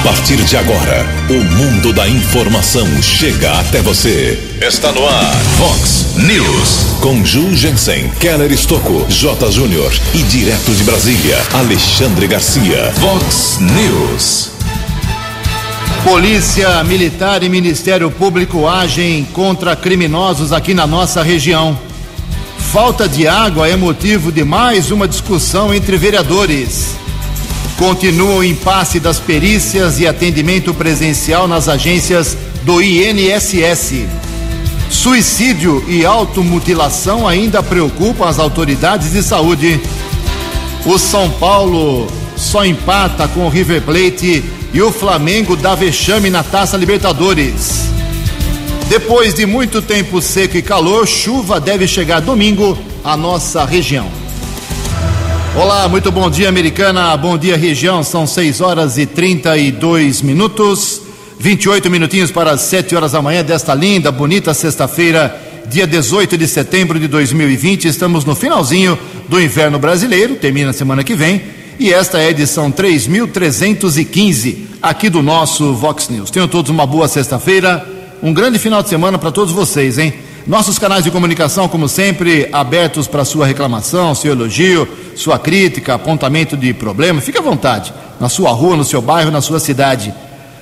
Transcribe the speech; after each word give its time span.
A 0.00 0.02
partir 0.02 0.36
de 0.36 0.56
agora, 0.56 1.06
o 1.28 1.44
mundo 1.56 1.92
da 1.92 2.08
informação 2.08 2.86
chega 3.02 3.52
até 3.60 3.82
você. 3.82 4.38
Está 4.58 4.90
no 4.92 5.06
ar, 5.06 5.36
Fox 5.58 6.16
News. 6.16 6.96
Com 7.02 7.22
Ju 7.22 7.54
Jensen, 7.54 8.08
Keller 8.18 8.50
Estocco, 8.50 9.04
J. 9.10 9.52
Júnior 9.52 9.92
e 10.14 10.22
direto 10.22 10.74
de 10.74 10.84
Brasília, 10.84 11.36
Alexandre 11.52 12.26
Garcia. 12.26 12.90
Fox 12.94 13.58
News. 13.60 14.52
Polícia 16.02 16.82
Militar 16.82 17.42
e 17.42 17.50
Ministério 17.50 18.10
Público 18.10 18.66
agem 18.66 19.26
contra 19.34 19.76
criminosos 19.76 20.50
aqui 20.50 20.72
na 20.72 20.86
nossa 20.86 21.22
região. 21.22 21.78
Falta 22.72 23.06
de 23.06 23.28
água 23.28 23.68
é 23.68 23.76
motivo 23.76 24.32
de 24.32 24.44
mais 24.44 24.90
uma 24.90 25.06
discussão 25.06 25.74
entre 25.74 25.98
vereadores. 25.98 26.99
Continua 27.80 28.34
o 28.34 28.44
impasse 28.44 29.00
das 29.00 29.18
perícias 29.18 29.98
e 29.98 30.06
atendimento 30.06 30.74
presencial 30.74 31.48
nas 31.48 31.66
agências 31.66 32.36
do 32.62 32.82
INSS. 32.82 34.04
Suicídio 34.90 35.82
e 35.88 36.04
automutilação 36.04 37.26
ainda 37.26 37.62
preocupam 37.62 38.28
as 38.28 38.38
autoridades 38.38 39.12
de 39.12 39.22
saúde. 39.22 39.80
O 40.84 40.98
São 40.98 41.30
Paulo 41.30 42.06
só 42.36 42.66
empata 42.66 43.26
com 43.28 43.46
o 43.46 43.48
River 43.48 43.80
Plate 43.80 44.44
e 44.74 44.82
o 44.82 44.92
Flamengo 44.92 45.56
dá 45.56 45.74
vexame 45.74 46.28
na 46.28 46.42
Taça 46.42 46.76
Libertadores. 46.76 47.86
Depois 48.90 49.32
de 49.32 49.46
muito 49.46 49.80
tempo 49.80 50.20
seco 50.20 50.58
e 50.58 50.60
calor, 50.60 51.08
chuva 51.08 51.58
deve 51.58 51.88
chegar 51.88 52.20
domingo 52.20 52.76
à 53.02 53.16
nossa 53.16 53.64
região. 53.64 54.19
Olá, 55.56 55.88
muito 55.88 56.12
bom 56.12 56.30
dia, 56.30 56.48
americana. 56.48 57.16
Bom 57.16 57.36
dia, 57.36 57.56
região. 57.56 58.04
São 58.04 58.24
6 58.24 58.60
horas 58.60 58.96
e 58.96 59.04
32 59.04 60.22
minutos. 60.22 61.02
28 61.40 61.90
minutinhos 61.90 62.30
para 62.30 62.52
as 62.52 62.60
7 62.62 62.94
horas 62.94 63.12
da 63.12 63.20
manhã 63.20 63.42
desta 63.42 63.74
linda, 63.74 64.12
bonita 64.12 64.54
sexta-feira, 64.54 65.34
dia 65.66 65.86
18 65.86 66.36
de 66.38 66.46
setembro 66.46 67.00
de 67.00 67.08
2020. 67.08 67.88
Estamos 67.88 68.24
no 68.24 68.36
finalzinho 68.36 68.96
do 69.28 69.40
inverno 69.40 69.78
brasileiro, 69.78 70.36
termina 70.36 70.72
semana 70.72 71.02
que 71.02 71.16
vem. 71.16 71.42
E 71.80 71.92
esta 71.92 72.18
é 72.18 72.26
a 72.26 72.30
edição 72.30 72.70
3315 72.70 74.68
aqui 74.80 75.10
do 75.10 75.20
nosso 75.20 75.74
Vox 75.74 76.08
News. 76.10 76.30
Tenham 76.30 76.46
todos 76.46 76.70
uma 76.70 76.86
boa 76.86 77.08
sexta-feira, 77.08 77.84
um 78.22 78.32
grande 78.32 78.58
final 78.58 78.82
de 78.82 78.88
semana 78.88 79.18
para 79.18 79.32
todos 79.32 79.52
vocês, 79.52 79.98
hein? 79.98 80.12
Nossos 80.50 80.80
canais 80.80 81.04
de 81.04 81.12
comunicação, 81.12 81.68
como 81.68 81.88
sempre, 81.88 82.48
abertos 82.50 83.06
para 83.06 83.24
sua 83.24 83.46
reclamação, 83.46 84.16
seu 84.16 84.32
elogio, 84.32 84.88
sua 85.14 85.38
crítica, 85.38 85.94
apontamento 85.94 86.56
de 86.56 86.74
problema. 86.74 87.20
Fique 87.20 87.38
à 87.38 87.40
vontade, 87.40 87.94
na 88.18 88.28
sua 88.28 88.50
rua, 88.50 88.76
no 88.76 88.84
seu 88.84 89.00
bairro, 89.00 89.30
na 89.30 89.40
sua 89.40 89.60
cidade. 89.60 90.12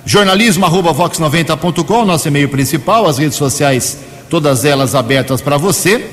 Jornalismo 0.04 0.66
arroba 0.66 0.92
vox90.com, 0.92 2.04
nosso 2.04 2.28
e-mail 2.28 2.50
principal, 2.50 3.06
as 3.06 3.16
redes 3.16 3.38
sociais, 3.38 3.96
todas 4.28 4.66
elas 4.66 4.94
abertas 4.94 5.40
para 5.40 5.56
você. 5.56 6.06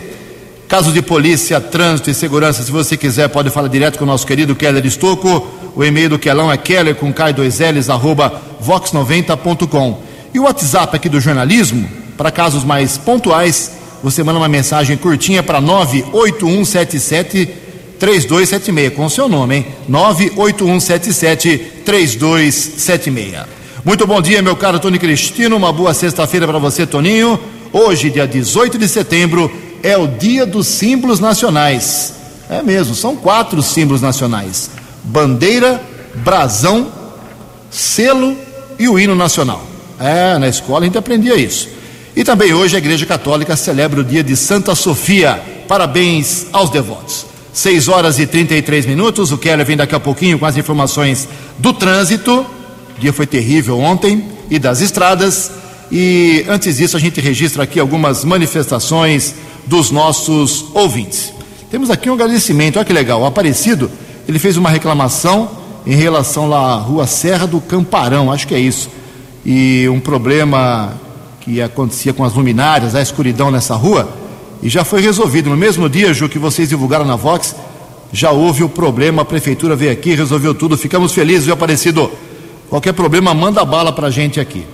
Casos 0.69 0.93
de 0.93 1.01
polícia, 1.01 1.59
trânsito 1.59 2.09
e 2.09 2.13
segurança, 2.13 2.63
se 2.63 2.71
você 2.71 2.95
quiser, 2.95 3.27
pode 3.27 3.49
falar 3.49 3.67
direto 3.67 3.97
com 3.97 4.05
o 4.05 4.07
nosso 4.07 4.25
querido 4.25 4.55
Keller 4.55 4.85
Estocco. 4.85 5.45
O 5.75 5.83
e-mail 5.83 6.11
do 6.11 6.17
Quelão 6.17 6.49
é 6.49 6.55
keller 6.55 6.95
com 6.95 7.13
K2Ls, 7.13 7.93
arroba 7.93 8.41
vox90.com. 8.65 10.01
E 10.33 10.39
o 10.39 10.43
WhatsApp 10.43 10.95
aqui 10.95 11.09
do 11.09 11.19
jornalismo, 11.19 12.04
para 12.17 12.31
casos 12.31 12.63
mais 12.63 12.97
pontuais, 12.97 13.71
você 14.03 14.23
manda 14.23 14.39
uma 14.39 14.47
mensagem 14.47 14.97
curtinha 14.97 15.41
para 15.41 15.59
98177 15.59 17.49
3276, 17.99 18.93
com 18.93 19.05
o 19.05 19.09
seu 19.09 19.27
nome, 19.27 19.55
hein? 19.55 19.65
98177 19.87 21.57
3276. 21.85 23.45
Muito 23.83 24.05
bom 24.05 24.21
dia, 24.21 24.41
meu 24.41 24.55
caro 24.55 24.79
Tony 24.79 24.99
Cristino. 24.99 25.55
Uma 25.55 25.71
boa 25.71 25.93
sexta-feira 25.93 26.47
para 26.47 26.59
você, 26.59 26.85
Toninho. 26.85 27.39
Hoje, 27.71 28.09
dia 28.09 28.27
18 28.27 28.77
de 28.77 28.87
setembro, 28.87 29.51
é 29.83 29.97
o 29.97 30.07
dia 30.07 30.45
dos 30.45 30.67
símbolos 30.67 31.19
nacionais. 31.19 32.13
É 32.49 32.61
mesmo, 32.61 32.95
são 32.95 33.15
quatro 33.15 33.61
símbolos 33.61 34.01
nacionais: 34.01 34.69
bandeira, 35.03 35.81
brasão, 36.15 36.91
selo 37.69 38.35
e 38.77 38.87
o 38.87 38.99
hino 38.99 39.15
nacional. 39.15 39.63
É, 39.99 40.37
na 40.37 40.47
escola 40.47 40.81
a 40.81 40.85
gente 40.85 40.97
aprendia 40.97 41.35
isso. 41.35 41.74
E 42.15 42.23
também 42.23 42.53
hoje 42.53 42.75
a 42.75 42.79
Igreja 42.79 43.05
Católica 43.05 43.57
celebra 43.57 43.99
o 43.99 44.03
dia 44.03 44.23
de 44.23 44.37
Santa 44.37 44.73
Sofia. 44.73 45.41
Parabéns 45.67 46.47
aos 46.53 46.69
devotos. 46.69 47.25
6 47.51 47.89
horas 47.89 48.19
e 48.19 48.25
33 48.25 48.85
minutos. 48.85 49.33
O 49.33 49.37
Keller 49.37 49.65
vem 49.65 49.75
daqui 49.75 49.93
a 49.93 49.99
pouquinho 49.99 50.39
com 50.39 50.45
as 50.45 50.55
informações 50.55 51.27
do 51.57 51.73
trânsito. 51.73 52.45
O 52.97 53.01
dia 53.01 53.11
foi 53.11 53.27
terrível 53.27 53.77
ontem 53.79 54.23
e 54.49 54.57
das 54.57 54.79
estradas. 54.79 55.51
E 55.91 56.45
antes 56.47 56.77
disso, 56.77 56.95
a 56.95 56.99
gente 57.01 57.19
registra 57.19 57.63
aqui 57.63 57.81
algumas 57.81 58.23
manifestações 58.23 59.35
dos 59.65 59.91
nossos 59.91 60.67
ouvintes. 60.73 61.33
Temos 61.69 61.89
aqui 61.89 62.09
um 62.09 62.13
agradecimento, 62.13 62.77
olha 62.77 62.85
que 62.85 62.93
legal. 62.93 63.21
O 63.23 63.25
Aparecido, 63.25 63.91
ele 64.25 64.39
fez 64.39 64.55
uma 64.55 64.69
reclamação 64.69 65.49
em 65.85 65.95
relação 65.95 66.47
lá 66.47 66.75
à 66.75 66.75
rua 66.75 67.07
Serra 67.07 67.45
do 67.45 67.59
Camparão, 67.59 68.31
acho 68.31 68.47
que 68.47 68.55
é 68.55 68.59
isso. 68.59 68.89
E 69.45 69.85
um 69.89 69.99
problema 69.99 70.93
que 71.45 71.61
acontecia 71.61 72.11
com 72.11 72.23
as 72.23 72.33
luminárias, 72.33 72.95
a 72.95 73.01
escuridão 73.03 73.51
nessa 73.51 73.75
rua, 73.75 74.09
e 74.63 74.67
já 74.67 74.83
foi 74.83 74.99
resolvido. 74.99 75.47
No 75.47 75.55
mesmo 75.55 75.87
dia, 75.87 76.11
Ju, 76.11 76.27
que 76.27 76.39
vocês 76.39 76.69
divulgaram 76.69 77.05
na 77.05 77.15
Vox, 77.15 77.55
já 78.11 78.31
houve 78.31 78.63
o 78.63 78.69
problema, 78.69 79.21
a 79.21 79.25
prefeitura 79.25 79.75
veio 79.75 79.91
aqui, 79.91 80.15
resolveu 80.15 80.55
tudo, 80.55 80.75
ficamos 80.75 81.13
felizes, 81.13 81.45
viu, 81.45 81.53
Aparecido? 81.53 82.11
Qualquer 82.67 82.93
problema, 82.93 83.31
manda 83.35 83.63
bala 83.63 83.91
pra 83.91 84.09
gente 84.09 84.39
aqui. 84.39 84.65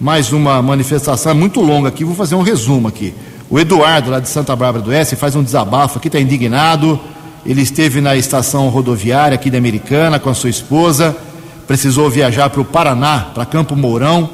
Mais 0.00 0.32
uma 0.32 0.62
manifestação, 0.62 1.32
é 1.32 1.34
muito 1.34 1.60
longa 1.60 1.88
aqui, 1.88 2.04
vou 2.04 2.14
fazer 2.14 2.36
um 2.36 2.42
resumo 2.42 2.86
aqui. 2.86 3.12
O 3.50 3.58
Eduardo, 3.58 4.10
lá 4.10 4.20
de 4.20 4.28
Santa 4.28 4.54
Bárbara 4.54 4.84
do 4.84 4.90
Oeste, 4.90 5.16
faz 5.16 5.34
um 5.34 5.42
desabafo 5.42 5.98
aqui, 5.98 6.06
está 6.06 6.20
indignado. 6.20 6.98
Ele 7.44 7.60
esteve 7.60 8.00
na 8.00 8.14
estação 8.14 8.68
rodoviária 8.68 9.34
aqui 9.34 9.50
da 9.50 9.58
Americana 9.58 10.20
com 10.20 10.30
a 10.30 10.34
sua 10.34 10.50
esposa, 10.50 11.16
precisou 11.66 12.08
viajar 12.08 12.50
para 12.50 12.60
o 12.60 12.64
Paraná, 12.64 13.30
para 13.34 13.44
Campo 13.44 13.74
Mourão, 13.74 14.30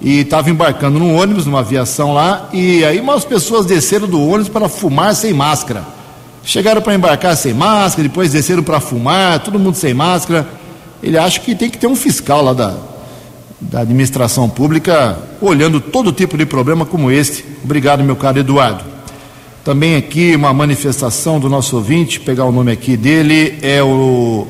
e 0.00 0.20
estava 0.20 0.48
embarcando 0.50 0.98
num 0.98 1.16
ônibus, 1.16 1.44
numa 1.44 1.60
aviação 1.60 2.14
lá, 2.14 2.48
e 2.52 2.84
aí 2.84 3.00
umas 3.00 3.24
pessoas 3.24 3.66
desceram 3.66 4.06
do 4.06 4.20
ônibus 4.22 4.48
para 4.48 4.68
fumar 4.68 5.14
sem 5.14 5.32
máscara. 5.32 5.84
Chegaram 6.44 6.80
para 6.80 6.94
embarcar 6.94 7.36
sem 7.36 7.52
máscara, 7.52 8.08
depois 8.08 8.32
desceram 8.32 8.62
para 8.62 8.80
fumar, 8.80 9.40
todo 9.40 9.58
mundo 9.58 9.74
sem 9.74 9.92
máscara. 9.92 10.46
Ele 11.02 11.18
acha 11.18 11.40
que 11.40 11.54
tem 11.54 11.68
que 11.68 11.78
ter 11.78 11.86
um 11.86 11.96
fiscal 11.96 12.42
lá 12.42 12.52
da, 12.52 12.74
da 13.60 13.80
administração 13.80 14.48
pública 14.48 15.18
olhando 15.40 15.80
todo 15.80 16.12
tipo 16.12 16.38
de 16.38 16.46
problema 16.46 16.86
como 16.86 17.10
este. 17.10 17.44
Obrigado, 17.62 18.02
meu 18.02 18.16
caro 18.16 18.38
Eduardo. 18.38 18.84
Também 19.64 19.96
aqui 19.96 20.34
uma 20.34 20.52
manifestação 20.54 21.38
do 21.38 21.48
nosso 21.50 21.76
ouvinte, 21.76 22.20
pegar 22.20 22.44
o 22.44 22.52
nome 22.52 22.72
aqui 22.72 22.96
dele, 22.96 23.58
é 23.60 23.82
o, 23.82 24.46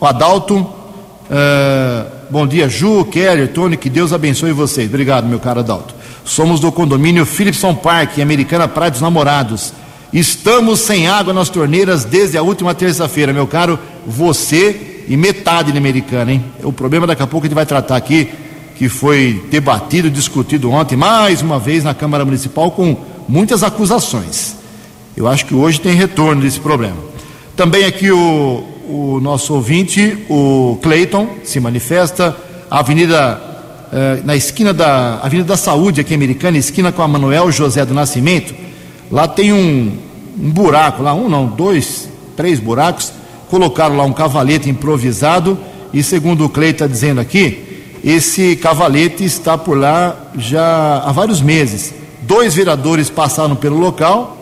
o 0.00 0.06
Adalto. 0.06 0.56
Uh, 0.56 2.21
bom 2.30 2.46
dia, 2.46 2.68
Ju, 2.68 3.04
Kelly, 3.04 3.48
Tony, 3.48 3.76
que 3.76 3.90
Deus 3.90 4.12
abençoe 4.12 4.52
vocês. 4.52 4.88
Obrigado, 4.88 5.26
meu 5.26 5.38
caro 5.38 5.60
Adalto. 5.60 5.94
Somos 6.24 6.60
do 6.60 6.70
condomínio 6.70 7.26
Philipson 7.26 7.74
Park, 7.74 8.18
em 8.18 8.22
Americana 8.22 8.68
Praia 8.68 8.90
dos 8.90 9.00
Namorados. 9.00 9.72
Estamos 10.12 10.80
sem 10.80 11.08
água 11.08 11.32
nas 11.32 11.48
torneiras 11.48 12.04
desde 12.04 12.36
a 12.36 12.42
última 12.42 12.74
terça-feira, 12.74 13.32
meu 13.32 13.46
caro. 13.46 13.78
Você 14.06 15.04
e 15.08 15.16
metade 15.16 15.72
de 15.72 15.78
Americana, 15.78 16.32
hein? 16.32 16.44
O 16.62 16.72
problema 16.72 17.06
daqui 17.06 17.22
a 17.22 17.26
pouco 17.26 17.46
a 17.46 17.48
gente 17.48 17.54
vai 17.54 17.66
tratar 17.66 17.96
aqui 17.96 18.28
que 18.76 18.88
foi 18.88 19.44
debatido, 19.50 20.10
discutido 20.10 20.70
ontem, 20.70 20.96
mais 20.96 21.42
uma 21.42 21.58
vez 21.58 21.84
na 21.84 21.94
Câmara 21.94 22.24
Municipal, 22.24 22.70
com 22.70 22.96
muitas 23.28 23.62
acusações. 23.62 24.56
Eu 25.16 25.28
acho 25.28 25.46
que 25.46 25.54
hoje 25.54 25.80
tem 25.80 25.94
retorno 25.94 26.42
desse 26.42 26.58
problema. 26.58 26.96
Também 27.54 27.84
aqui 27.84 28.10
o, 28.10 28.64
o 28.88 29.20
nosso 29.20 29.54
ouvinte, 29.54 30.18
o 30.28 30.78
Cleiton, 30.82 31.28
se 31.44 31.60
manifesta. 31.60 32.36
A 32.70 32.80
avenida, 32.80 33.40
eh, 33.92 34.20
na 34.24 34.34
esquina 34.34 34.72
da 34.72 35.20
Avenida 35.22 35.48
da 35.48 35.56
Saúde, 35.56 36.00
aqui 36.00 36.14
americana, 36.14 36.58
esquina 36.58 36.90
com 36.90 37.02
a 37.02 37.08
Manuel 37.08 37.50
José 37.52 37.84
do 37.84 37.94
Nascimento, 37.94 38.54
lá 39.10 39.28
tem 39.28 39.52
um, 39.52 39.92
um 40.38 40.50
buraco, 40.50 41.02
lá 41.02 41.14
um 41.14 41.28
não, 41.28 41.46
dois, 41.46 42.08
três 42.36 42.58
buracos. 42.58 43.12
Colocaram 43.48 43.96
lá 43.96 44.04
um 44.04 44.12
cavalete 44.12 44.70
improvisado 44.70 45.58
e, 45.92 46.02
segundo 46.02 46.46
o 46.46 46.48
Cleiton 46.48 46.84
está 46.84 46.86
dizendo 46.86 47.20
aqui, 47.20 47.72
esse 48.02 48.56
cavalete 48.56 49.24
está 49.24 49.56
por 49.56 49.78
lá 49.78 50.32
já 50.36 51.02
há 51.04 51.12
vários 51.12 51.40
meses. 51.40 51.94
Dois 52.22 52.54
vereadores 52.54 53.10
passaram 53.10 53.54
pelo 53.54 53.78
local. 53.78 54.41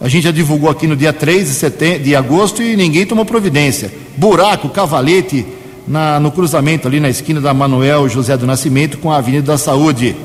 A 0.00 0.08
gente 0.08 0.24
já 0.24 0.30
divulgou 0.30 0.68
aqui 0.68 0.86
no 0.86 0.96
dia 0.96 1.12
3 1.12 1.48
de, 1.48 1.54
setembro, 1.54 2.02
de 2.02 2.16
agosto 2.16 2.62
e 2.62 2.76
ninguém 2.76 3.06
tomou 3.06 3.24
providência. 3.24 3.92
Buraco, 4.16 4.68
cavalete 4.68 5.46
na, 5.86 6.18
no 6.18 6.30
cruzamento 6.32 6.88
ali 6.88 6.98
na 6.98 7.08
esquina 7.08 7.40
da 7.40 7.54
Manuel 7.54 8.08
José 8.08 8.36
do 8.36 8.46
Nascimento 8.46 8.98
com 8.98 9.12
a 9.12 9.18
Avenida 9.18 9.52
da 9.52 9.58
Saúde. 9.58 10.16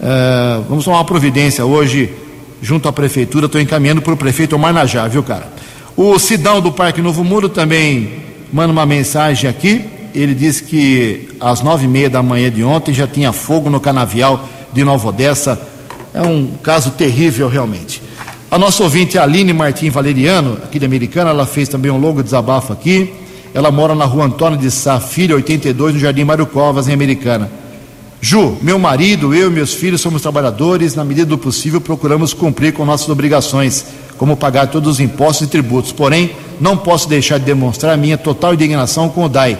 Uh, 0.00 0.64
vamos 0.68 0.84
tomar 0.84 0.98
uma 0.98 1.04
providência 1.04 1.64
hoje 1.64 2.12
junto 2.60 2.88
à 2.88 2.92
prefeitura. 2.92 3.46
Estou 3.46 3.60
encaminhando 3.60 4.02
para 4.02 4.12
o 4.12 4.16
prefeito 4.16 4.54
Omar 4.54 4.74
viu, 5.08 5.22
cara? 5.22 5.50
O 5.96 6.18
Sidão 6.18 6.60
do 6.60 6.70
Parque 6.70 7.00
Novo 7.00 7.24
Muro 7.24 7.48
também 7.48 8.22
manda 8.52 8.72
uma 8.72 8.86
mensagem 8.86 9.48
aqui 9.48 9.84
Ele 10.14 10.34
disse 10.34 10.62
que 10.62 11.28
às 11.40 11.62
nove 11.62 11.84
e 11.84 11.88
meia 11.88 12.10
da 12.10 12.22
manhã 12.22 12.50
de 12.50 12.64
ontem 12.64 12.92
já 12.92 13.06
tinha 13.06 13.32
fogo 13.32 13.70
no 13.70 13.80
canavial 13.80 14.48
de 14.72 14.84
Nova 14.84 15.08
Odessa. 15.08 15.60
É 16.12 16.22
um 16.22 16.52
caso 16.62 16.92
terrível 16.92 17.48
realmente. 17.48 18.02
A 18.50 18.58
nossa 18.58 18.82
ouvinte 18.82 19.16
Aline 19.16 19.52
Martim 19.52 19.90
Valeriano, 19.90 20.54
aqui 20.64 20.80
de 20.80 20.84
Americana, 20.84 21.30
ela 21.30 21.46
fez 21.46 21.68
também 21.68 21.88
um 21.88 21.98
longo 21.98 22.20
desabafo 22.20 22.72
aqui. 22.72 23.14
Ela 23.54 23.70
mora 23.70 23.94
na 23.94 24.04
rua 24.04 24.24
Antônio 24.24 24.58
de 24.58 24.68
Sá 24.72 24.98
Filho, 24.98 25.36
82, 25.36 25.94
no 25.94 26.00
Jardim 26.00 26.24
Mário 26.24 26.44
Covas, 26.46 26.88
em 26.88 26.92
Americana. 26.92 27.48
Ju, 28.20 28.58
meu 28.60 28.76
marido, 28.76 29.32
eu 29.32 29.46
e 29.46 29.54
meus 29.54 29.72
filhos 29.72 30.00
somos 30.00 30.20
trabalhadores, 30.20 30.96
na 30.96 31.04
medida 31.04 31.26
do 31.26 31.38
possível 31.38 31.80
procuramos 31.80 32.34
cumprir 32.34 32.72
com 32.72 32.84
nossas 32.84 33.08
obrigações, 33.08 33.86
como 34.18 34.36
pagar 34.36 34.66
todos 34.66 34.94
os 34.94 35.00
impostos 35.00 35.46
e 35.46 35.50
tributos. 35.50 35.92
Porém, 35.92 36.32
não 36.60 36.76
posso 36.76 37.08
deixar 37.08 37.38
de 37.38 37.44
demonstrar 37.44 37.96
minha 37.96 38.18
total 38.18 38.54
indignação 38.54 39.08
com 39.08 39.26
o 39.26 39.28
DAI. 39.28 39.56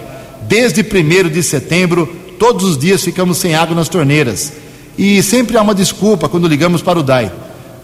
Desde 0.49 0.83
1 0.83 1.29
de 1.29 1.45
setembro, 1.45 2.09
todos 2.41 2.65
os 2.65 2.77
dias 2.77 3.05
ficamos 3.05 3.39
sem 3.39 3.55
água 3.55 3.77
nas 3.77 3.89
torneiras. 3.89 4.53
E 4.99 5.23
sempre 5.23 5.57
há 5.57 5.63
uma 5.63 5.77
desculpa 5.77 6.29
quando 6.29 6.49
ligamos 6.49 6.83
para 6.83 6.99
o 6.99 7.05
DAI. 7.05 7.31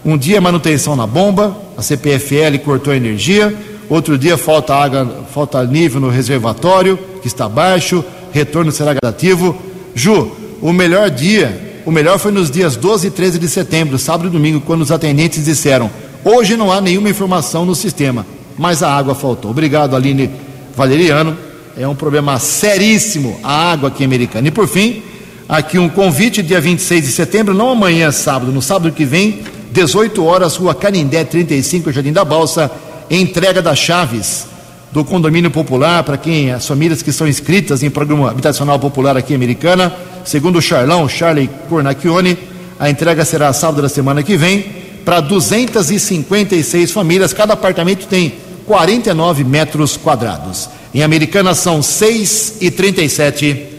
Um 0.05 0.17
dia 0.17 0.39
manutenção 0.39 0.95
na 0.95 1.05
bomba, 1.05 1.55
a 1.77 1.81
CPFL 1.81 2.59
cortou 2.63 2.93
a 2.93 2.97
energia, 2.97 3.53
outro 3.89 4.17
dia 4.17 4.37
falta 4.37 4.73
água, 4.75 5.25
falta 5.33 5.63
nível 5.65 5.99
no 5.99 6.09
reservatório, 6.09 6.97
que 7.21 7.27
está 7.27 7.49
baixo, 7.49 8.03
retorno 8.31 8.71
será 8.71 8.93
gradativo. 8.93 9.57
Ju, 9.93 10.31
o 10.61 10.71
melhor 10.71 11.09
dia, 11.09 11.81
o 11.85 11.91
melhor 11.91 12.19
foi 12.19 12.31
nos 12.31 12.49
dias 12.49 12.75
12 12.75 13.07
e 13.07 13.11
13 13.11 13.39
de 13.39 13.47
setembro, 13.47 13.97
sábado 13.97 14.27
e 14.27 14.31
domingo, 14.31 14.61
quando 14.61 14.81
os 14.81 14.91
atendentes 14.91 15.45
disseram: 15.45 15.89
hoje 16.23 16.55
não 16.55 16.71
há 16.71 16.79
nenhuma 16.79 17.09
informação 17.09 17.65
no 17.65 17.75
sistema, 17.75 18.25
mas 18.57 18.83
a 18.83 18.93
água 18.93 19.15
faltou. 19.15 19.51
Obrigado, 19.51 19.95
Aline 19.95 20.29
Valeriano. 20.75 21.37
É 21.77 21.87
um 21.87 21.95
problema 21.95 22.39
seríssimo 22.39 23.39
a 23.43 23.71
água 23.71 23.89
aqui 23.89 24.03
americana. 24.03 24.47
E 24.47 24.51
por 24.51 24.67
fim, 24.67 25.03
aqui 25.47 25.77
um 25.77 25.87
convite, 25.87 26.41
dia 26.41 26.59
26 26.59 27.05
de 27.05 27.11
setembro, 27.11 27.53
não 27.53 27.69
amanhã, 27.69 28.11
sábado, 28.11 28.51
no 28.51 28.61
sábado 28.61 28.91
que 28.91 29.05
vem, 29.05 29.43
18 29.77 30.25
horas, 30.25 30.55
Rua 30.55 30.73
Canindé 30.73 31.23
35, 31.23 31.91
Jardim 31.91 32.11
da 32.11 32.25
Balsa, 32.25 32.71
entrega 33.11 33.61
das 33.61 33.77
chaves 33.77 34.47
do 34.91 35.05
condomínio 35.05 35.51
popular 35.51 36.03
para 36.03 36.17
quem 36.17 36.51
as 36.51 36.65
famílias 36.65 37.03
que 37.03 37.11
são 37.11 37.27
inscritas 37.27 37.83
em 37.83 37.89
programa 37.91 38.31
habitacional 38.31 38.79
popular 38.79 39.15
aqui 39.15 39.35
americana, 39.35 39.95
segundo 40.25 40.57
o 40.57 40.61
Charlão, 40.63 41.07
Charlie 41.07 41.47
Cornacchione, 41.69 42.35
a 42.79 42.89
entrega 42.89 43.23
será 43.23 43.53
sábado 43.53 43.83
da 43.83 43.87
semana 43.87 44.23
que 44.23 44.35
vem 44.35 44.65
para 45.05 45.19
256 45.19 46.91
famílias, 46.91 47.31
cada 47.31 47.53
apartamento 47.53 48.07
tem 48.07 48.33
49 48.65 49.43
metros 49.43 49.95
quadrados. 49.95 50.67
Em 50.91 51.03
Americana 51.03 51.53
são 51.53 51.83
6 51.83 52.55
e 52.61 52.71
37. 52.71 53.76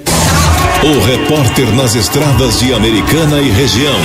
O 0.81 1.05
repórter 1.05 1.75
nas 1.75 1.97
estradas 1.97 2.61
de 2.61 2.73
Americana 2.73 3.41
e 3.41 3.51
região, 3.51 3.99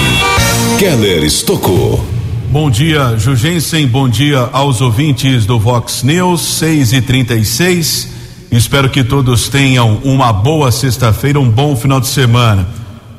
Keller 0.80 1.24
Estocou. 1.24 2.04
Bom 2.50 2.70
dia, 2.70 3.16
Jugensen. 3.16 3.86
Bom 3.86 4.10
dia 4.10 4.50
aos 4.52 4.82
ouvintes 4.82 5.46
do 5.46 5.60
Vox 5.60 6.02
News, 6.02 6.42
6 6.42 6.94
e 6.94 7.02
36 7.02 8.10
Espero 8.52 8.90
que 8.90 9.04
todos 9.04 9.50
tenham 9.50 10.00
uma 10.04 10.34
boa 10.34 10.72
sexta-feira, 10.72 11.40
um 11.40 11.50
bom 11.50 11.76
final 11.76 12.00
de 12.00 12.08
semana. 12.08 12.68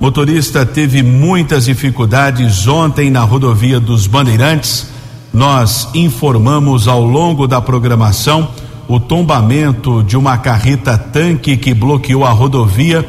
Motorista 0.01 0.67
teve 0.67 1.03
muitas 1.03 1.67
dificuldades 1.67 2.67
ontem 2.67 3.09
na 3.09 3.23
rodovia 3.23 3.79
dos 3.79 4.09
Bandeirantes. 4.09 4.89
Nós 5.33 5.89
informamos 5.95 6.89
ao 6.89 7.05
longo 7.05 7.47
da 7.47 7.61
programação 7.61 8.49
o 8.89 8.99
tombamento 8.99 10.03
de 10.03 10.17
uma 10.17 10.39
carreta 10.39 10.99
tanque 10.99 11.57
que 11.57 11.73
bloqueou 11.73 12.25
a 12.25 12.31
rodovia 12.31 13.05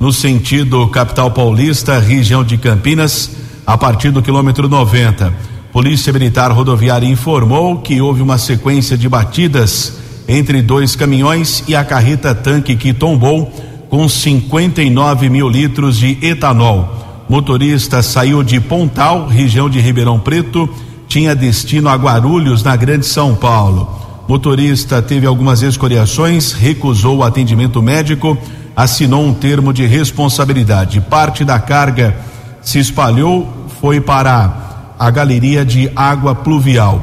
no 0.00 0.10
sentido 0.10 0.88
capital 0.88 1.30
paulista, 1.30 1.98
região 1.98 2.42
de 2.42 2.56
Campinas, 2.56 3.30
a 3.66 3.76
partir 3.76 4.10
do 4.10 4.22
quilômetro 4.22 4.66
90. 4.66 5.30
Polícia 5.70 6.10
Militar 6.10 6.50
Rodoviária 6.50 7.06
informou 7.06 7.78
que 7.80 8.00
houve 8.00 8.22
uma 8.22 8.38
sequência 8.38 8.96
de 8.96 9.06
batidas 9.10 9.98
entre 10.26 10.62
dois 10.62 10.96
caminhões 10.96 11.62
e 11.68 11.76
a 11.76 11.84
carreta 11.84 12.34
tanque 12.34 12.76
que 12.76 12.94
tombou 12.94 13.52
com 13.90 14.08
59 14.08 15.28
mil 15.28 15.48
litros 15.48 15.98
de 15.98 16.16
etanol. 16.22 17.26
Motorista 17.28 18.02
saiu 18.02 18.42
de 18.42 18.58
Pontal, 18.58 19.26
região 19.26 19.68
de 19.68 19.80
Ribeirão 19.80 20.18
Preto, 20.18 20.68
tinha 21.06 21.34
destino 21.34 21.88
a 21.88 21.94
Guarulhos, 21.94 22.62
na 22.62 22.74
Grande 22.74 23.04
São 23.04 23.34
Paulo. 23.34 24.00
Motorista 24.26 25.02
teve 25.02 25.26
algumas 25.26 25.60
escoriações, 25.60 26.52
recusou 26.52 27.18
o 27.18 27.24
atendimento 27.24 27.82
médico, 27.82 28.38
assinou 28.82 29.26
um 29.26 29.34
termo 29.34 29.74
de 29.74 29.84
responsabilidade. 29.84 31.02
Parte 31.02 31.44
da 31.44 31.58
carga 31.58 32.16
se 32.62 32.78
espalhou, 32.78 33.46
foi 33.78 34.00
para 34.00 34.94
a 34.98 35.10
galeria 35.10 35.66
de 35.66 35.90
água 35.94 36.34
pluvial. 36.34 37.02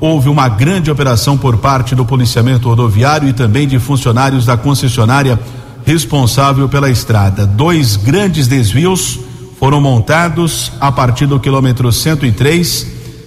Houve 0.00 0.30
uma 0.30 0.48
grande 0.48 0.90
operação 0.90 1.36
por 1.36 1.58
parte 1.58 1.94
do 1.94 2.04
policiamento 2.04 2.68
rodoviário 2.68 3.28
e 3.28 3.34
também 3.34 3.68
de 3.68 3.78
funcionários 3.78 4.46
da 4.46 4.56
concessionária 4.56 5.38
responsável 5.84 6.66
pela 6.66 6.88
estrada. 6.88 7.46
Dois 7.46 7.96
grandes 7.96 8.48
desvios 8.48 9.18
foram 9.58 9.82
montados 9.82 10.72
a 10.80 10.90
partir 10.90 11.26
do 11.26 11.38
quilômetro 11.38 11.92
103 11.92 12.86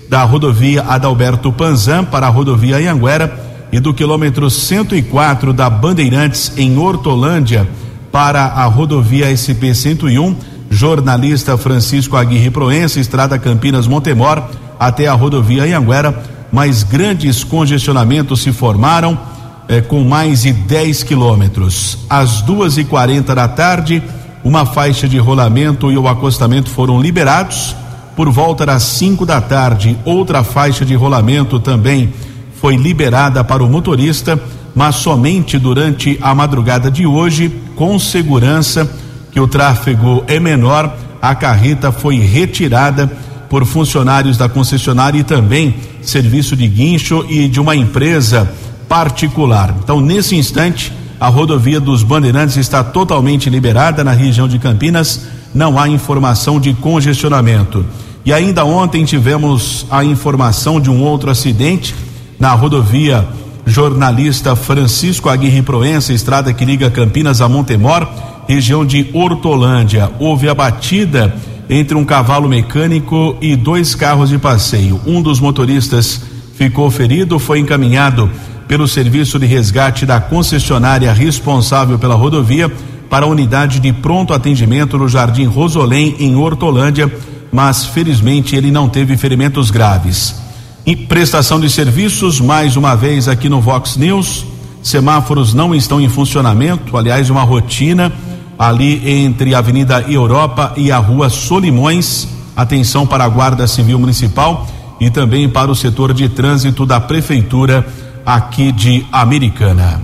da 0.10 0.24
rodovia 0.24 0.84
Adalberto 0.88 1.52
Panzan 1.52 2.04
para 2.04 2.26
a 2.26 2.30
rodovia 2.32 2.78
Anhanguera 2.78 3.68
e 3.72 3.80
do 3.80 3.94
quilômetro 3.94 4.50
104 4.50 5.54
da 5.54 5.70
Bandeirantes 5.70 6.52
em 6.58 6.78
Hortolândia 6.80 7.68
para 8.12 8.46
a 8.46 8.66
rodovia 8.66 9.36
SP 9.36 9.74
101 9.74 10.36
jornalista 10.72 11.58
Francisco 11.58 12.16
Aguirre 12.16 12.50
Proença, 12.50 13.00
estrada 13.00 13.38
Campinas 13.38 13.88
Montemor, 13.88 14.42
até 14.80 15.06
a 15.06 15.14
rodovia 15.14 15.64
Anhanguera, 15.64 16.24
mas 16.50 16.82
grandes 16.82 17.44
congestionamentos 17.44 18.42
se 18.42 18.54
formaram 18.54 19.20
eh, 19.68 19.82
com 19.82 20.04
mais 20.06 20.44
de 20.44 20.54
10 20.54 21.04
quilômetros. 21.04 21.98
Às 22.10 22.42
duas 22.42 22.78
e 22.78 22.86
quarenta 22.86 23.36
da 23.36 23.50
tarde, 23.50 24.02
uma 24.44 24.66
faixa 24.66 25.10
de 25.10 25.18
rolamento 25.18 25.92
e 25.92 25.98
o 25.98 26.08
acostamento 26.08 26.70
foram 26.70 27.02
liberados. 27.02 27.76
Por 28.16 28.30
volta 28.30 28.66
das 28.66 28.84
5 28.84 29.26
da 29.26 29.42
tarde, 29.42 29.98
outra 30.06 30.42
faixa 30.42 30.86
de 30.86 30.96
rolamento 30.96 31.60
também 31.60 32.14
foi 32.62 32.78
liberada 32.78 33.44
para 33.44 33.64
o 33.64 33.70
motorista, 33.70 34.42
mas 34.74 34.96
somente 34.96 35.60
durante 35.60 36.18
a 36.22 36.34
madrugada 36.34 36.90
de 36.90 37.06
hoje, 37.06 37.52
com 37.82 37.98
segurança 37.98 38.88
que 39.32 39.40
o 39.40 39.48
tráfego 39.48 40.24
é 40.28 40.40
menor, 40.40 40.96
a 41.20 41.34
carreta 41.34 41.92
foi 41.92 42.20
retirada 42.20 43.12
por 43.50 43.66
funcionários 43.66 44.38
da 44.38 44.48
concessionária 44.48 45.18
e 45.18 45.24
também 45.24 45.74
serviço 46.00 46.56
de 46.56 46.68
guincho 46.68 47.26
e 47.28 47.48
de 47.48 47.60
uma 47.60 47.76
empresa 47.76 48.48
particular. 48.88 49.76
Então, 49.84 50.00
nesse 50.00 50.36
instante, 50.36 50.94
a 51.20 51.28
rodovia 51.28 51.80
dos 51.80 52.04
Bandeirantes 52.04 52.56
está 52.56 52.84
totalmente 52.84 53.50
liberada 53.50 54.04
na 54.04 54.12
região 54.12 54.48
de 54.48 54.60
Campinas, 54.60 55.26
não 55.52 55.80
há 55.80 55.90
informação 55.90 56.60
de 56.60 56.76
congestionamento. 56.76 57.84
E 58.24 58.32
ainda 58.32 58.64
ontem 58.64 59.04
tivemos 59.06 59.88
a 59.90 60.06
informação 60.06 60.80
de 60.80 60.92
um 60.92 61.02
outro 61.02 61.32
acidente 61.32 61.96
na 62.40 62.54
rodovia 62.54 63.28
jornalista 63.66 64.56
Francisco 64.56 65.30
Aguirre 65.30 65.62
Proença, 65.62 66.14
estrada 66.14 66.54
que 66.54 66.66
liga 66.66 66.90
Campinas 66.90 67.42
a 67.42 67.50
Montemor 67.50 68.08
região 68.48 68.86
de 68.86 69.10
Hortolândia. 69.14 70.12
Houve 70.20 70.50
a 70.50 70.54
batida 70.54 71.34
entre 71.70 71.96
um 71.96 72.04
cavalo 72.04 72.50
mecânico 72.50 73.38
e 73.42 73.56
dois 73.56 73.96
carros 73.96 74.30
de 74.30 74.38
passeio. 74.38 75.00
Um 75.06 75.22
dos 75.22 75.40
motoristas 75.40 76.22
ficou 76.56 76.92
ferido, 76.92 77.40
foi 77.40 77.60
encaminhado 77.60 78.30
pelo 78.68 78.88
serviço 78.88 79.40
de 79.40 79.46
resgate 79.46 80.06
da 80.06 80.20
concessionária 80.20 81.12
responsável 81.14 81.98
pela 81.98 82.16
rodovia 82.16 82.70
para 83.10 83.26
a 83.26 83.30
unidade 83.30 83.80
de 83.80 83.92
pronto 83.92 84.34
atendimento 84.34 84.98
no 84.98 85.08
Jardim 85.08 85.46
Rosolém, 85.46 86.16
em 86.20 86.36
Hortolândia, 86.36 87.12
mas 87.52 87.86
felizmente 87.86 88.56
ele 88.56 88.72
não 88.72 88.88
teve 88.88 89.18
ferimentos 89.18 89.72
graves. 89.72 90.36
Em 90.86 90.98
prestação 90.98 91.60
de 91.60 91.70
serviços, 91.70 92.42
mais 92.42 92.76
uma 92.76 92.96
vez 92.96 93.28
aqui 93.28 93.48
no 93.48 93.62
Vox 93.62 93.98
News, 93.98 94.46
semáforos 94.82 95.54
não 95.54 95.76
estão 95.76 96.02
em 96.02 96.10
funcionamento, 96.10 96.98
aliás, 96.98 97.30
uma 97.30 97.44
rotina 97.44 98.12
ali 98.58 99.02
entre 99.24 99.54
a 99.54 99.60
Avenida 99.60 100.02
Europa 100.08 100.74
e 100.76 100.92
a 100.92 100.98
Rua 100.98 101.30
Solimões. 101.30 102.28
Atenção 102.56 103.06
para 103.06 103.24
a 103.24 103.30
Guarda 103.30 103.68
Civil 103.68 104.00
Municipal 104.00 104.68
e 105.00 105.10
também 105.10 105.48
para 105.48 105.72
o 105.72 105.76
setor 105.76 106.14
de 106.14 106.28
trânsito 106.30 106.86
da 106.86 107.00
Prefeitura 107.00 107.86
aqui 108.26 108.72
de 108.72 109.06
Americana. 109.12 110.02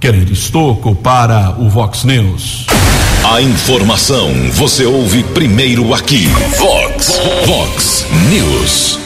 Querer 0.00 0.30
Estoco 0.30 0.94
para 0.94 1.54
o 1.58 1.68
Vox 1.68 2.04
News. 2.04 2.66
A 3.22 3.42
informação 3.42 4.30
você 4.52 4.84
ouve 4.84 5.22
primeiro 5.22 5.92
aqui. 5.92 6.26
Vox, 6.58 7.20
Vox 7.46 8.06
News. 8.30 9.05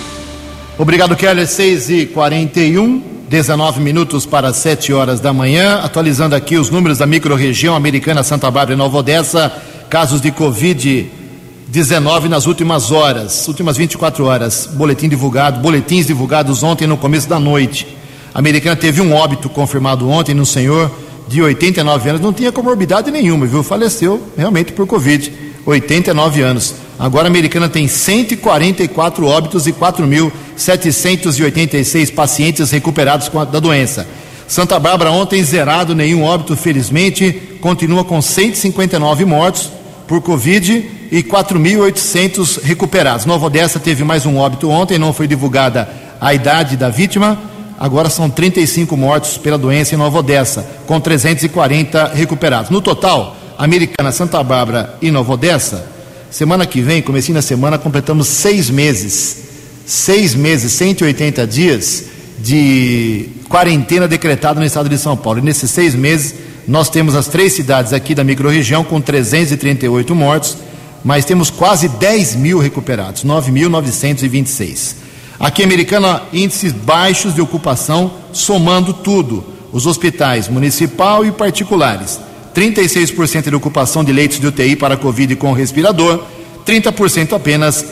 Obrigado, 0.80 1.14
Keller. 1.14 1.46
6 1.46 1.90
e 1.90 2.06
41 2.06 3.02
19 3.28 3.82
minutos 3.82 4.24
para 4.24 4.50
7 4.50 4.94
horas 4.94 5.20
da 5.20 5.30
manhã. 5.30 5.80
Atualizando 5.82 6.34
aqui 6.34 6.56
os 6.56 6.70
números 6.70 6.96
da 6.96 7.04
microrregião 7.06 7.74
americana 7.76 8.22
Santa 8.22 8.50
Bárbara 8.50 8.72
e 8.72 8.76
Nova 8.78 8.96
Odessa. 8.96 9.52
Casos 9.90 10.22
de 10.22 10.32
Covid-19 10.32 12.28
nas 12.30 12.46
últimas 12.46 12.90
horas, 12.90 13.46
últimas 13.46 13.76
24 13.76 14.24
horas. 14.24 14.70
Boletim 14.72 15.06
divulgado, 15.06 15.60
boletins 15.60 16.06
divulgados 16.06 16.62
ontem 16.62 16.86
no 16.86 16.96
começo 16.96 17.28
da 17.28 17.38
noite. 17.38 17.86
A 18.32 18.38
americana 18.38 18.74
teve 18.74 19.02
um 19.02 19.12
óbito 19.12 19.50
confirmado 19.50 20.08
ontem 20.08 20.34
no 20.34 20.46
senhor 20.46 20.90
de 21.28 21.42
89 21.42 22.08
anos. 22.08 22.22
Não 22.22 22.32
tinha 22.32 22.50
comorbidade 22.50 23.10
nenhuma, 23.10 23.44
viu? 23.44 23.62
Faleceu 23.62 24.32
realmente 24.34 24.72
por 24.72 24.86
Covid. 24.86 25.30
89 25.66 26.40
anos. 26.40 26.74
Agora 27.00 27.26
a 27.28 27.30
americana 27.30 27.66
tem 27.66 27.88
144 27.88 29.26
óbitos 29.26 29.66
e 29.66 29.72
4.786 29.72 32.12
pacientes 32.12 32.70
recuperados 32.70 33.30
da 33.50 33.58
doença. 33.58 34.06
Santa 34.46 34.78
Bárbara 34.78 35.10
ontem 35.10 35.42
zerado, 35.42 35.94
nenhum 35.94 36.22
óbito, 36.22 36.54
felizmente, 36.54 37.32
continua 37.62 38.04
com 38.04 38.20
159 38.20 39.24
mortos 39.24 39.70
por 40.06 40.20
Covid 40.20 40.90
e 41.10 41.22
4.800 41.22 42.62
recuperados. 42.62 43.24
Nova 43.24 43.46
Odessa 43.46 43.80
teve 43.80 44.04
mais 44.04 44.26
um 44.26 44.36
óbito 44.36 44.68
ontem, 44.68 44.98
não 44.98 45.14
foi 45.14 45.26
divulgada 45.26 45.88
a 46.20 46.34
idade 46.34 46.76
da 46.76 46.90
vítima. 46.90 47.38
Agora 47.78 48.10
são 48.10 48.28
35 48.28 48.94
mortos 48.94 49.38
pela 49.38 49.56
doença 49.56 49.94
em 49.94 49.98
Nova 49.98 50.18
Odessa, 50.18 50.68
com 50.86 51.00
340 51.00 52.12
recuperados. 52.14 52.68
No 52.68 52.82
total, 52.82 53.38
Americana, 53.56 54.12
Santa 54.12 54.42
Bárbara 54.42 54.98
e 55.00 55.10
Nova 55.10 55.32
Odessa 55.32 55.89
Semana 56.30 56.64
que 56.64 56.80
vem, 56.80 57.02
comecinho 57.02 57.34
da 57.34 57.42
semana, 57.42 57.76
completamos 57.76 58.28
seis 58.28 58.70
meses. 58.70 59.36
Seis 59.84 60.34
meses, 60.34 60.72
180 60.72 61.46
dias 61.46 62.04
de 62.38 63.28
quarentena 63.48 64.06
decretada 64.06 64.60
no 64.60 64.66
estado 64.66 64.88
de 64.88 64.96
São 64.96 65.16
Paulo. 65.16 65.40
E 65.40 65.42
nesses 65.42 65.70
seis 65.70 65.94
meses, 65.94 66.34
nós 66.68 66.88
temos 66.88 67.16
as 67.16 67.26
três 67.26 67.52
cidades 67.52 67.92
aqui 67.92 68.14
da 68.14 68.22
microrregião 68.22 68.84
com 68.84 69.00
338 69.00 70.14
mortos, 70.14 70.56
mas 71.04 71.24
temos 71.24 71.50
quase 71.50 71.88
10 71.88 72.36
mil 72.36 72.60
recuperados, 72.60 73.24
9.926. 73.24 74.94
Aqui, 75.40 75.64
Americana, 75.64 76.22
índices 76.32 76.72
baixos 76.72 77.34
de 77.34 77.40
ocupação, 77.40 78.12
somando 78.32 78.92
tudo: 78.92 79.44
os 79.72 79.84
hospitais 79.84 80.48
municipal 80.48 81.24
e 81.24 81.32
particulares. 81.32 82.20
36% 82.54 83.48
de 83.48 83.54
ocupação 83.54 84.02
de 84.02 84.12
leitos 84.12 84.40
de 84.40 84.46
UTI 84.46 84.76
para 84.76 84.96
Covid 84.96 85.36
com 85.36 85.52
respirador, 85.52 86.24
30% 86.66 87.34
apenas 87.34 87.84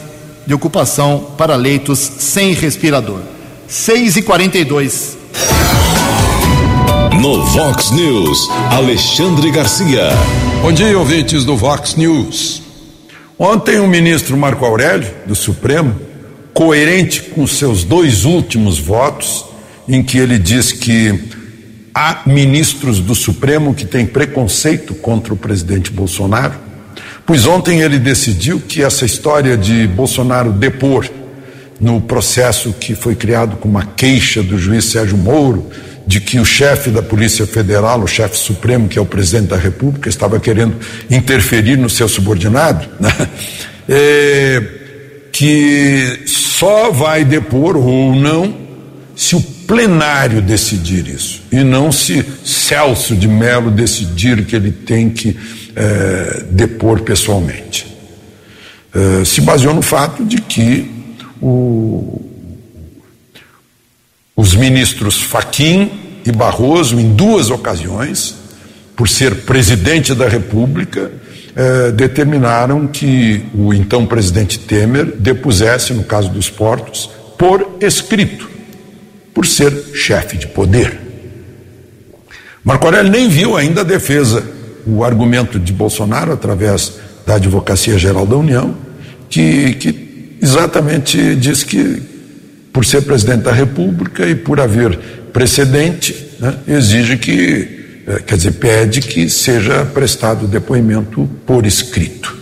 de 0.46 0.54
ocupação 0.54 1.32
para 1.36 1.54
leitos 1.56 1.98
sem 1.98 2.54
respirador. 2.54 3.20
6 3.68 4.16
e 4.16 4.22
42. 4.22 5.18
No 7.20 7.44
Vox 7.44 7.90
News, 7.90 8.48
Alexandre 8.70 9.50
Garcia. 9.50 10.08
Bom 10.62 10.72
dia, 10.72 10.98
ouvintes 10.98 11.44
do 11.44 11.56
Vox 11.56 11.94
News. 11.96 12.62
Ontem 13.38 13.78
o 13.78 13.86
ministro 13.86 14.36
Marco 14.36 14.64
Aurélio, 14.64 15.08
do 15.26 15.34
Supremo, 15.34 15.94
coerente 16.54 17.22
com 17.22 17.46
seus 17.46 17.84
dois 17.84 18.24
últimos 18.24 18.78
votos, 18.78 19.44
em 19.88 20.02
que 20.02 20.18
ele 20.18 20.38
diz 20.38 20.72
que 20.72 21.37
há 21.98 22.22
ministros 22.24 23.00
do 23.00 23.12
Supremo 23.12 23.74
que 23.74 23.84
têm 23.84 24.06
preconceito 24.06 24.94
contra 24.94 25.34
o 25.34 25.36
presidente 25.36 25.90
Bolsonaro, 25.90 26.54
pois 27.26 27.44
ontem 27.44 27.80
ele 27.80 27.98
decidiu 27.98 28.60
que 28.60 28.84
essa 28.84 29.04
história 29.04 29.56
de 29.56 29.88
Bolsonaro 29.88 30.52
depor 30.52 31.10
no 31.80 32.00
processo 32.00 32.72
que 32.72 32.94
foi 32.94 33.16
criado 33.16 33.56
com 33.56 33.68
uma 33.68 33.84
queixa 33.84 34.44
do 34.44 34.56
juiz 34.56 34.84
Sérgio 34.84 35.18
Moro, 35.18 35.66
de 36.06 36.20
que 36.20 36.38
o 36.38 36.44
chefe 36.44 36.90
da 36.90 37.02
Polícia 37.02 37.44
Federal, 37.48 38.00
o 38.00 38.06
chefe 38.06 38.36
supremo, 38.36 38.86
que 38.86 38.96
é 38.96 39.02
o 39.02 39.06
presidente 39.06 39.48
da 39.48 39.56
República, 39.56 40.08
estava 40.08 40.38
querendo 40.38 40.76
interferir 41.10 41.76
no 41.76 41.90
seu 41.90 42.08
subordinado, 42.08 42.88
né? 43.00 43.28
é, 43.88 44.62
que 45.32 46.22
só 46.26 46.92
vai 46.92 47.24
depor 47.24 47.76
ou 47.76 48.14
não 48.14 48.56
se 49.16 49.34
o 49.34 49.57
plenário 49.68 50.40
decidir 50.40 51.06
isso 51.06 51.42
e 51.52 51.62
não 51.62 51.92
se 51.92 52.24
Celso 52.42 53.14
de 53.14 53.28
Mello 53.28 53.70
decidir 53.70 54.46
que 54.46 54.56
ele 54.56 54.72
tem 54.72 55.10
que 55.10 55.38
eh, 55.76 56.44
depor 56.50 57.02
pessoalmente. 57.02 57.86
Eh, 58.94 59.24
se 59.26 59.42
baseou 59.42 59.74
no 59.74 59.82
fato 59.82 60.24
de 60.24 60.40
que 60.40 60.90
o, 61.38 62.18
os 64.34 64.54
ministros 64.54 65.20
Faquim 65.20 65.90
e 66.24 66.32
Barroso, 66.32 66.98
em 66.98 67.12
duas 67.12 67.50
ocasiões, 67.50 68.36
por 68.96 69.06
ser 69.06 69.42
presidente 69.42 70.14
da 70.14 70.26
República, 70.26 71.12
eh, 71.54 71.92
determinaram 71.92 72.86
que 72.86 73.44
o 73.54 73.74
então 73.74 74.06
presidente 74.06 74.58
Temer 74.58 75.04
depusesse, 75.18 75.92
no 75.92 76.04
caso 76.04 76.30
dos 76.30 76.48
portos, 76.48 77.10
por 77.36 77.76
escrito 77.82 78.57
por 79.38 79.46
ser 79.46 79.72
chefe 79.94 80.36
de 80.36 80.48
poder. 80.48 80.98
Marco 82.64 82.86
Aurélio 82.86 83.12
nem 83.12 83.28
viu 83.28 83.56
ainda 83.56 83.82
a 83.82 83.84
defesa, 83.84 84.42
o 84.84 85.04
argumento 85.04 85.60
de 85.60 85.72
Bolsonaro 85.72 86.32
através 86.32 86.94
da 87.24 87.36
Advocacia 87.36 87.96
Geral 87.96 88.26
da 88.26 88.34
União, 88.34 88.74
que, 89.30 89.74
que 89.74 90.36
exatamente 90.42 91.36
diz 91.36 91.62
que, 91.62 92.02
por 92.72 92.84
ser 92.84 93.02
presidente 93.02 93.42
da 93.42 93.52
República 93.52 94.26
e 94.26 94.34
por 94.34 94.58
haver 94.58 94.98
precedente, 95.32 96.16
né, 96.40 96.56
exige 96.66 97.16
que, 97.16 98.02
eh, 98.08 98.22
quer 98.26 98.38
dizer, 98.38 98.54
pede 98.54 99.00
que 99.00 99.30
seja 99.30 99.84
prestado 99.84 100.48
depoimento 100.48 101.30
por 101.46 101.64
escrito. 101.64 102.36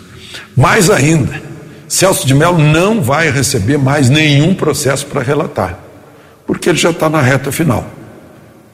Mais 0.56 0.88
ainda, 0.88 1.42
Celso 1.86 2.26
de 2.26 2.32
Mello 2.32 2.56
não 2.56 3.02
vai 3.02 3.30
receber 3.30 3.76
mais 3.76 4.08
nenhum 4.08 4.54
processo 4.54 5.04
para 5.04 5.20
relatar 5.20 5.84
porque 6.46 6.68
ele 6.68 6.78
já 6.78 6.90
está 6.90 7.08
na 7.10 7.20
reta 7.20 7.50
final. 7.50 7.84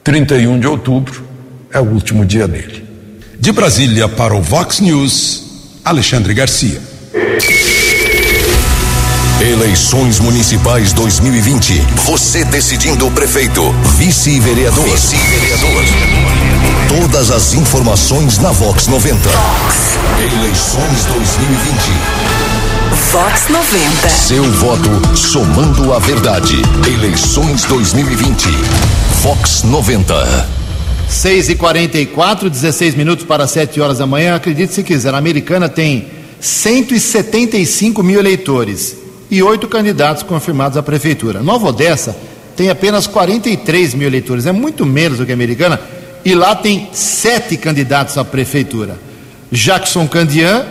31 0.03 0.59
de 0.59 0.67
outubro 0.67 1.23
é 1.71 1.79
o 1.79 1.85
último 1.85 2.25
dia 2.25 2.47
dele. 2.47 2.83
De 3.39 3.51
Brasília 3.51 4.07
para 4.07 4.35
o 4.35 4.41
Vox 4.41 4.79
News, 4.79 5.43
Alexandre 5.83 6.33
Garcia. 6.33 6.81
Eleições 9.41 10.19
Municipais 10.19 10.93
2020. 10.93 11.73
Você 12.05 12.45
decidindo 12.45 13.05
o 13.05 13.11
prefeito, 13.11 13.61
vice-vereador. 13.97 14.85
Vice-vereador. 14.85 15.83
Todas 16.87 17.31
as 17.31 17.53
informações 17.53 18.37
na 18.37 18.51
Vox 18.51 18.87
90. 18.87 19.29
Eleições 20.19 21.05
2020. 21.05 22.52
Vox 22.93 23.49
90. 23.49 24.07
Seu 24.07 24.43
voto 24.43 25.17
somando 25.17 25.91
a 25.95 25.97
verdade. 25.97 26.61
Eleições 26.87 27.63
2020. 27.65 28.45
Vox 29.23 29.63
90. 29.63 30.47
6 31.09 31.49
e 31.49 31.55
44 31.55 32.51
16 32.51 32.93
minutos 32.93 33.25
para 33.25 33.47
7 33.47 33.81
horas 33.81 33.97
da 33.97 34.05
manhã. 34.05 34.35
Acredite 34.35 34.75
se 34.75 34.83
quiser, 34.83 35.11
a 35.11 35.17
americana 35.17 35.67
tem 35.67 36.07
175 36.39 38.03
mil 38.03 38.19
eleitores 38.19 38.95
e 39.31 39.41
oito 39.41 39.67
candidatos 39.67 40.21
confirmados 40.21 40.77
à 40.77 40.83
prefeitura. 40.83 41.41
Nova 41.41 41.69
Odessa 41.69 42.15
tem 42.55 42.69
apenas 42.69 43.07
43 43.07 43.95
mil 43.95 44.07
eleitores, 44.07 44.45
é 44.45 44.51
muito 44.51 44.85
menos 44.85 45.17
do 45.17 45.25
que 45.25 45.31
a 45.31 45.35
americana, 45.35 45.81
e 46.23 46.35
lá 46.35 46.55
tem 46.55 46.89
sete 46.93 47.57
candidatos 47.57 48.19
à 48.19 48.23
prefeitura. 48.23 48.99
Jackson 49.51 50.07
Candian, 50.07 50.63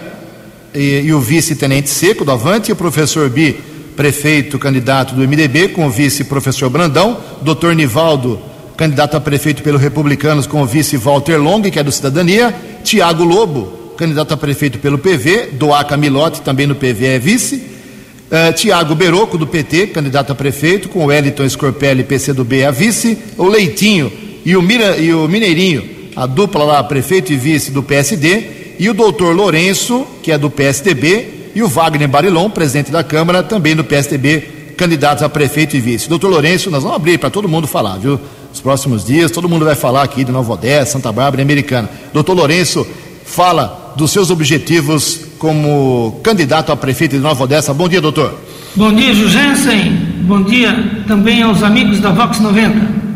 e, 0.74 1.02
e 1.04 1.12
o 1.12 1.20
vice-tenente 1.20 1.90
Seco, 1.90 2.24
do 2.24 2.32
Avante, 2.32 2.70
e 2.70 2.72
o 2.72 2.76
professor 2.76 3.28
Bi, 3.28 3.60
prefeito 3.96 4.58
candidato 4.58 5.14
do 5.14 5.26
MDB, 5.26 5.68
com 5.68 5.86
o 5.86 5.90
vice-professor 5.90 6.70
Brandão, 6.70 7.18
doutor 7.42 7.74
Nivaldo, 7.74 8.40
candidato 8.76 9.16
a 9.16 9.20
prefeito 9.20 9.62
pelo 9.62 9.78
Republicanos, 9.78 10.46
com 10.46 10.62
o 10.62 10.66
vice 10.66 10.96
Walter 10.96 11.36
Long, 11.36 11.62
que 11.62 11.78
é 11.78 11.82
do 11.82 11.92
Cidadania, 11.92 12.54
Tiago 12.82 13.22
Lobo, 13.22 13.94
candidato 13.96 14.32
a 14.32 14.36
prefeito 14.36 14.78
pelo 14.78 14.98
PV, 14.98 15.50
Doaca 15.52 15.96
Milote, 15.96 16.40
também 16.40 16.66
no 16.66 16.74
PV 16.74 17.06
é 17.06 17.18
vice, 17.18 17.56
uh, 17.56 18.52
Tiago 18.54 18.94
Beroco, 18.94 19.36
do 19.36 19.46
PT, 19.46 19.88
candidato 19.88 20.32
a 20.32 20.34
prefeito, 20.34 20.88
com 20.88 21.06
o 21.06 21.12
Eliton 21.12 21.48
Scorpelli, 21.48 22.02
PCdoB, 22.02 22.64
a 22.64 22.70
vice, 22.70 23.18
o 23.36 23.46
Leitinho 23.46 24.10
e 24.44 24.56
o, 24.56 24.62
Mira, 24.62 24.96
e 24.96 25.12
o 25.12 25.28
Mineirinho, 25.28 25.84
a 26.16 26.26
dupla 26.26 26.64
lá, 26.64 26.82
prefeito 26.82 27.32
e 27.32 27.36
vice 27.36 27.70
do 27.70 27.82
PSD, 27.82 28.61
e 28.78 28.88
o 28.88 28.94
doutor 28.94 29.34
Lourenço, 29.34 30.06
que 30.22 30.32
é 30.32 30.38
do 30.38 30.50
PSDB, 30.50 31.50
e 31.54 31.62
o 31.62 31.68
Wagner 31.68 32.08
Barilon, 32.08 32.48
presidente 32.50 32.90
da 32.90 33.04
Câmara, 33.04 33.42
também 33.42 33.76
do 33.76 33.84
PSDB, 33.84 34.40
candidatos 34.76 35.22
a 35.22 35.28
prefeito 35.28 35.76
e 35.76 35.80
vice. 35.80 36.08
Doutor 36.08 36.28
Lourenço, 36.28 36.70
nós 36.70 36.82
vamos 36.82 36.96
abrir 36.96 37.18
para 37.18 37.30
todo 37.30 37.48
mundo 37.48 37.66
falar, 37.66 37.98
viu? 37.98 38.18
Nos 38.50 38.60
próximos 38.60 39.04
dias, 39.04 39.30
todo 39.30 39.48
mundo 39.48 39.64
vai 39.64 39.74
falar 39.74 40.02
aqui 40.02 40.24
de 40.24 40.32
Nova 40.32 40.52
Odessa, 40.52 40.92
Santa 40.92 41.12
Bárbara 41.12 41.40
e 41.40 41.44
Americana. 41.44 41.88
Doutor 42.12 42.34
Lourenço, 42.34 42.86
fala 43.24 43.94
dos 43.96 44.10
seus 44.10 44.30
objetivos 44.30 45.20
como 45.38 46.20
candidato 46.22 46.72
a 46.72 46.76
prefeito 46.76 47.16
de 47.16 47.22
Nova 47.22 47.44
Odessa. 47.44 47.72
Bom 47.74 47.88
dia, 47.88 48.00
doutor. 48.00 48.34
Bom 48.74 48.92
dia, 48.92 49.14
Jugensen. 49.14 49.90
Bom 50.22 50.42
dia 50.42 51.02
também 51.06 51.42
aos 51.42 51.62
amigos 51.62 52.00
da 52.00 52.10
Vox 52.10 52.40
90. 52.40 53.11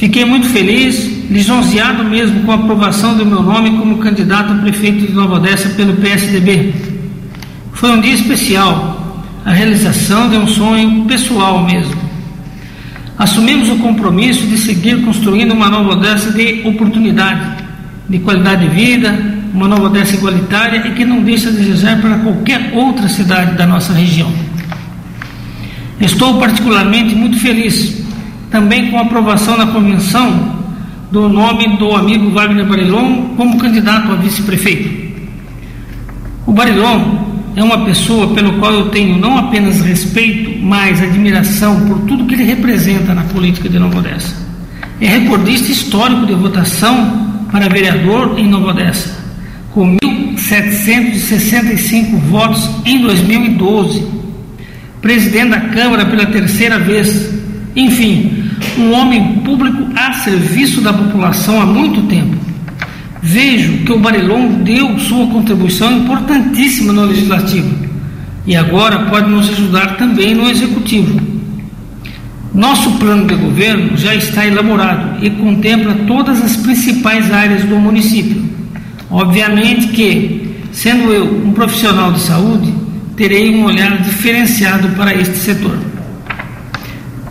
Fiquei 0.00 0.24
muito 0.24 0.46
feliz, 0.46 1.28
lisonjeado 1.30 2.02
mesmo 2.04 2.40
com 2.40 2.52
a 2.52 2.54
aprovação 2.54 3.18
do 3.18 3.26
meu 3.26 3.42
nome 3.42 3.76
como 3.76 3.98
candidato 3.98 4.50
a 4.50 4.56
prefeito 4.56 5.06
de 5.06 5.12
Nova 5.12 5.34
Odessa 5.34 5.68
pelo 5.76 5.92
PSDB. 5.92 6.72
Foi 7.74 7.90
um 7.90 8.00
dia 8.00 8.14
especial, 8.14 9.22
a 9.44 9.52
realização 9.52 10.30
de 10.30 10.38
um 10.38 10.46
sonho 10.46 11.04
pessoal 11.04 11.66
mesmo. 11.66 12.00
Assumimos 13.18 13.68
o 13.68 13.76
compromisso 13.76 14.46
de 14.46 14.56
seguir 14.56 15.02
construindo 15.02 15.52
uma 15.52 15.68
Nova 15.68 15.90
Odessa 15.90 16.32
de 16.32 16.62
oportunidade, 16.64 17.62
de 18.08 18.20
qualidade 18.20 18.66
de 18.66 18.74
vida, 18.74 19.36
uma 19.52 19.68
Nova 19.68 19.84
Odessa 19.84 20.16
igualitária 20.16 20.78
e 20.78 20.92
que 20.92 21.04
não 21.04 21.22
deixa 21.22 21.52
de 21.52 21.58
desejar 21.58 22.00
para 22.00 22.20
qualquer 22.20 22.70
outra 22.72 23.06
cidade 23.06 23.54
da 23.54 23.66
nossa 23.66 23.92
região. 23.92 24.32
Estou 26.00 26.38
particularmente 26.38 27.14
muito 27.14 27.38
feliz 27.38 27.99
também 28.50 28.90
com 28.90 28.98
aprovação 28.98 29.56
na 29.56 29.68
convenção 29.68 30.58
do 31.10 31.28
nome 31.28 31.76
do 31.76 31.94
amigo 31.94 32.30
Wagner 32.30 32.66
Barilon 32.66 33.34
como 33.36 33.58
candidato 33.58 34.12
a 34.12 34.16
vice-prefeito. 34.16 35.10
O 36.46 36.52
Barilon 36.52 37.30
é 37.56 37.62
uma 37.62 37.84
pessoa 37.84 38.34
pelo 38.34 38.58
qual 38.58 38.72
eu 38.72 38.88
tenho 38.90 39.18
não 39.18 39.38
apenas 39.38 39.80
respeito, 39.80 40.64
mas 40.64 41.02
admiração 41.02 41.86
por 41.86 42.00
tudo 42.00 42.26
que 42.26 42.34
ele 42.34 42.44
representa 42.44 43.14
na 43.14 43.22
política 43.24 43.68
de 43.68 43.78
Nova 43.78 43.98
Odessa. 43.98 44.34
É 45.00 45.06
recordista 45.06 45.72
histórico 45.72 46.26
de 46.26 46.34
votação 46.34 47.28
para 47.50 47.68
vereador 47.68 48.38
em 48.38 48.48
Nova 48.48 48.68
Odessa, 48.68 49.18
com 49.72 49.96
1.765 49.96 52.16
votos 52.30 52.70
em 52.84 53.00
2012. 53.00 54.20
Presidente 55.02 55.50
da 55.50 55.60
Câmara 55.60 56.06
pela 56.06 56.26
terceira 56.26 56.78
vez. 56.78 57.28
Enfim, 57.74 58.39
um 58.78 58.92
homem 58.92 59.40
público 59.44 59.88
a 59.96 60.12
serviço 60.12 60.80
da 60.80 60.92
população 60.92 61.60
há 61.60 61.66
muito 61.66 62.02
tempo. 62.02 62.36
Vejo 63.22 63.84
que 63.84 63.92
o 63.92 63.98
Barilon 63.98 64.62
deu 64.62 64.98
sua 64.98 65.26
contribuição 65.26 65.92
importantíssima 65.92 66.92
no 66.92 67.04
legislativo 67.04 67.90
e 68.46 68.56
agora 68.56 69.06
pode 69.06 69.30
nos 69.30 69.50
ajudar 69.50 69.96
também 69.96 70.34
no 70.34 70.48
executivo. 70.48 71.20
Nosso 72.52 72.92
plano 72.92 73.26
de 73.26 73.34
governo 73.34 73.96
já 73.96 74.14
está 74.14 74.46
elaborado 74.46 75.24
e 75.24 75.30
contempla 75.30 75.94
todas 76.06 76.42
as 76.42 76.56
principais 76.56 77.30
áreas 77.30 77.64
do 77.64 77.76
município. 77.76 78.42
Obviamente 79.10 79.88
que, 79.88 80.56
sendo 80.72 81.12
eu 81.12 81.24
um 81.46 81.52
profissional 81.52 82.12
de 82.12 82.20
saúde, 82.20 82.72
terei 83.16 83.54
um 83.54 83.64
olhar 83.64 83.98
diferenciado 83.98 84.88
para 84.96 85.14
este 85.14 85.36
setor. 85.36 85.89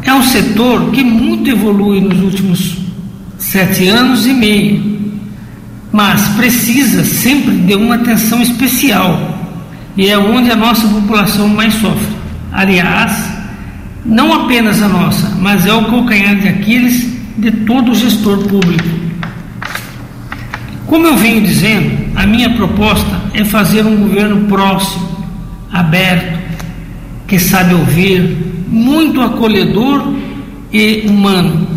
É 0.09 0.13
um 0.15 0.23
setor 0.23 0.89
que 0.89 1.03
muito 1.03 1.51
evolui 1.51 2.01
nos 2.01 2.19
últimos 2.19 2.77
sete 3.37 3.87
anos 3.89 4.25
e 4.25 4.33
meio, 4.33 5.13
mas 5.91 6.29
precisa 6.29 7.03
sempre 7.03 7.55
de 7.57 7.75
uma 7.75 7.93
atenção 7.93 8.41
especial 8.41 9.37
e 9.95 10.09
é 10.09 10.17
onde 10.17 10.49
a 10.49 10.55
nossa 10.55 10.87
população 10.87 11.47
mais 11.47 11.75
sofre. 11.75 12.07
Aliás, 12.51 13.23
não 14.03 14.33
apenas 14.33 14.81
a 14.81 14.87
nossa, 14.87 15.29
mas 15.39 15.67
é 15.67 15.73
o 15.73 15.85
calcanhar 15.85 16.37
de 16.37 16.47
Aquiles 16.47 17.07
de 17.37 17.51
todo 17.51 17.93
gestor 17.93 18.39
público. 18.39 18.89
Como 20.87 21.05
eu 21.05 21.17
venho 21.17 21.41
dizendo, 21.41 22.09
a 22.15 22.25
minha 22.25 22.49
proposta 22.55 23.21
é 23.35 23.45
fazer 23.45 23.85
um 23.85 23.95
governo 23.97 24.47
próximo, 24.47 25.07
aberto, 25.71 26.39
que 27.27 27.37
sabe 27.37 27.75
ouvir, 27.75 28.48
muito 28.69 29.21
acolhedor 29.21 30.13
e 30.71 31.05
humano. 31.07 31.67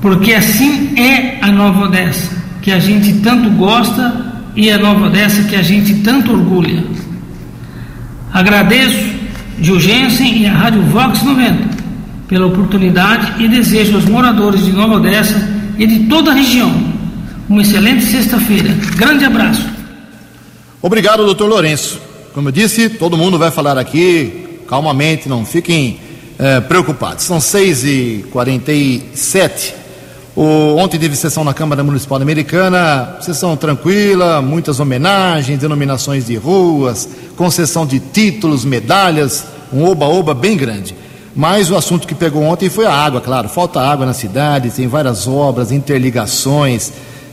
Porque 0.00 0.32
assim 0.32 0.98
é 0.98 1.38
a 1.42 1.50
Nova 1.52 1.84
Odessa, 1.84 2.36
que 2.62 2.70
a 2.70 2.78
gente 2.78 3.14
tanto 3.20 3.50
gosta 3.50 4.42
e 4.56 4.70
a 4.70 4.78
Nova 4.78 5.06
Odessa 5.06 5.42
que 5.44 5.56
a 5.56 5.62
gente 5.62 5.96
tanto 5.96 6.32
orgulha. 6.32 6.84
Agradeço 8.32 9.18
Gilgensen 9.60 10.42
e 10.42 10.46
a 10.46 10.52
Rádio 10.52 10.82
Vox 10.82 11.22
90 11.22 11.78
pela 12.28 12.46
oportunidade 12.46 13.42
e 13.42 13.48
desejo 13.48 13.94
aos 13.94 14.04
moradores 14.04 14.64
de 14.64 14.72
Nova 14.72 14.96
Odessa 14.96 15.48
e 15.78 15.86
de 15.86 16.00
toda 16.00 16.30
a 16.30 16.34
região 16.34 16.98
uma 17.48 17.62
excelente 17.62 18.04
sexta-feira. 18.04 18.68
Grande 18.96 19.24
abraço. 19.24 19.66
Obrigado, 20.82 21.24
doutor 21.24 21.48
Lourenço. 21.48 21.98
Como 22.34 22.48
eu 22.48 22.52
disse, 22.52 22.90
todo 22.90 23.16
mundo 23.16 23.38
vai 23.38 23.50
falar 23.50 23.78
aqui 23.78 24.47
calmamente, 24.68 25.28
não 25.28 25.44
fiquem 25.44 25.98
eh, 26.38 26.60
preocupados. 26.60 27.24
São 27.24 27.38
6h47. 27.38 29.74
O, 30.36 30.76
ontem 30.76 31.00
teve 31.00 31.16
sessão 31.16 31.42
na 31.42 31.52
Câmara 31.52 31.82
Municipal 31.82 32.22
Americana, 32.22 33.16
sessão 33.20 33.56
tranquila, 33.56 34.40
muitas 34.40 34.78
homenagens, 34.78 35.58
denominações 35.58 36.26
de 36.26 36.36
ruas, 36.36 37.08
concessão 37.36 37.84
de 37.84 37.98
títulos, 37.98 38.64
medalhas, 38.64 39.44
um 39.72 39.84
oba-oba 39.84 40.34
bem 40.34 40.56
grande. 40.56 40.94
Mas 41.34 41.72
o 41.72 41.76
assunto 41.76 42.06
que 42.06 42.14
pegou 42.14 42.44
ontem 42.44 42.68
foi 42.68 42.86
a 42.86 42.92
água, 42.92 43.20
claro. 43.20 43.48
Falta 43.48 43.80
água 43.80 44.06
na 44.06 44.12
cidade, 44.12 44.70
tem 44.70 44.86
várias 44.86 45.26
obras, 45.26 45.72
interligações, 45.72 46.92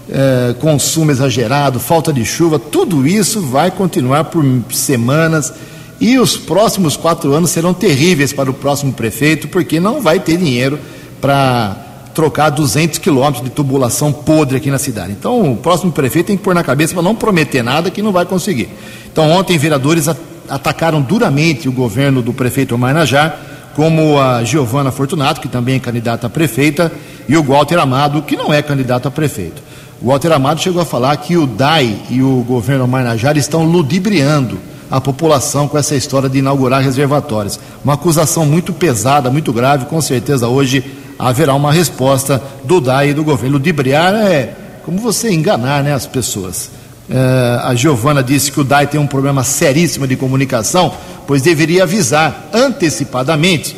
eh, 0.09 0.55
consumo 0.59 1.11
exagerado, 1.11 1.79
falta 1.79 2.11
de 2.11 2.25
chuva. 2.25 2.57
Tudo 2.57 3.05
isso 3.05 3.39
vai 3.41 3.69
continuar 3.69 4.23
por 4.25 4.43
semanas 4.71 5.53
e 5.99 6.19
os 6.19 6.35
próximos 6.35 6.97
quatro 6.97 7.33
anos 7.33 7.51
serão 7.51 7.73
terríveis 7.73 8.33
para 8.33 8.49
o 8.49 8.53
próximo 8.53 8.93
prefeito, 8.93 9.47
porque 9.47 9.79
não 9.79 10.01
vai 10.01 10.19
ter 10.19 10.37
dinheiro 10.37 10.79
para 11.21 11.77
trocar 12.13 12.49
200 12.49 12.99
quilômetros 12.99 13.43
de 13.43 13.49
tubulação 13.49 14.11
podre 14.11 14.57
aqui 14.57 14.71
na 14.71 14.77
cidade. 14.77 15.11
Então, 15.11 15.51
o 15.51 15.57
próximo 15.57 15.91
prefeito 15.91 16.27
tem 16.27 16.37
que 16.37 16.43
pôr 16.43 16.55
na 16.55 16.63
cabeça 16.63 16.93
para 16.93 17.03
não 17.03 17.15
prometer 17.15 17.63
nada 17.63 17.89
que 17.89 18.01
não 18.01 18.11
vai 18.11 18.25
conseguir. 18.25 18.69
Então, 19.11 19.29
ontem, 19.31 19.57
vereadores 19.57 20.07
atacaram 20.49 21.01
duramente 21.01 21.67
o 21.67 21.71
governo 21.71 22.21
do 22.21 22.33
prefeito 22.33 22.75
Omar 22.75 22.93
Najar, 22.93 23.37
como 23.75 24.19
a 24.19 24.43
Giovana 24.43 24.91
Fortunato, 24.91 25.41
que 25.41 25.49
também 25.49 25.75
é 25.75 25.79
candidata 25.79 26.27
a 26.27 26.29
prefeita, 26.29 26.91
e 27.27 27.35
o 27.35 27.43
Walter 27.43 27.77
Amado, 27.79 28.21
que 28.21 28.37
não 28.37 28.53
é 28.53 28.61
candidato 28.61 29.07
a 29.07 29.11
prefeito. 29.11 29.61
O 30.01 30.07
Walter 30.07 30.31
Amado 30.31 30.61
chegou 30.61 30.81
a 30.81 30.85
falar 30.85 31.17
que 31.17 31.35
o 31.35 31.45
DAI 31.45 31.97
e 32.09 32.21
o 32.21 32.45
governo 32.47 32.85
Omar 32.85 33.03
Najar 33.03 33.35
estão 33.37 33.63
ludibriando 33.63 34.57
a 34.89 35.01
população 35.01 35.67
com 35.67 35.77
essa 35.77 35.95
história 35.95 36.29
de 36.29 36.39
inaugurar 36.39 36.81
reservatórios. 36.81 37.59
Uma 37.83 37.93
acusação 37.93 38.45
muito 38.45 38.73
pesada, 38.73 39.31
muito 39.31 39.51
grave, 39.51 39.85
com 39.85 39.99
certeza 40.01 40.47
hoje 40.47 40.83
haverá 41.17 41.53
uma 41.53 41.71
resposta 41.71 42.41
do 42.63 42.79
DAI 42.81 43.09
e 43.09 43.13
do 43.13 43.23
governo. 43.23 43.53
Ludibriar 43.53 44.13
é 44.13 44.53
como 44.83 44.99
você 44.99 45.31
enganar 45.31 45.83
né, 45.83 45.93
as 45.93 46.05
pessoas. 46.05 46.69
É, 47.09 47.59
a 47.63 47.73
Giovana 47.75 48.23
disse 48.23 48.51
que 48.51 48.59
o 48.59 48.63
DAI 48.63 48.87
tem 48.87 48.99
um 48.99 49.07
problema 49.07 49.43
seríssimo 49.43 50.07
de 50.07 50.15
comunicação, 50.15 50.93
pois 51.25 51.41
deveria 51.41 51.83
avisar 51.83 52.49
antecipadamente 52.53 53.75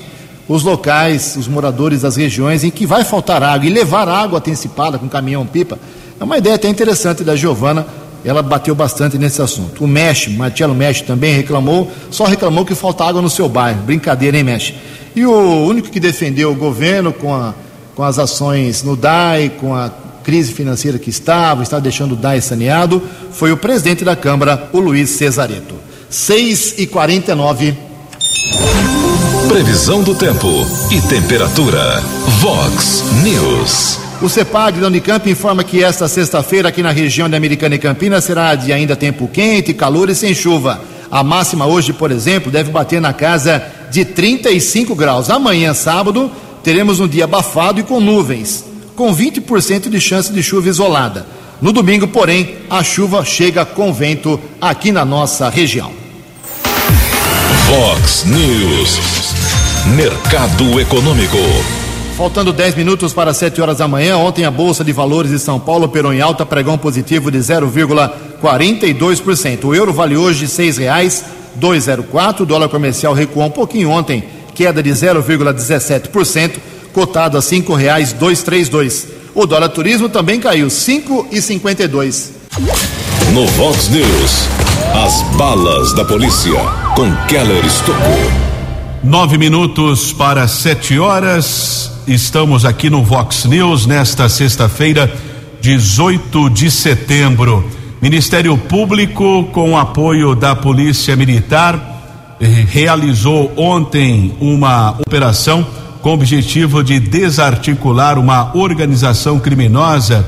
os 0.47 0.63
locais, 0.63 1.35
os 1.35 1.47
moradores 1.47 2.01
das 2.01 2.15
regiões 2.15 2.63
em 2.63 2.69
que 2.69 2.85
vai 2.85 3.03
faltar 3.03 3.43
água 3.43 3.67
e 3.67 3.69
levar 3.69 4.07
água 4.07 4.39
antecipada 4.39 4.97
com 4.97 5.07
caminhão-pipa. 5.09 5.77
É 6.19 6.23
uma 6.23 6.37
ideia 6.37 6.55
até 6.55 6.69
interessante 6.69 7.23
da 7.23 7.35
Giovana 7.35 7.85
ela 8.23 8.41
bateu 8.41 8.75
bastante 8.75 9.17
nesse 9.17 9.41
assunto. 9.41 9.83
O 9.83 9.87
Mesh, 9.87 10.27
Marcelo 10.27 10.75
Mesh 10.75 11.01
também 11.01 11.33
reclamou, 11.33 11.91
só 12.11 12.25
reclamou 12.25 12.65
que 12.65 12.75
falta 12.75 13.05
água 13.05 13.21
no 13.21 13.29
seu 13.29 13.47
bairro. 13.47 13.81
Brincadeira, 13.83 14.37
hein, 14.37 14.43
Mesh? 14.43 14.73
E 15.15 15.25
o 15.25 15.65
único 15.65 15.89
que 15.89 15.99
defendeu 15.99 16.51
o 16.51 16.55
governo 16.55 17.11
com, 17.13 17.33
a, 17.33 17.53
com 17.95 18.03
as 18.03 18.19
ações 18.19 18.83
no 18.83 18.95
DAI, 18.95 19.51
com 19.59 19.73
a 19.73 19.89
crise 20.23 20.53
financeira 20.53 20.99
que 20.99 21.09
estava, 21.09 21.63
estava 21.63 21.81
deixando 21.81 22.11
o 22.11 22.15
DAI 22.15 22.41
saneado, 22.41 23.01
foi 23.31 23.51
o 23.51 23.57
presidente 23.57 24.03
da 24.03 24.15
Câmara, 24.15 24.69
o 24.73 24.79
Luiz 24.79 25.09
Cesareto. 25.11 25.75
6 26.09 26.75
e 26.77 26.87
49 26.87 27.87
Previsão 29.47 30.03
do 30.03 30.13
tempo 30.13 30.47
e 30.91 31.01
temperatura. 31.01 32.01
Vox 32.41 33.03
News. 33.23 34.06
O 34.19 34.27
CEPAG 34.27 34.79
da 34.79 34.87
Unicamp 34.87 35.29
informa 35.29 35.63
que 35.63 35.83
esta 35.83 36.07
sexta-feira 36.07 36.69
aqui 36.69 36.81
na 36.81 36.89
região 36.89 37.29
de 37.29 37.35
Americana 37.35 37.75
e 37.75 37.79
Campinas 37.79 38.23
será 38.23 38.55
de 38.55 38.73
ainda 38.73 38.95
tempo 38.95 39.27
quente, 39.27 39.75
calor 39.75 40.09
e 40.09 40.15
sem 40.15 40.33
chuva. 40.33 40.81
A 41.11 41.23
máxima 41.23 41.67
hoje, 41.67 41.93
por 41.93 42.11
exemplo, 42.11 42.51
deve 42.51 42.71
bater 42.71 42.99
na 42.99 43.13
casa 43.13 43.63
de 43.91 44.03
35 44.03 44.95
graus. 44.95 45.29
Amanhã, 45.29 45.71
sábado, 45.75 46.31
teremos 46.63 46.99
um 46.99 47.07
dia 47.07 47.25
abafado 47.25 47.79
e 47.79 47.83
com 47.83 47.99
nuvens, 47.99 48.65
com 48.95 49.15
20% 49.15 49.87
de 49.87 50.01
chance 50.01 50.33
de 50.33 50.41
chuva 50.41 50.67
isolada. 50.67 51.27
No 51.61 51.71
domingo, 51.71 52.07
porém, 52.07 52.55
a 52.71 52.83
chuva 52.83 53.23
chega 53.23 53.65
com 53.65 53.93
vento 53.93 54.39
aqui 54.59 54.91
na 54.91 55.05
nossa 55.05 55.47
região. 55.47 55.91
Fox 57.67 58.25
News. 58.25 58.99
Mercado 59.95 60.79
Econômico. 60.79 61.37
Faltando 62.17 62.51
10 62.51 62.73
minutos 62.73 63.13
para 63.13 63.31
7 63.31 63.61
horas 63.61 63.77
da 63.77 63.87
manhã, 63.87 64.17
ontem 64.17 64.43
a 64.43 64.49
Bolsa 64.49 64.83
de 64.83 64.91
Valores 64.91 65.29
de 65.29 65.37
São 65.37 65.59
Paulo 65.59 65.85
operou 65.85 66.11
em 66.11 66.19
alta, 66.19 66.43
pregão 66.43 66.75
positivo 66.75 67.29
de 67.29 67.37
0,42%. 67.37 69.65
O 69.65 69.75
euro 69.75 69.93
vale 69.93 70.17
hoje 70.17 70.45
R$ 70.45 70.51
6,204. 70.51 72.41
O 72.41 72.45
dólar 72.47 72.69
comercial 72.69 73.13
recuou 73.13 73.45
um 73.45 73.51
pouquinho 73.51 73.91
ontem, 73.91 74.23
queda 74.55 74.81
de 74.81 74.89
0,17%, 74.89 76.53
cotado 76.91 77.37
a 77.37 77.41
três 78.43 78.67
dois. 78.67 79.07
O 79.35 79.45
dólar 79.45 79.69
turismo 79.69 80.09
também 80.09 80.39
caiu 80.39 80.71
cinco 80.71 81.27
e 81.31 81.39
cinquenta 81.39 81.83
e 81.83 81.87
dois. 81.87 82.33
No 83.31 83.45
Vox 83.45 83.89
News, 83.89 84.47
as 85.05 85.21
balas 85.37 85.93
da 85.93 86.03
polícia 86.03 86.59
com 86.95 87.15
Keller 87.27 87.63
Estocou. 87.63 88.31
Nove 89.03 89.37
minutos 89.37 90.11
para 90.11 90.47
sete 90.47 90.97
horas. 90.97 91.95
Estamos 92.07 92.63
aqui 92.63 92.89
no 92.89 93.03
Vox 93.03 93.43
News 93.43 93.85
nesta 93.85 94.29
sexta-feira, 94.29 95.13
18 95.59 96.49
de 96.49 96.71
setembro. 96.71 97.69
Ministério 98.01 98.57
Público, 98.57 99.43
com 99.51 99.77
apoio 99.77 100.33
da 100.33 100.55
Polícia 100.55 101.17
Militar, 101.17 102.37
eh, 102.39 102.45
realizou 102.45 103.51
ontem 103.57 104.33
uma 104.39 104.91
operação 104.91 105.67
com 106.01 106.11
o 106.11 106.13
objetivo 106.13 106.81
de 106.81 106.97
desarticular 106.97 108.17
uma 108.17 108.55
organização 108.55 109.37
criminosa 109.37 110.25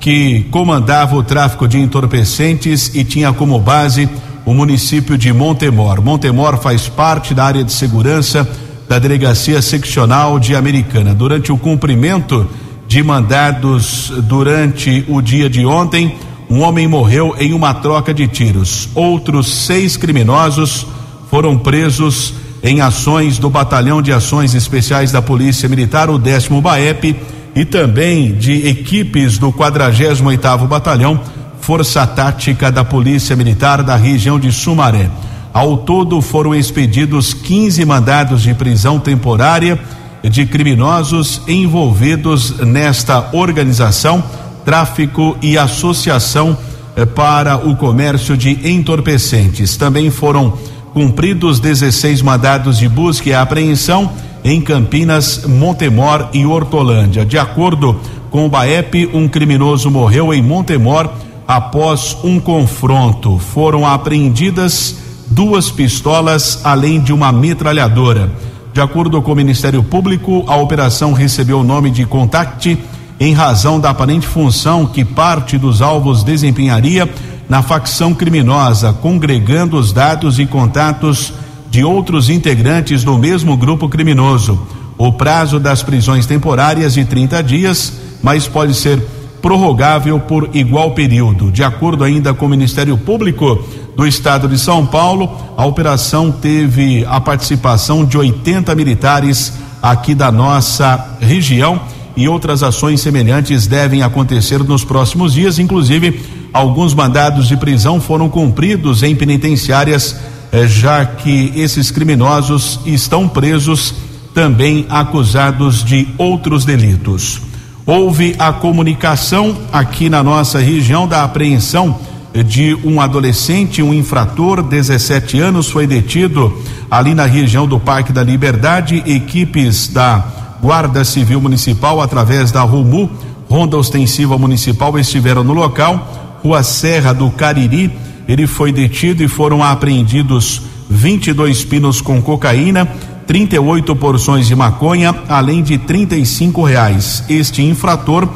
que 0.00 0.44
comandava 0.50 1.14
o 1.14 1.22
tráfico 1.22 1.68
de 1.68 1.78
entorpecentes 1.78 2.90
e 2.94 3.04
tinha 3.04 3.34
como 3.34 3.58
base 3.58 4.08
o 4.46 4.54
município 4.54 5.18
de 5.18 5.30
Montemor. 5.30 6.00
Montemor 6.00 6.56
faz 6.56 6.88
parte 6.88 7.34
da 7.34 7.44
área 7.44 7.62
de 7.62 7.72
segurança 7.72 8.48
da 8.88 8.98
Delegacia 8.98 9.60
Seccional 9.60 10.38
de 10.38 10.56
Americana. 10.56 11.14
Durante 11.14 11.52
o 11.52 11.58
cumprimento 11.58 12.48
de 12.86 13.02
mandados 13.02 14.10
durante 14.24 15.04
o 15.08 15.20
dia 15.20 15.50
de 15.50 15.66
ontem, 15.66 16.16
um 16.48 16.60
homem 16.62 16.88
morreu 16.88 17.34
em 17.38 17.52
uma 17.52 17.74
troca 17.74 18.14
de 18.14 18.26
tiros. 18.26 18.88
Outros 18.94 19.66
seis 19.66 19.96
criminosos 19.96 20.86
foram 21.30 21.58
presos 21.58 22.32
em 22.62 22.80
ações 22.80 23.38
do 23.38 23.50
Batalhão 23.50 24.00
de 24.00 24.12
Ações 24.12 24.54
Especiais 24.54 25.12
da 25.12 25.20
Polícia 25.20 25.68
Militar, 25.68 26.08
o 26.08 26.18
décimo 26.18 26.60
BAEP, 26.60 27.14
e 27.54 27.64
também 27.64 28.34
de 28.34 28.66
equipes 28.66 29.36
do 29.36 29.52
48º 29.52 30.66
Batalhão 30.66 31.20
Força 31.60 32.06
Tática 32.06 32.72
da 32.72 32.84
Polícia 32.84 33.36
Militar 33.36 33.82
da 33.82 33.96
região 33.96 34.40
de 34.40 34.50
Sumaré. 34.50 35.10
Ao 35.58 35.76
todo 35.76 36.22
foram 36.22 36.54
expedidos 36.54 37.34
15 37.34 37.84
mandados 37.84 38.42
de 38.42 38.54
prisão 38.54 39.00
temporária 39.00 39.76
de 40.22 40.46
criminosos 40.46 41.42
envolvidos 41.48 42.60
nesta 42.60 43.30
organização, 43.32 44.22
tráfico 44.64 45.36
e 45.42 45.58
associação 45.58 46.56
eh, 46.94 47.04
para 47.04 47.56
o 47.56 47.74
comércio 47.74 48.36
de 48.36 48.70
entorpecentes. 48.70 49.76
Também 49.76 50.12
foram 50.12 50.56
cumpridos 50.92 51.58
16 51.58 52.22
mandados 52.22 52.78
de 52.78 52.88
busca 52.88 53.28
e 53.28 53.34
apreensão 53.34 54.12
em 54.44 54.60
Campinas, 54.60 55.44
Montemor 55.44 56.28
e 56.32 56.46
Hortolândia. 56.46 57.26
De 57.26 57.36
acordo 57.36 58.00
com 58.30 58.46
o 58.46 58.48
BAEP, 58.48 59.10
um 59.12 59.26
criminoso 59.26 59.90
morreu 59.90 60.32
em 60.32 60.40
Montemor 60.40 61.10
após 61.48 62.16
um 62.22 62.38
confronto. 62.38 63.40
Foram 63.40 63.84
apreendidas 63.84 65.07
duas 65.30 65.70
pistolas, 65.70 66.60
além 66.64 67.00
de 67.00 67.12
uma 67.12 67.30
metralhadora. 67.32 68.30
De 68.72 68.80
acordo 68.80 69.20
com 69.20 69.32
o 69.32 69.36
Ministério 69.36 69.82
Público, 69.82 70.44
a 70.46 70.56
operação 70.56 71.12
recebeu 71.12 71.60
o 71.60 71.64
nome 71.64 71.90
de 71.90 72.06
Contact 72.06 72.78
em 73.20 73.32
razão 73.32 73.80
da 73.80 73.90
aparente 73.90 74.26
função 74.26 74.86
que 74.86 75.04
parte 75.04 75.58
dos 75.58 75.82
alvos 75.82 76.22
desempenharia 76.22 77.08
na 77.48 77.62
facção 77.62 78.14
criminosa, 78.14 78.92
congregando 78.92 79.76
os 79.76 79.92
dados 79.92 80.38
e 80.38 80.46
contatos 80.46 81.32
de 81.70 81.82
outros 81.82 82.30
integrantes 82.30 83.02
do 83.02 83.18
mesmo 83.18 83.56
grupo 83.56 83.88
criminoso. 83.88 84.60
O 84.96 85.12
prazo 85.12 85.58
das 85.58 85.82
prisões 85.82 86.26
temporárias 86.26 86.94
de 86.94 87.04
30 87.04 87.42
dias, 87.42 87.92
mas 88.22 88.46
pode 88.46 88.74
ser 88.74 89.00
prorrogável 89.40 90.18
por 90.20 90.50
igual 90.54 90.92
período. 90.92 91.50
De 91.50 91.62
acordo 91.62 92.04
ainda 92.04 92.34
com 92.34 92.46
o 92.46 92.48
Ministério 92.48 92.96
Público 92.98 93.64
do 93.98 94.06
Estado 94.06 94.46
de 94.46 94.56
São 94.56 94.86
Paulo, 94.86 95.28
a 95.56 95.66
operação 95.66 96.30
teve 96.30 97.04
a 97.04 97.20
participação 97.20 98.04
de 98.04 98.16
80 98.16 98.72
militares 98.76 99.54
aqui 99.82 100.14
da 100.14 100.30
nossa 100.30 101.16
região 101.20 101.80
e 102.16 102.28
outras 102.28 102.62
ações 102.62 103.00
semelhantes 103.00 103.66
devem 103.66 104.02
acontecer 104.02 104.62
nos 104.62 104.84
próximos 104.84 105.32
dias, 105.32 105.58
inclusive 105.58 106.48
alguns 106.52 106.94
mandados 106.94 107.48
de 107.48 107.56
prisão 107.56 108.00
foram 108.00 108.28
cumpridos 108.28 109.02
em 109.02 109.16
penitenciárias, 109.16 110.14
eh, 110.52 110.68
já 110.68 111.04
que 111.04 111.52
esses 111.56 111.90
criminosos 111.90 112.78
estão 112.86 113.28
presos 113.28 113.92
também 114.32 114.86
acusados 114.88 115.82
de 115.82 116.06
outros 116.16 116.64
delitos. 116.64 117.40
Houve 117.84 118.36
a 118.38 118.52
comunicação 118.52 119.56
aqui 119.72 120.08
na 120.08 120.22
nossa 120.22 120.60
região 120.60 121.08
da 121.08 121.24
apreensão 121.24 121.98
de 122.44 122.74
um 122.84 123.00
adolescente, 123.00 123.82
um 123.82 123.92
infrator, 123.92 124.62
17 124.62 125.40
anos, 125.40 125.68
foi 125.68 125.86
detido 125.86 126.52
ali 126.90 127.14
na 127.14 127.26
região 127.26 127.66
do 127.66 127.80
Parque 127.80 128.12
da 128.12 128.22
Liberdade. 128.22 129.02
Equipes 129.06 129.88
da 129.88 130.24
Guarda 130.62 131.04
Civil 131.04 131.40
Municipal, 131.40 132.00
através 132.00 132.52
da 132.52 132.62
RUMU, 132.62 133.10
Ronda 133.48 133.76
Ostensiva 133.76 134.36
Municipal, 134.36 134.98
estiveram 134.98 135.42
no 135.42 135.52
local. 135.52 136.38
Rua 136.42 136.62
Serra 136.62 137.12
do 137.12 137.30
Cariri, 137.30 137.90
ele 138.28 138.46
foi 138.46 138.72
detido 138.72 139.22
e 139.22 139.28
foram 139.28 139.62
apreendidos 139.62 140.62
22 140.88 141.64
pinos 141.64 142.00
com 142.00 142.22
cocaína 142.22 142.88
38 143.28 143.94
porções 143.94 144.46
de 144.46 144.56
maconha, 144.56 145.14
além 145.28 145.62
de 145.62 145.76
35 145.76 146.62
reais. 146.62 147.22
Este 147.28 147.62
infrator 147.62 148.26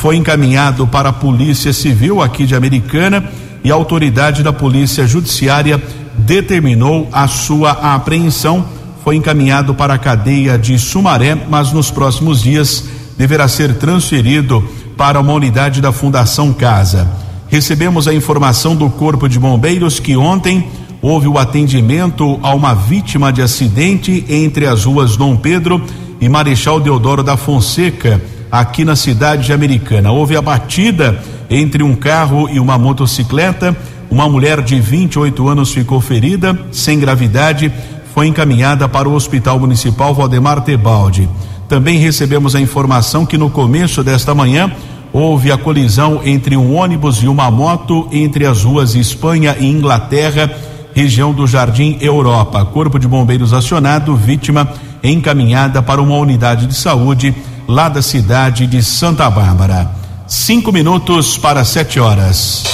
foi 0.00 0.16
encaminhado 0.16 0.86
para 0.86 1.10
a 1.10 1.12
Polícia 1.12 1.74
Civil 1.74 2.22
aqui 2.22 2.46
de 2.46 2.54
Americana 2.54 3.22
e 3.62 3.70
a 3.70 3.74
autoridade 3.74 4.42
da 4.42 4.50
Polícia 4.50 5.06
Judiciária 5.06 5.80
determinou 6.16 7.06
a 7.12 7.28
sua 7.28 7.72
apreensão. 7.72 8.64
Foi 9.04 9.16
encaminhado 9.16 9.74
para 9.74 9.92
a 9.92 9.98
cadeia 9.98 10.56
de 10.56 10.78
Sumaré, 10.78 11.36
mas 11.50 11.70
nos 11.70 11.90
próximos 11.90 12.40
dias 12.40 12.82
deverá 13.18 13.46
ser 13.46 13.74
transferido 13.74 14.66
para 14.96 15.20
uma 15.20 15.34
unidade 15.34 15.82
da 15.82 15.92
Fundação 15.92 16.50
Casa. 16.50 17.06
Recebemos 17.48 18.08
a 18.08 18.14
informação 18.14 18.74
do 18.74 18.88
Corpo 18.88 19.28
de 19.28 19.38
Bombeiros 19.38 20.00
que 20.00 20.16
ontem 20.16 20.66
houve 21.02 21.28
o 21.28 21.36
atendimento 21.36 22.40
a 22.42 22.54
uma 22.54 22.72
vítima 22.72 23.30
de 23.30 23.42
acidente 23.42 24.24
entre 24.30 24.66
as 24.66 24.82
ruas 24.82 25.14
Dom 25.14 25.36
Pedro 25.36 25.84
e 26.18 26.26
Marechal 26.26 26.80
Deodoro 26.80 27.22
da 27.22 27.36
Fonseca, 27.36 28.18
aqui 28.50 28.84
na 28.84 28.96
cidade 28.96 29.46
de 29.46 29.52
Americana. 29.52 30.10
Houve 30.10 30.36
a 30.36 30.42
batida 30.42 31.20
entre 31.48 31.82
um 31.82 31.94
carro 31.94 32.48
e 32.48 32.58
uma 32.58 32.78
motocicleta. 32.78 33.76
Uma 34.10 34.28
mulher 34.28 34.60
de 34.62 34.80
28 34.80 35.48
anos 35.48 35.72
ficou 35.72 36.00
ferida, 36.00 36.58
sem 36.72 36.98
gravidade, 36.98 37.72
foi 38.12 38.26
encaminhada 38.26 38.88
para 38.88 39.08
o 39.08 39.14
Hospital 39.14 39.58
Municipal 39.58 40.14
Valdemar 40.14 40.62
Tebaldi. 40.62 41.28
Também 41.68 41.98
recebemos 41.98 42.56
a 42.56 42.60
informação 42.60 43.24
que 43.24 43.38
no 43.38 43.48
começo 43.48 44.02
desta 44.02 44.34
manhã 44.34 44.72
houve 45.12 45.52
a 45.52 45.56
colisão 45.56 46.20
entre 46.24 46.56
um 46.56 46.74
ônibus 46.74 47.22
e 47.22 47.28
uma 47.28 47.50
moto 47.50 48.08
entre 48.10 48.46
as 48.46 48.64
ruas 48.64 48.94
Espanha 48.94 49.56
e 49.60 49.66
Inglaterra 49.66 50.50
região 50.94 51.32
do 51.32 51.46
Jardim 51.46 51.98
Europa. 52.00 52.64
Corpo 52.64 52.98
de 52.98 53.06
Bombeiros 53.06 53.52
acionado, 53.52 54.16
vítima 54.16 54.68
encaminhada 55.02 55.82
para 55.82 56.02
uma 56.02 56.16
unidade 56.16 56.66
de 56.66 56.74
saúde 56.74 57.34
lá 57.70 57.88
da 57.88 58.02
cidade 58.02 58.66
de 58.66 58.82
Santa 58.82 59.30
Bárbara. 59.30 59.88
Cinco 60.26 60.72
minutos 60.72 61.38
para 61.38 61.64
sete 61.64 62.00
horas. 62.00 62.64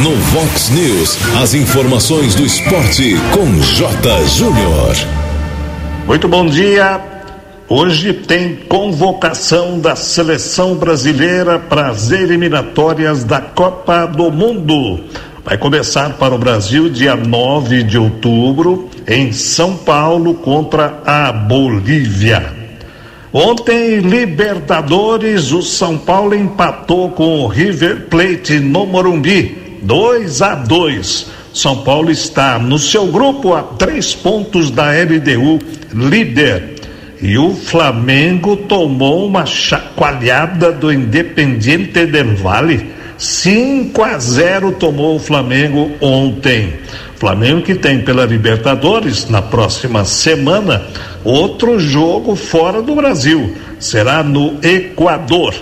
No 0.00 0.14
Vox 0.16 0.68
News, 0.70 1.18
as 1.42 1.52
informações 1.52 2.36
do 2.36 2.46
esporte 2.46 3.16
com 3.32 3.60
J. 3.60 4.24
Júnior. 4.28 4.94
Muito 6.06 6.28
bom 6.28 6.46
dia. 6.46 7.00
Hoje 7.68 8.12
tem 8.12 8.54
convocação 8.68 9.80
da 9.80 9.96
seleção 9.96 10.76
brasileira 10.76 11.58
para 11.58 11.88
as 11.88 12.12
eliminatórias 12.12 13.24
da 13.24 13.40
Copa 13.40 14.06
do 14.06 14.30
Mundo. 14.30 15.00
Vai 15.44 15.58
começar 15.58 16.10
para 16.10 16.32
o 16.32 16.38
Brasil 16.38 16.88
dia 16.88 17.16
9 17.16 17.82
de 17.82 17.98
outubro, 17.98 18.88
em 19.04 19.32
São 19.32 19.76
Paulo, 19.76 20.34
contra 20.34 21.02
a 21.04 21.32
Bolívia. 21.32 22.55
Ontem, 23.38 23.98
Libertadores, 23.98 25.52
o 25.52 25.60
São 25.60 25.98
Paulo 25.98 26.34
empatou 26.34 27.10
com 27.10 27.40
o 27.40 27.46
River 27.46 28.06
Plate 28.08 28.58
no 28.58 28.86
Morumbi, 28.86 29.78
2 29.82 30.40
a 30.40 30.54
2. 30.54 31.26
São 31.52 31.82
Paulo 31.82 32.10
está 32.10 32.58
no 32.58 32.78
seu 32.78 33.08
grupo 33.08 33.52
a 33.52 33.62
três 33.62 34.14
pontos 34.14 34.70
da 34.70 34.86
LDU, 34.90 35.58
líder. 35.92 36.76
E 37.20 37.36
o 37.36 37.54
Flamengo 37.54 38.56
tomou 38.56 39.26
uma 39.26 39.44
chacoalhada 39.44 40.72
do 40.72 40.90
Independiente 40.90 42.06
del 42.06 42.36
Valle 42.36 42.96
5 43.18 44.02
a 44.02 44.18
0 44.18 44.72
tomou 44.72 45.16
o 45.16 45.18
Flamengo 45.18 45.90
ontem. 46.00 46.74
Flamengo 47.18 47.62
que 47.62 47.74
tem 47.74 48.00
pela 48.00 48.26
Libertadores 48.26 49.28
na 49.28 49.40
próxima 49.40 50.04
semana 50.04 50.82
outro 51.24 51.78
jogo 51.78 52.36
fora 52.36 52.82
do 52.82 52.94
Brasil. 52.94 53.56
Será 53.78 54.22
no 54.22 54.58
Equador. 54.62 55.54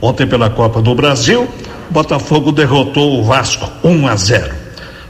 Ontem 0.00 0.26
pela 0.26 0.48
Copa 0.48 0.80
do 0.80 0.94
Brasil, 0.94 1.48
Botafogo 1.90 2.50
derrotou 2.52 3.18
o 3.18 3.24
Vasco 3.24 3.70
1 3.84 4.08
a 4.08 4.16
0. 4.16 4.54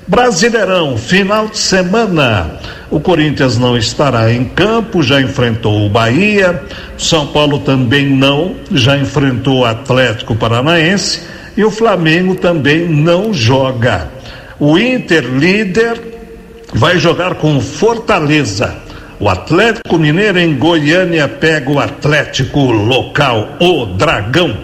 Brasileirão, 0.09 0.97
final 0.97 1.47
de 1.49 1.59
semana. 1.59 2.59
O 2.91 2.99
Corinthians 2.99 3.57
não 3.57 3.77
estará 3.77 4.33
em 4.33 4.45
campo, 4.45 5.03
já 5.03 5.21
enfrentou 5.21 5.87
o 5.87 5.89
Bahia. 5.89 6.63
São 6.99 7.27
Paulo 7.29 7.61
também 7.61 8.07
não, 8.07 8.57
já 8.73 8.99
enfrentou 8.99 9.61
o 9.61 9.65
Atlético 9.65 10.35
Paranaense. 10.35 11.23
E 11.57 11.65
o 11.65 11.71
Flamengo 11.71 12.35
também 12.35 12.89
não 12.89 13.33
joga. 13.33 14.22
O 14.65 14.79
Inter, 14.79 15.25
líder, 15.25 16.01
vai 16.73 16.97
jogar 16.97 17.35
com 17.35 17.61
Fortaleza. 17.61 18.77
O 19.19 19.29
Atlético 19.29 19.99
Mineiro 19.99 20.39
em 20.39 20.57
Goiânia 20.57 21.27
pega 21.27 21.69
o 21.69 21.81
Atlético 21.81 22.71
local, 22.71 23.57
o 23.59 23.87
Dragão. 23.87 24.57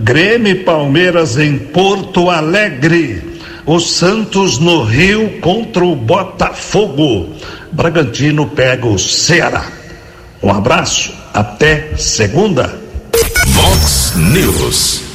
Grêmio 0.00 0.50
e 0.50 0.64
Palmeiras 0.64 1.38
em 1.38 1.56
Porto 1.58 2.28
Alegre 2.28 3.36
o 3.64 3.78
Santos 3.78 4.58
no 4.58 4.82
Rio 4.82 5.40
contra 5.40 5.84
o 5.84 5.94
Botafogo. 5.94 7.34
Bragantino 7.70 8.48
pega 8.48 8.86
o 8.86 8.98
Ceará. 8.98 9.66
Um 10.42 10.50
abraço, 10.50 11.14
até 11.32 11.92
segunda. 11.96 12.80
Vox 13.46 14.14
News. 14.16 15.05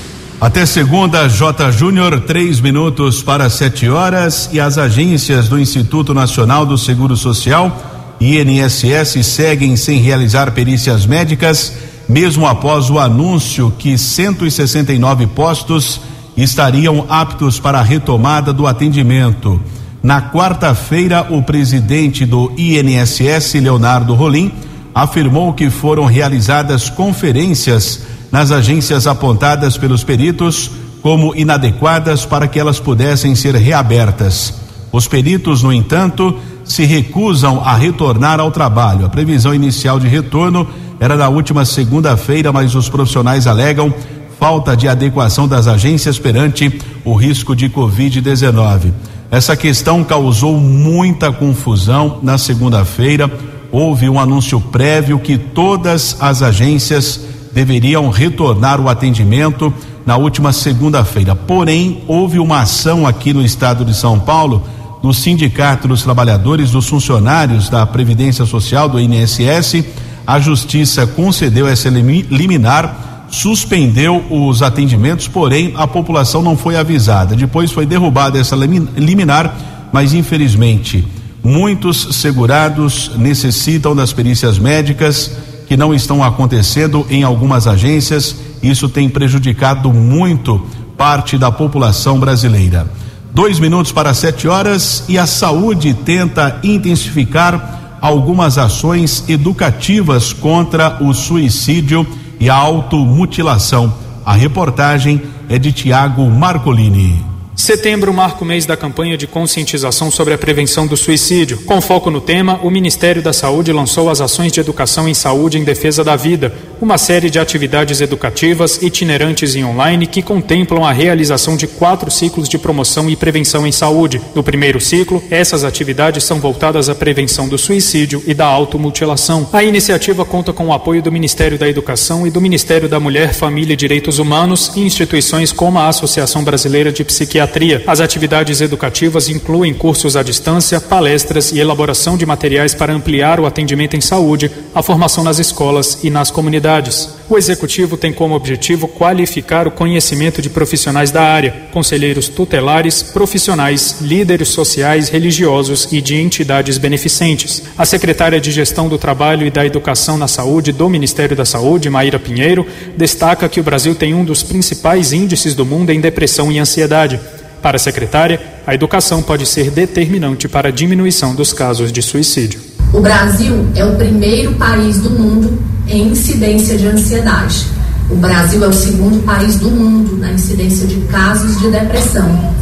Até 0.41 0.65
segunda, 0.65 1.30
J. 1.30 1.71
Júnior, 1.71 2.21
três 2.21 2.60
minutos 2.60 3.21
para 3.21 3.47
sete 3.47 3.88
horas 3.88 4.49
e 4.51 4.60
as 4.60 4.75
agências 4.80 5.47
do 5.47 5.60
Instituto 5.60 6.15
Nacional 6.15 6.65
do 6.65 6.80
Seguro 6.80 7.15
Social, 7.15 8.17
INSS, 8.19 9.23
seguem 9.23 9.75
sem 9.75 9.99
realizar 9.99 10.51
perícias 10.54 11.06
médicas, 11.06 11.73
mesmo 12.10 12.47
após 12.47 12.89
o 12.89 12.97
anúncio 12.97 13.71
que 13.77 13.95
169 13.99 15.27
postos 15.27 16.01
estariam 16.36 17.06
aptos 17.08 17.60
para 17.60 17.77
a 17.77 17.84
retomada 17.84 18.51
do 18.51 18.65
atendimento. 18.65 19.62
Na 20.01 20.23
quarta-feira, 20.23 21.27
o 21.30 21.43
presidente 21.43 22.25
do 22.25 22.51
INSS, 22.58 23.54
Leonardo 23.62 24.15
Rolim, 24.15 24.51
afirmou 24.91 25.54
que 25.54 25.69
foram 25.69 26.06
realizadas 26.06 26.89
conferências 26.89 28.11
nas 28.32 28.52
agências 28.52 29.08
apontadas 29.08 29.78
pelos 29.78 30.04
peritos 30.04 30.72
como 31.02 31.36
inadequadas 31.36 32.26
para 32.26 32.48
que 32.48 32.60
elas 32.60 32.80
pudessem 32.80 33.36
ser 33.36 33.56
reabertas. 33.56 34.54
Os 34.91 35.08
peritos, 35.08 35.63
no 35.63 35.74
entanto, 35.74 36.38
se 36.63 36.86
recusam 36.86 37.62
a 37.63 37.76
retornar 37.76 38.39
ao 38.39 38.52
trabalho. 38.52 39.06
A 39.06 39.10
previsão 39.10 39.54
inicial 39.54 40.00
de 40.00 40.08
retorno 40.08 40.67
era 41.00 41.15
na 41.15 41.28
última 41.30 41.65
segunda-feira, 41.65 42.52
mas 42.52 42.76
os 42.76 42.88
profissionais 42.88 43.48
alegam 43.48 43.94
falta 44.39 44.76
de 44.76 44.88
adequação 44.88 45.48
das 45.48 45.67
agências 45.67 46.17
perante 46.17 46.80
o 47.06 47.13
risco 47.13 47.56
de 47.56 47.70
Covid-19. 47.70 48.91
Essa 49.30 49.56
questão 49.56 50.04
causou 50.04 50.58
muita 50.58 51.32
confusão 51.32 52.20
na 52.22 52.38
segunda-feira. 52.38 53.32
Houve 53.72 54.10
um 54.10 54.20
anúncio 54.20 54.60
prévio 54.60 55.20
que 55.20 55.38
todas 55.38 56.17
as 56.20 56.41
agências 56.41 57.31
deveriam 57.54 58.10
retornar 58.10 58.80
o 58.80 58.90
atendimento 58.90 59.74
na 60.06 60.18
última 60.18 60.52
segunda-feira. 60.52 61.36
Porém, 61.36 62.04
houve 62.08 62.40
uma 62.40 62.62
ação 62.62 63.06
aqui 63.06 63.34
no 63.34 63.44
estado 63.44 63.86
de 63.86 63.94
São 63.94 64.20
Paulo, 64.20 64.64
no 65.04 65.14
Sindicato 65.14 65.88
dos 65.88 66.04
Trabalhadores 66.04 66.72
dos 66.72 66.88
Funcionários 66.88 67.70
da 67.70 67.86
Previdência 67.86 68.46
Social 68.46 68.88
do 68.88 69.00
INSS. 69.00 69.84
A 70.26 70.40
Justiça 70.40 71.06
concedeu 71.08 71.68
essa 71.68 71.90
liminar 71.90 73.10
suspendeu 73.32 74.24
os 74.30 74.62
atendimentos, 74.62 75.28
porém 75.28 75.74
a 75.78 75.88
população 75.88 76.42
não 76.42 76.58
foi 76.58 76.76
avisada. 76.76 77.34
Depois 77.34 77.72
foi 77.72 77.86
derrubada 77.86 78.38
essa 78.38 78.56
liminar, 78.56 79.90
mas 79.92 80.14
infelizmente 80.14 81.08
muitos 81.44 82.10
segurados 82.18 83.12
necessitam 83.18 83.96
das 83.96 84.14
perícias 84.14 84.60
médicas 84.60 85.32
que 85.72 85.78
não 85.78 85.94
estão 85.94 86.22
acontecendo 86.22 87.08
em 87.10 87.24
algumas 87.24 87.66
agências. 87.66 88.36
Isso 88.62 88.90
tem 88.90 89.08
prejudicado 89.08 89.94
muito 89.94 90.62
parte 90.98 91.38
da 91.38 91.50
população 91.50 92.20
brasileira. 92.20 92.92
Dois 93.34 93.58
minutos 93.58 93.90
para 93.94 94.14
sete 94.14 94.50
horas 94.50 95.06
e 95.08 95.18
a 95.18 95.26
saúde 95.26 95.94
tenta 95.94 96.60
intensificar 96.62 98.00
algumas 98.02 98.58
ações 98.58 99.24
educativas 99.30 100.34
contra 100.34 100.98
o 101.00 101.14
suicídio 101.14 102.06
e 102.38 102.50
a 102.50 102.56
automutilação. 102.56 103.94
A 104.26 104.34
reportagem 104.34 105.22
é 105.48 105.58
de 105.58 105.72
Tiago 105.72 106.30
Marcolini. 106.30 107.31
Setembro 107.56 108.14
marca 108.14 108.44
o 108.44 108.48
mês 108.48 108.66
da 108.66 108.78
campanha 108.78 109.18
de 109.18 109.28
conscientização 109.28 110.10
sobre 110.10 110.34
a 110.34 110.38
prevenção 110.38 110.88
do 110.88 110.96
suicídio. 110.96 111.58
Com 111.66 111.82
foco 111.82 112.10
no 112.10 112.22
tema, 112.22 112.60
o 112.64 112.70
Ministério 112.70 113.22
da 113.22 113.34
Saúde 113.34 113.74
lançou 113.74 114.10
as 114.10 114.22
ações 114.22 114.54
de 114.54 114.62
educação 114.62 115.08
em 115.08 115.14
saúde 115.14 115.58
em 115.58 115.64
defesa 115.64 116.02
da 116.02 116.16
vida, 116.16 116.54
uma 116.82 116.98
série 116.98 117.30
de 117.30 117.38
atividades 117.38 118.00
educativas 118.00 118.82
itinerantes 118.82 119.54
e 119.54 119.64
online 119.64 120.08
que 120.08 120.22
contemplam 120.22 120.86
a 120.86 120.94
realização 120.94 121.58
de 121.58 121.68
quatro 121.68 122.10
ciclos 122.10 122.48
de 122.48 122.58
promoção 122.58 123.10
e 123.10 123.18
prevenção 123.18 123.68
em 123.68 123.72
saúde. 123.72 124.22
No 124.34 124.42
primeiro 124.42 124.80
ciclo, 124.80 125.22
essas 125.30 125.66
atividades 125.66 126.24
são 126.24 126.40
voltadas 126.40 126.88
à 126.88 126.96
prevenção 126.96 127.50
do 127.50 127.58
suicídio 127.58 128.24
e 128.26 128.34
da 128.34 128.46
automutilação. 128.46 129.48
A 129.52 129.62
iniciativa 129.62 130.24
conta 130.24 130.54
com 130.54 130.68
o 130.68 130.74
apoio 130.74 131.04
do 131.04 131.12
Ministério 131.12 131.60
da 131.60 131.68
Educação 131.68 132.26
e 132.26 132.32
do 132.32 132.40
Ministério 132.40 132.88
da 132.88 133.00
Mulher, 133.00 133.34
Família 133.34 133.74
e 133.74 133.78
Direitos 133.78 134.20
Humanos 134.20 134.72
e 134.76 134.80
instituições 134.80 135.52
como 135.52 135.78
a 135.78 135.90
Associação 135.90 136.44
Brasileira 136.44 136.92
de 136.92 137.04
Psiquiatria 137.04 137.40
pediatria. 137.41 137.84
As 137.88 137.99
atividades 137.99 138.62
educativas 138.62 139.30
incluem 139.30 139.73
cursos 139.73 140.15
à 140.15 140.23
distância, 140.23 140.80
palestras 140.80 141.51
e 141.51 141.60
elaboração 141.60 142.17
de 142.17 142.25
materiais 142.25 142.73
para 142.73 142.93
ampliar 142.93 143.39
o 143.39 143.45
atendimento 143.45 143.95
em 143.95 144.01
saúde, 144.01 144.51
a 144.73 144.84
formação 144.84 145.23
nas 145.23 145.39
escolas 145.39 145.99
e 146.04 146.10
nas 146.10 146.32
comunidades. 146.32 147.10
O 147.30 147.38
executivo 147.38 147.95
tem 147.95 148.12
como 148.12 148.36
objetivo 148.36 148.88
qualificar 148.89 149.65
o 149.65 149.71
conhecimento 149.71 150.41
de 150.41 150.49
profissionais 150.49 151.12
da 151.12 151.21
área, 151.21 151.54
conselheiros 151.71 152.27
tutelares, 152.27 153.01
profissionais, 153.01 154.01
líderes 154.01 154.49
sociais, 154.49 155.08
religiosos 155.08 155.88
e 155.91 156.01
de 156.01 156.15
entidades 156.15 156.77
beneficentes. 156.77 157.63
A 157.77 157.86
secretária 157.86 158.39
de 158.39 158.51
Gestão 158.51 158.89
do 158.89 158.97
Trabalho 158.97 159.47
e 159.47 159.49
da 159.49 159.65
Educação 159.65 160.17
na 160.17 160.27
Saúde 160.27 160.73
do 160.73 160.89
Ministério 160.89 161.36
da 161.36 161.45
Saúde, 161.45 161.89
Maíra 161.89 162.19
Pinheiro, 162.19 162.67
destaca 162.97 163.47
que 163.47 163.62
o 163.62 163.63
Brasil 163.63 163.95
tem 163.95 164.13
um 164.13 164.25
dos 164.25 164.43
principais 164.43 165.13
índices 165.13 165.56
do 165.56 165.65
mundo 165.65 165.91
em 165.91 166.01
depressão 166.01 166.51
e 166.51 166.60
ansiedade. 166.60 167.17
Para 167.62 167.76
a 167.76 167.80
secretária, 167.80 168.41
a 168.65 168.74
educação 168.74 169.21
pode 169.21 169.45
ser 169.45 169.69
determinante 169.69 170.47
para 170.47 170.69
a 170.69 170.71
diminuição 170.71 171.36
dos 171.36 171.54
casos 171.54 171.91
de 171.91 172.02
suicídio. 172.02 172.60
O 172.91 173.00
Brasil 173.00 173.67
é 173.76 173.86
o 173.86 173.95
primeiro 173.95 174.54
país 174.56 174.97
do 174.97 175.12
mundo 175.12 175.62
em 175.88 176.08
incidência 176.08 176.76
de 176.78 176.88
ansiedade. 176.88 177.67
O 178.10 178.15
Brasil 178.15 178.63
é 178.63 178.67
o 178.67 178.74
segundo 178.74 179.24
país 179.24 179.58
do 179.58 179.69
mundo 179.69 180.17
na 180.17 180.32
incidência 180.32 180.88
de 180.88 180.95
casos 181.02 181.60
de 181.60 181.69
depressão. 181.69 182.54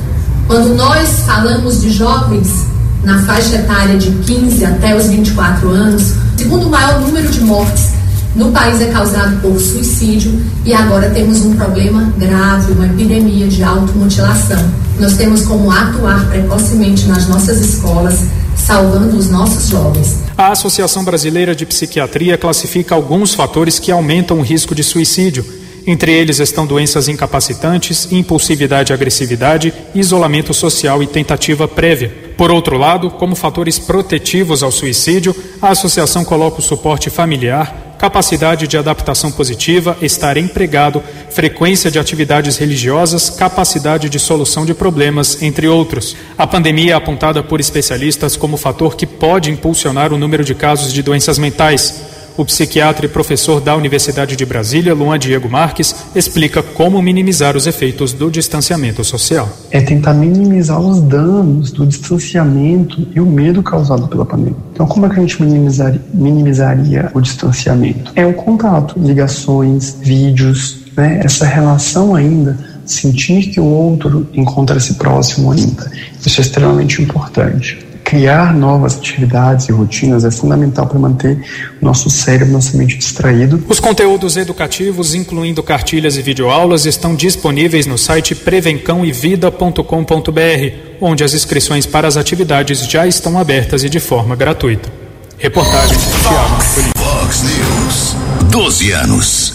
Quando 0.48 0.76
nós 0.76 1.22
falamos 1.26 1.82
de 1.82 1.92
jovens 1.92 2.66
na 3.04 3.22
faixa 3.24 3.56
etária 3.56 3.98
de 3.98 4.12
15 4.12 4.66
até 4.66 4.96
os 4.96 5.08
24 5.08 5.70
anos, 5.70 6.14
segundo 6.38 6.70
maior 6.70 7.00
número 7.00 7.30
de 7.30 7.42
mortes 7.42 7.99
no 8.36 8.52
país 8.52 8.80
é 8.80 8.86
causado 8.86 9.42
por 9.42 9.60
suicídio 9.60 10.40
e 10.64 10.74
agora 10.74 11.10
temos 11.10 11.42
um 11.42 11.56
problema 11.56 12.14
grave, 12.18 12.74
uma 12.74 12.86
epidemia 12.86 13.48
de 13.48 13.64
automutilação. 13.64 14.72
Nós 15.00 15.18
temos 15.18 15.42
como 15.44 15.72
atuar 15.72 16.30
precocemente 16.30 17.08
nas 17.08 17.28
nossas 17.28 17.60
escolas, 17.60 18.20
salvando 18.56 19.18
os 19.18 19.30
nossos 19.30 19.70
jovens. 19.70 20.20
A 20.38 20.52
Associação 20.52 21.04
Brasileira 21.04 21.56
de 21.56 21.66
Psiquiatria 21.66 22.38
classifica 22.38 22.94
alguns 22.94 23.34
fatores 23.34 23.80
que 23.80 23.92
aumentam 23.92 24.40
o 24.40 24.44
risco 24.44 24.76
de 24.76 24.84
suicídio. 24.84 25.44
Entre 25.88 26.12
eles 26.12 26.40
estão 26.40 26.68
doenças 26.68 27.08
incapacitantes, 27.08 28.12
impulsividade 28.12 28.92
e 28.92 28.94
agressividade, 28.94 29.74
isolamento 29.96 30.54
social 30.54 31.02
e 31.02 31.08
tentativa 31.08 31.68
prévia. 31.68 32.14
Por 32.38 32.52
outro 32.52 32.78
lado, 32.78 33.10
como 33.10 33.36
fatores 33.36 33.80
protetivos 33.80 34.62
ao 34.62 34.72
suicídio, 34.72 35.36
a 35.62 35.70
associação 35.70 36.24
coloca 36.24 36.60
o 36.60 36.64
suporte 36.64 37.10
familiar, 37.10 37.89
capacidade 38.00 38.66
de 38.66 38.78
adaptação 38.78 39.30
positiva, 39.30 39.98
estar 40.02 40.38
empregado, 40.38 41.04
frequência 41.30 41.92
de 41.92 42.00
atividades 42.00 42.56
religiosas, 42.56 43.30
capacidade 43.30 44.10
de 44.10 44.18
solução 44.18 44.66
de 44.66 44.74
problemas, 44.74 45.44
entre 45.44 45.68
outros. 45.68 46.16
A 46.38 46.48
pandemia 46.48 46.94
é 46.94 46.96
apontada 46.96 47.44
por 47.44 47.60
especialistas 47.60 48.38
como 48.38 48.56
fator 48.56 48.96
que 48.96 49.06
pode 49.06 49.52
impulsionar 49.52 50.14
o 50.14 50.18
número 50.18 50.46
de 50.46 50.56
casos 50.56 50.94
de 50.94 51.04
doenças 51.04 51.38
mentais. 51.38 52.02
O 52.38 52.46
psiquiatra 52.46 53.06
e 53.06 53.10
professor 53.10 53.60
da 53.60 53.76
Universidade 53.76 54.38
de 54.38 54.46
Brasília, 54.46 54.94
Luan 54.94 55.20
Diego 55.20 55.50
Marques, 55.50 55.94
explica 56.16 56.64
como 56.64 57.02
minimizar 57.02 57.58
os 57.58 57.68
efeitos 57.68 58.14
do 58.14 58.32
distanciamento 58.32 59.04
social. 59.04 59.50
É 59.70 59.82
tentar 59.82 60.14
minimizar 60.14 60.80
os 60.80 61.02
danos 61.02 61.70
do 61.70 61.86
distanciamento 61.86 63.06
e 63.14 63.20
o 63.20 63.26
medo 63.26 63.62
causado 63.62 64.08
pela 64.08 64.26
pandemia. 64.26 64.56
Então, 64.80 64.88
como 64.88 65.08
é 65.08 65.10
que 65.10 65.16
a 65.16 65.20
gente 65.20 65.44
minimizaria, 65.44 66.02
minimizaria 66.14 67.12
o 67.14 67.20
distanciamento? 67.20 68.14
É 68.16 68.26
o 68.26 68.34
contato, 68.34 68.98
ligações, 68.98 69.98
vídeos, 70.00 70.86
né? 70.96 71.20
essa 71.22 71.46
relação 71.46 72.16
ainda 72.16 72.58
sentir 72.86 73.50
que 73.50 73.60
o 73.60 73.66
outro 73.66 74.26
encontra-se 74.34 74.94
próximo 74.94 75.52
ainda. 75.52 75.92
Isso 76.26 76.40
é 76.40 76.42
extremamente 76.42 77.02
importante. 77.02 77.86
Criar 78.10 78.54
novas 78.56 78.98
atividades 78.98 79.70
e 79.70 79.72
rotinas 79.72 80.26
é 80.26 80.32
fundamental 80.32 80.88
para 80.88 80.98
manter 80.98 81.46
o 81.80 81.86
nosso 81.86 82.10
cérebro, 82.10 82.54
nossa 82.54 82.76
mente 82.76 82.98
distraído. 82.98 83.64
Os 83.70 83.80
conteúdos 83.80 84.36
educativos, 84.36 85.14
incluindo 85.14 85.62
cartilhas 85.62 86.18
e 86.18 86.24
videoaulas, 86.24 86.88
estão 86.88 87.16
disponíveis 87.16 87.86
no 87.86 88.00
site 88.00 88.34
prevencãoevida.com.br, 88.34 90.74
onde 91.00 91.24
as 91.24 91.36
inscrições 91.36 91.86
para 91.86 92.08
as 92.08 92.18
atividades 92.18 92.90
já 92.90 93.06
estão 93.06 93.38
abertas 93.38 93.84
e 93.84 93.90
de 93.90 94.00
forma 94.00 94.36
gratuita. 94.36 94.92
Reportagem 95.38 96.00
Tiago 96.24 96.62
Fox 96.98 97.44
News. 97.44 98.16
12 98.50 98.92
anos. 98.92 99.54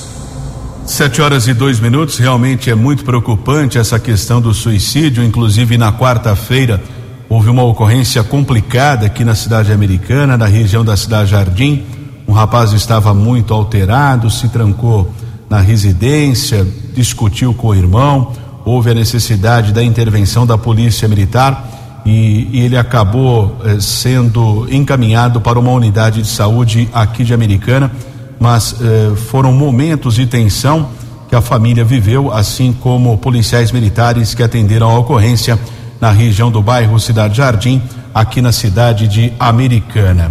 Sete 0.86 1.20
horas 1.20 1.48
e 1.48 1.54
dois 1.54 1.80
minutos, 1.80 2.18
realmente 2.18 2.70
é 2.70 2.76
muito 2.76 3.04
preocupante 3.04 3.78
essa 3.78 3.98
questão 3.98 4.40
do 4.40 4.54
suicídio. 4.54 5.24
Inclusive, 5.24 5.76
na 5.76 5.92
quarta-feira, 5.92 6.80
houve 7.28 7.48
uma 7.48 7.62
ocorrência 7.62 8.22
complicada 8.22 9.06
aqui 9.06 9.24
na 9.24 9.34
cidade 9.34 9.72
americana, 9.72 10.36
na 10.36 10.46
região 10.46 10.84
da 10.84 10.96
cidade 10.96 11.30
Jardim. 11.30 11.84
Um 12.26 12.32
rapaz 12.32 12.72
estava 12.72 13.12
muito 13.12 13.52
alterado, 13.52 14.30
se 14.30 14.48
trancou 14.48 15.12
na 15.48 15.60
residência, 15.60 16.66
discutiu 16.94 17.52
com 17.54 17.68
o 17.68 17.74
irmão, 17.74 18.32
houve 18.64 18.90
a 18.90 18.94
necessidade 18.94 19.72
da 19.72 19.82
intervenção 19.82 20.46
da 20.46 20.56
polícia 20.56 21.06
militar 21.06 22.02
e, 22.04 22.48
e 22.52 22.60
ele 22.60 22.76
acabou 22.76 23.56
eh, 23.64 23.78
sendo 23.80 24.66
encaminhado 24.70 25.40
para 25.40 25.58
uma 25.58 25.72
unidade 25.72 26.22
de 26.22 26.28
saúde 26.28 26.88
aqui 26.92 27.24
de 27.24 27.32
Americana. 27.32 27.90
Mas 28.38 28.76
eh, 28.80 29.14
foram 29.16 29.52
momentos 29.52 30.16
de 30.16 30.26
tensão 30.26 30.88
que 31.28 31.34
a 31.34 31.40
família 31.40 31.84
viveu, 31.84 32.32
assim 32.32 32.72
como 32.72 33.16
policiais 33.16 33.72
militares 33.72 34.34
que 34.34 34.42
atenderam 34.42 34.90
a 34.90 34.98
ocorrência 34.98 35.58
na 36.04 36.10
região 36.10 36.50
do 36.50 36.60
bairro 36.60 37.00
Cidade 37.00 37.38
Jardim, 37.38 37.80
aqui 38.14 38.42
na 38.42 38.52
cidade 38.52 39.08
de 39.08 39.32
Americana. 39.40 40.30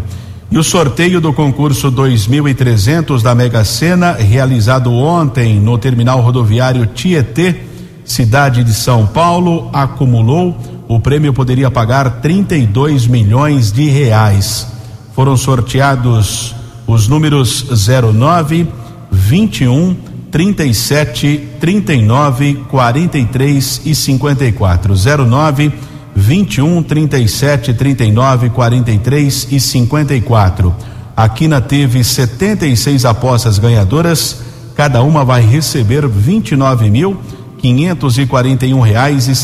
E 0.52 0.56
o 0.56 0.64
sorteio 0.64 1.20
do 1.20 1.34
concurso 1.34 1.90
2300 1.90 3.24
da 3.24 3.34
Mega 3.34 3.66
Sena, 3.66 4.12
realizado 4.12 4.94
ontem 4.94 5.60
no 5.60 5.76
terminal 5.80 6.22
rodoviário 6.22 6.86
Tietê, 6.86 7.56
cidade 8.06 8.64
de 8.64 8.72
São 8.72 9.08
Paulo, 9.08 9.72
acumulou. 9.74 10.56
O 10.88 11.00
prêmio 11.00 11.34
poderia 11.34 11.72
pagar 11.72 12.22
32 12.22 13.08
milhões 13.08 13.72
de 13.72 13.90
reais. 13.90 14.68
Foram 15.16 15.36
sorteados 15.36 16.54
os 16.86 17.08
números 17.08 17.66
09, 18.14 18.68
21, 19.12 19.98
37, 20.34 21.50
39, 21.60 22.66
43 22.68 23.82
e 23.86 23.94
54. 23.94 24.96
09, 24.96 25.72
21, 26.16 26.82
37, 26.82 27.74
39, 27.76 28.50
43 28.50 29.48
e 29.52 29.60
54. 29.60 30.76
A 31.16 31.30
Quina 31.30 31.62
teve 31.62 32.04
76 32.04 33.06
apostas 33.06 33.60
ganhadoras, 33.60 34.42
cada 34.76 35.04
uma 35.04 35.24
vai 35.24 35.46
receber 35.46 36.08
29 36.08 36.90
mil 36.90 37.22
quinhentos 37.60 38.18
quarenta 38.26 38.66
reais 38.82 39.28
e 39.28 39.36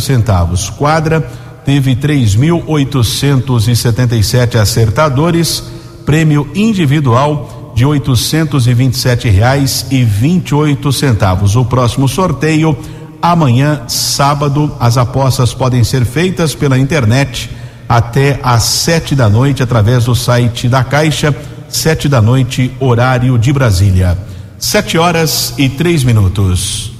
centavos. 0.00 0.70
Quadra 0.70 1.20
teve 1.66 1.94
três 1.94 2.34
mil 2.34 2.64
oitocentos 2.66 3.68
e 3.68 3.76
setenta 3.76 4.16
e 4.16 4.24
sete 4.24 4.56
acertadores 4.56 5.62
prêmio 6.06 6.48
individual 6.54 7.57
de 7.78 7.86
oitocentos 7.86 8.66
e 8.66 8.74
vinte 8.74 8.94
e 8.94 8.96
sete 8.96 9.28
reais 9.28 9.86
e 9.88 10.02
vinte 10.02 10.48
e 10.48 10.54
oito 10.56 10.92
centavos. 10.92 11.54
O 11.54 11.64
próximo 11.64 12.08
sorteio 12.08 12.76
amanhã, 13.22 13.82
sábado, 13.86 14.74
as 14.80 14.98
apostas 14.98 15.54
podem 15.54 15.84
ser 15.84 16.04
feitas 16.04 16.56
pela 16.56 16.76
internet 16.76 17.48
até 17.88 18.40
às 18.42 18.64
sete 18.64 19.14
da 19.14 19.28
noite 19.28 19.62
através 19.62 20.06
do 20.06 20.14
site 20.16 20.68
da 20.68 20.82
Caixa, 20.82 21.32
sete 21.68 22.08
da 22.08 22.20
noite, 22.20 22.72
horário 22.80 23.38
de 23.38 23.52
Brasília. 23.52 24.18
Sete 24.58 24.98
horas 24.98 25.54
e 25.56 25.68
três 25.68 26.02
minutos. 26.02 26.90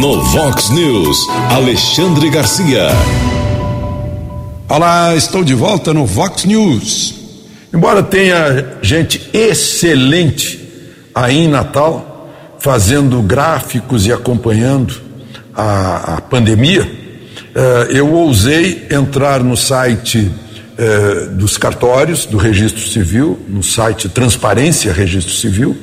No 0.00 0.22
Vox 0.24 0.70
News, 0.70 1.18
Alexandre 1.50 2.30
Garcia. 2.30 2.88
Olá, 4.66 5.14
estou 5.14 5.44
de 5.44 5.52
volta 5.52 5.92
no 5.92 6.06
Vox 6.06 6.46
News. 6.46 7.17
Embora 7.72 8.02
tenha 8.02 8.78
gente 8.80 9.28
excelente 9.32 10.58
aí 11.14 11.38
em 11.38 11.48
Natal, 11.48 12.30
fazendo 12.58 13.20
gráficos 13.22 14.06
e 14.06 14.12
acompanhando 14.12 14.94
a, 15.54 16.16
a 16.16 16.20
pandemia, 16.20 16.90
eh, 17.54 17.88
eu 17.90 18.12
ousei 18.12 18.86
entrar 18.90 19.42
no 19.42 19.56
site 19.56 20.30
eh, 20.76 21.28
dos 21.32 21.56
cartórios 21.56 22.24
do 22.24 22.36
Registro 22.36 22.80
Civil, 22.80 23.38
no 23.48 23.62
site 23.62 24.08
Transparência 24.08 24.92
Registro 24.92 25.34
Civil, 25.34 25.76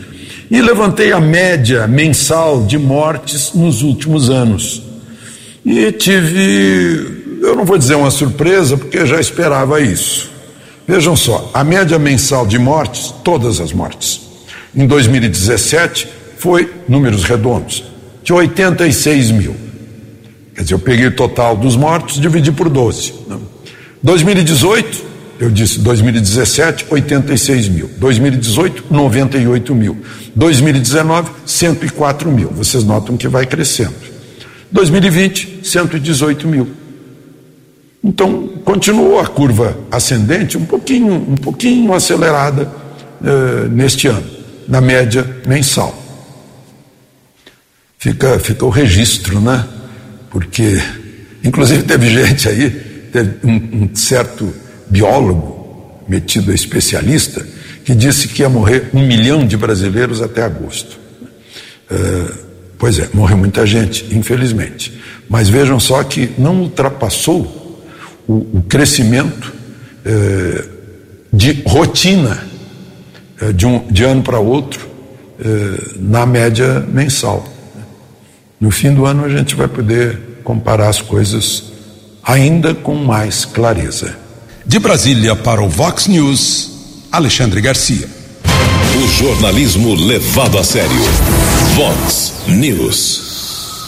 e 0.50 0.62
levantei 0.62 1.12
a 1.12 1.19
média 1.19 1.88
mensal 1.88 2.65
de 2.65 2.78
mortes 2.78 3.52
nos 3.54 3.82
últimos 3.82 4.30
anos. 4.30 4.82
E 5.65 5.91
tive 5.91 7.26
eu 7.41 7.56
não 7.56 7.65
vou 7.65 7.78
dizer 7.78 7.95
uma 7.95 8.10
surpresa, 8.10 8.76
porque 8.76 9.06
já 9.06 9.19
esperava 9.19 9.80
isso. 9.80 10.35
Vejam 10.88 11.15
só, 11.15 11.50
a 11.54 11.63
média 11.63 11.98
mensal 11.98 12.45
de 12.45 12.60
mortes, 12.60 13.13
todas 13.24 13.60
as 13.60 13.74
mortes, 13.74 14.21
em 14.76 14.86
2017 14.86 16.08
foi, 16.38 16.71
números 16.88 17.24
redondos, 17.24 17.84
de 18.24 18.32
86 18.32 19.32
mil. 19.32 19.56
Quer 20.54 20.62
dizer, 20.62 20.74
eu 20.76 20.80
peguei 20.80 21.08
o 21.08 21.15
total 21.15 21.56
dos 21.56 21.76
mortos, 21.76 22.19
dividi 22.19 22.52
por 22.52 22.69
12. 22.69 23.13
2018, 24.02 25.04
eu 25.39 25.50
disse 25.50 25.80
2017, 25.80 26.86
86 26.89 27.67
mil. 27.67 27.89
2018, 27.98 28.86
98 28.89 29.76
mil. 29.76 29.98
2019, 30.36 31.32
104 31.45 32.32
mil. 32.32 32.50
Vocês 32.50 32.84
notam 32.84 33.17
que 33.17 33.28
vai 33.28 33.45
crescendo. 33.45 33.95
2020, 34.71 35.62
118 35.63 36.48
mil. 36.48 36.85
Então, 38.08 38.48
continuou 38.63 39.20
a 39.20 39.26
curva 39.26 39.76
ascendente, 39.89 40.60
um 40.60 40.65
pouquinho, 40.65 41.15
um 41.15 41.36
pouquinho 41.36 41.91
acelerada 41.91 42.72
uh, 43.20 43.68
neste 43.68 44.08
ano, 44.08 44.24
na 44.68 44.80
média 44.80 45.28
mensal. 45.48 45.98
Fica, 47.98 48.38
fica 48.38 48.63
o 48.63 48.70
registro, 48.70 49.41
né? 49.41 49.68
Porque, 50.30 50.80
inclusive, 51.44 51.82
teve 51.82 52.08
gente 52.12 52.48
aí, 52.48 52.70
teve 53.12 53.39
um, 53.44 53.56
um 53.56 53.96
certo 53.96 54.54
biólogo, 54.86 56.04
metido 56.08 56.52
a 56.52 56.54
especialista, 56.54 57.44
que 57.84 57.96
disse 57.96 58.28
que 58.28 58.44
ia 58.44 58.50
morrer 58.50 58.88
um 58.94 59.02
milhão 59.02 59.48
de 59.48 59.58
brasileiros 59.58 60.22
até 60.22 60.44
agosto. 60.44 61.00
Uh, 61.89 62.32
pois 62.78 63.00
é, 63.00 63.10
morreu 63.15 63.38
muita 63.38 63.65
gente, 63.65 64.06
infelizmente. 64.15 64.94
Mas 65.28 65.50
vejam 65.50 65.80
só 65.80 66.04
que 66.04 66.30
não 66.38 66.62
ultrapassou 66.62 67.64
o, 68.28 68.60
o 68.60 68.66
crescimento 68.68 69.54
eh, 70.06 70.66
de 71.32 71.64
rotina 71.66 72.44
eh, 73.42 73.52
de, 73.52 73.66
um, 73.66 73.86
de 73.88 74.04
ano 74.04 74.24
para 74.24 74.40
outro 74.40 74.88
eh, 75.40 75.96
na 76.00 76.26
média 76.26 76.80
mensal. 76.80 77.46
No 78.60 78.72
fim 78.72 78.94
do 78.94 79.06
ano 79.06 79.26
a 79.26 79.30
gente 79.30 79.56
vai 79.56 79.68
poder 79.68 80.40
comparar 80.44 80.90
as 80.90 81.02
coisas 81.02 81.64
ainda 82.24 82.74
com 82.74 82.96
mais 82.96 83.46
clareza. 83.46 84.16
De 84.66 84.80
Brasília 84.80 85.36
para 85.36 85.62
o 85.62 85.70
Vox 85.70 86.08
News, 86.08 86.71
Alexandre 87.12 87.62
Garcia. 87.62 88.08
O 88.96 89.08
jornalismo 89.08 89.94
levado 89.94 90.58
a 90.58 90.63
sério. 90.63 90.90
Vox 91.76 92.34
News. 92.48 93.25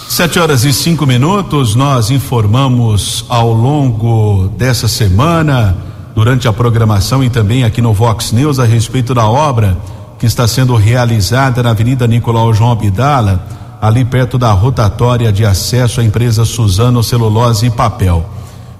Sete 0.09 0.39
horas 0.39 0.63
e 0.63 0.71
cinco 0.71 1.05
minutos, 1.05 1.75
nós 1.75 2.09
informamos 2.09 3.25
ao 3.27 3.51
longo 3.51 4.47
dessa 4.57 4.87
semana, 4.87 5.75
durante 6.15 6.47
a 6.47 6.53
programação 6.53 7.21
e 7.23 7.29
também 7.29 7.65
aqui 7.65 7.81
no 7.81 7.93
Vox 7.93 8.31
News, 8.31 8.57
a 8.57 8.63
respeito 8.63 9.13
da 9.13 9.27
obra 9.27 9.77
que 10.17 10.25
está 10.25 10.47
sendo 10.47 10.75
realizada 10.75 11.61
na 11.61 11.71
Avenida 11.71 12.07
Nicolau 12.07 12.53
João 12.53 12.71
Abdala, 12.71 13.45
ali 13.81 14.05
perto 14.05 14.37
da 14.37 14.51
rotatória 14.53 15.31
de 15.31 15.45
acesso 15.45 15.99
à 15.99 16.03
empresa 16.03 16.45
Suzano 16.45 17.03
Celulose 17.03 17.67
e 17.67 17.69
Papel. 17.69 18.25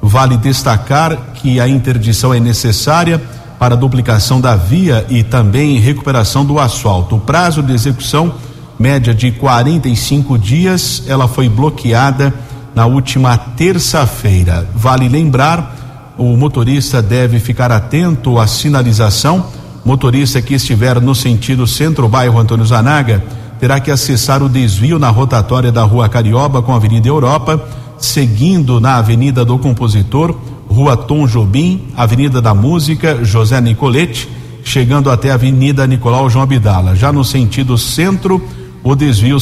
Vale 0.01 0.38
destacar 0.38 1.34
que 1.36 1.59
a 1.59 1.67
interdição 1.67 2.34
é 2.34 2.39
necessária 2.39 3.21
para 3.59 3.75
duplicação 3.75 4.39
da 4.39 4.55
via 4.55 5.05
e 5.09 5.23
também 5.23 5.78
recuperação 5.78 6.45
do 6.45 6.57
asfalto. 6.57 7.17
O 7.17 7.19
prazo 7.19 7.61
de 7.61 7.73
execução, 7.73 8.34
média 8.80 9.13
de 9.13 9.32
45 9.32 10.38
dias, 10.38 11.03
ela 11.07 11.28
foi 11.28 11.49
bloqueada 11.49 12.34
na 12.75 12.86
última 12.86 13.38
terça-feira. 13.38 14.67
Vale 14.75 15.07
lembrar, 15.09 16.13
o 16.17 16.36
motorista 16.38 17.01
deve 17.01 17.39
ficar 17.39 17.71
atento 17.71 18.39
à 18.39 18.47
sinalização. 18.47 19.47
Motorista 19.84 20.41
que 20.41 20.53
estiver 20.53 20.99
no 21.01 21.15
sentido 21.15 21.65
centro-bairro 21.65 22.39
Antônio 22.39 22.65
Zanaga 22.65 23.23
terá 23.59 23.80
que 23.80 23.89
acessar 23.89 24.43
o 24.43 24.49
desvio 24.49 24.99
na 24.99 25.09
rotatória 25.09 25.71
da 25.71 25.84
Rua 25.84 26.07
Carioba 26.07 26.61
com 26.61 26.73
a 26.73 26.75
Avenida 26.75 27.07
Europa, 27.07 27.63
seguindo 27.97 28.80
na 28.80 28.97
Avenida 28.97 29.43
do 29.43 29.57
Compositor 29.57 30.36
Rua 30.69 30.95
Tom 30.97 31.25
Jobim, 31.25 31.88
Avenida 31.95 32.41
da 32.41 32.53
Música, 32.53 33.23
José 33.23 33.59
Nicolete, 33.61 34.30
chegando 34.63 35.09
até 35.09 35.32
a 35.32 35.36
Avenida 35.36 35.88
Nicolau 35.88 36.30
João 36.30 36.43
Abdala. 36.43 36.95
Já 36.95 37.11
no 37.11 37.23
sentido 37.23 37.78
centro, 37.78 38.41
o 38.88 38.95
desvio 38.95 39.38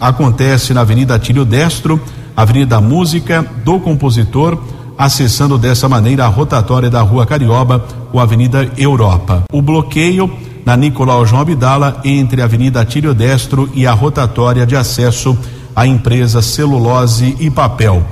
acontece 0.00 0.74
na 0.74 0.80
Avenida 0.80 1.18
Tílio 1.18 1.44
Destro, 1.44 2.00
Avenida 2.36 2.76
da 2.76 2.80
Música, 2.80 3.46
do 3.64 3.78
Compositor, 3.78 4.58
acessando 4.98 5.56
dessa 5.56 5.88
maneira 5.88 6.24
a 6.24 6.28
rotatória 6.28 6.90
da 6.90 7.00
Rua 7.00 7.24
Carioba 7.24 7.84
com 8.10 8.18
a 8.18 8.24
Avenida 8.24 8.68
Europa. 8.76 9.44
O 9.52 9.62
bloqueio 9.62 10.30
na 10.66 10.76
Nicolau 10.76 11.24
João 11.24 11.42
Abdala 11.42 12.00
entre 12.04 12.42
a 12.42 12.46
Avenida 12.46 12.84
Tílio 12.84 13.14
Destro 13.14 13.70
e 13.74 13.86
a 13.86 13.92
rotatória 13.92 14.66
de 14.66 14.74
acesso 14.74 15.38
à 15.74 15.86
empresa 15.86 16.42
Celulose 16.42 17.36
e 17.38 17.48
Papel 17.48 18.04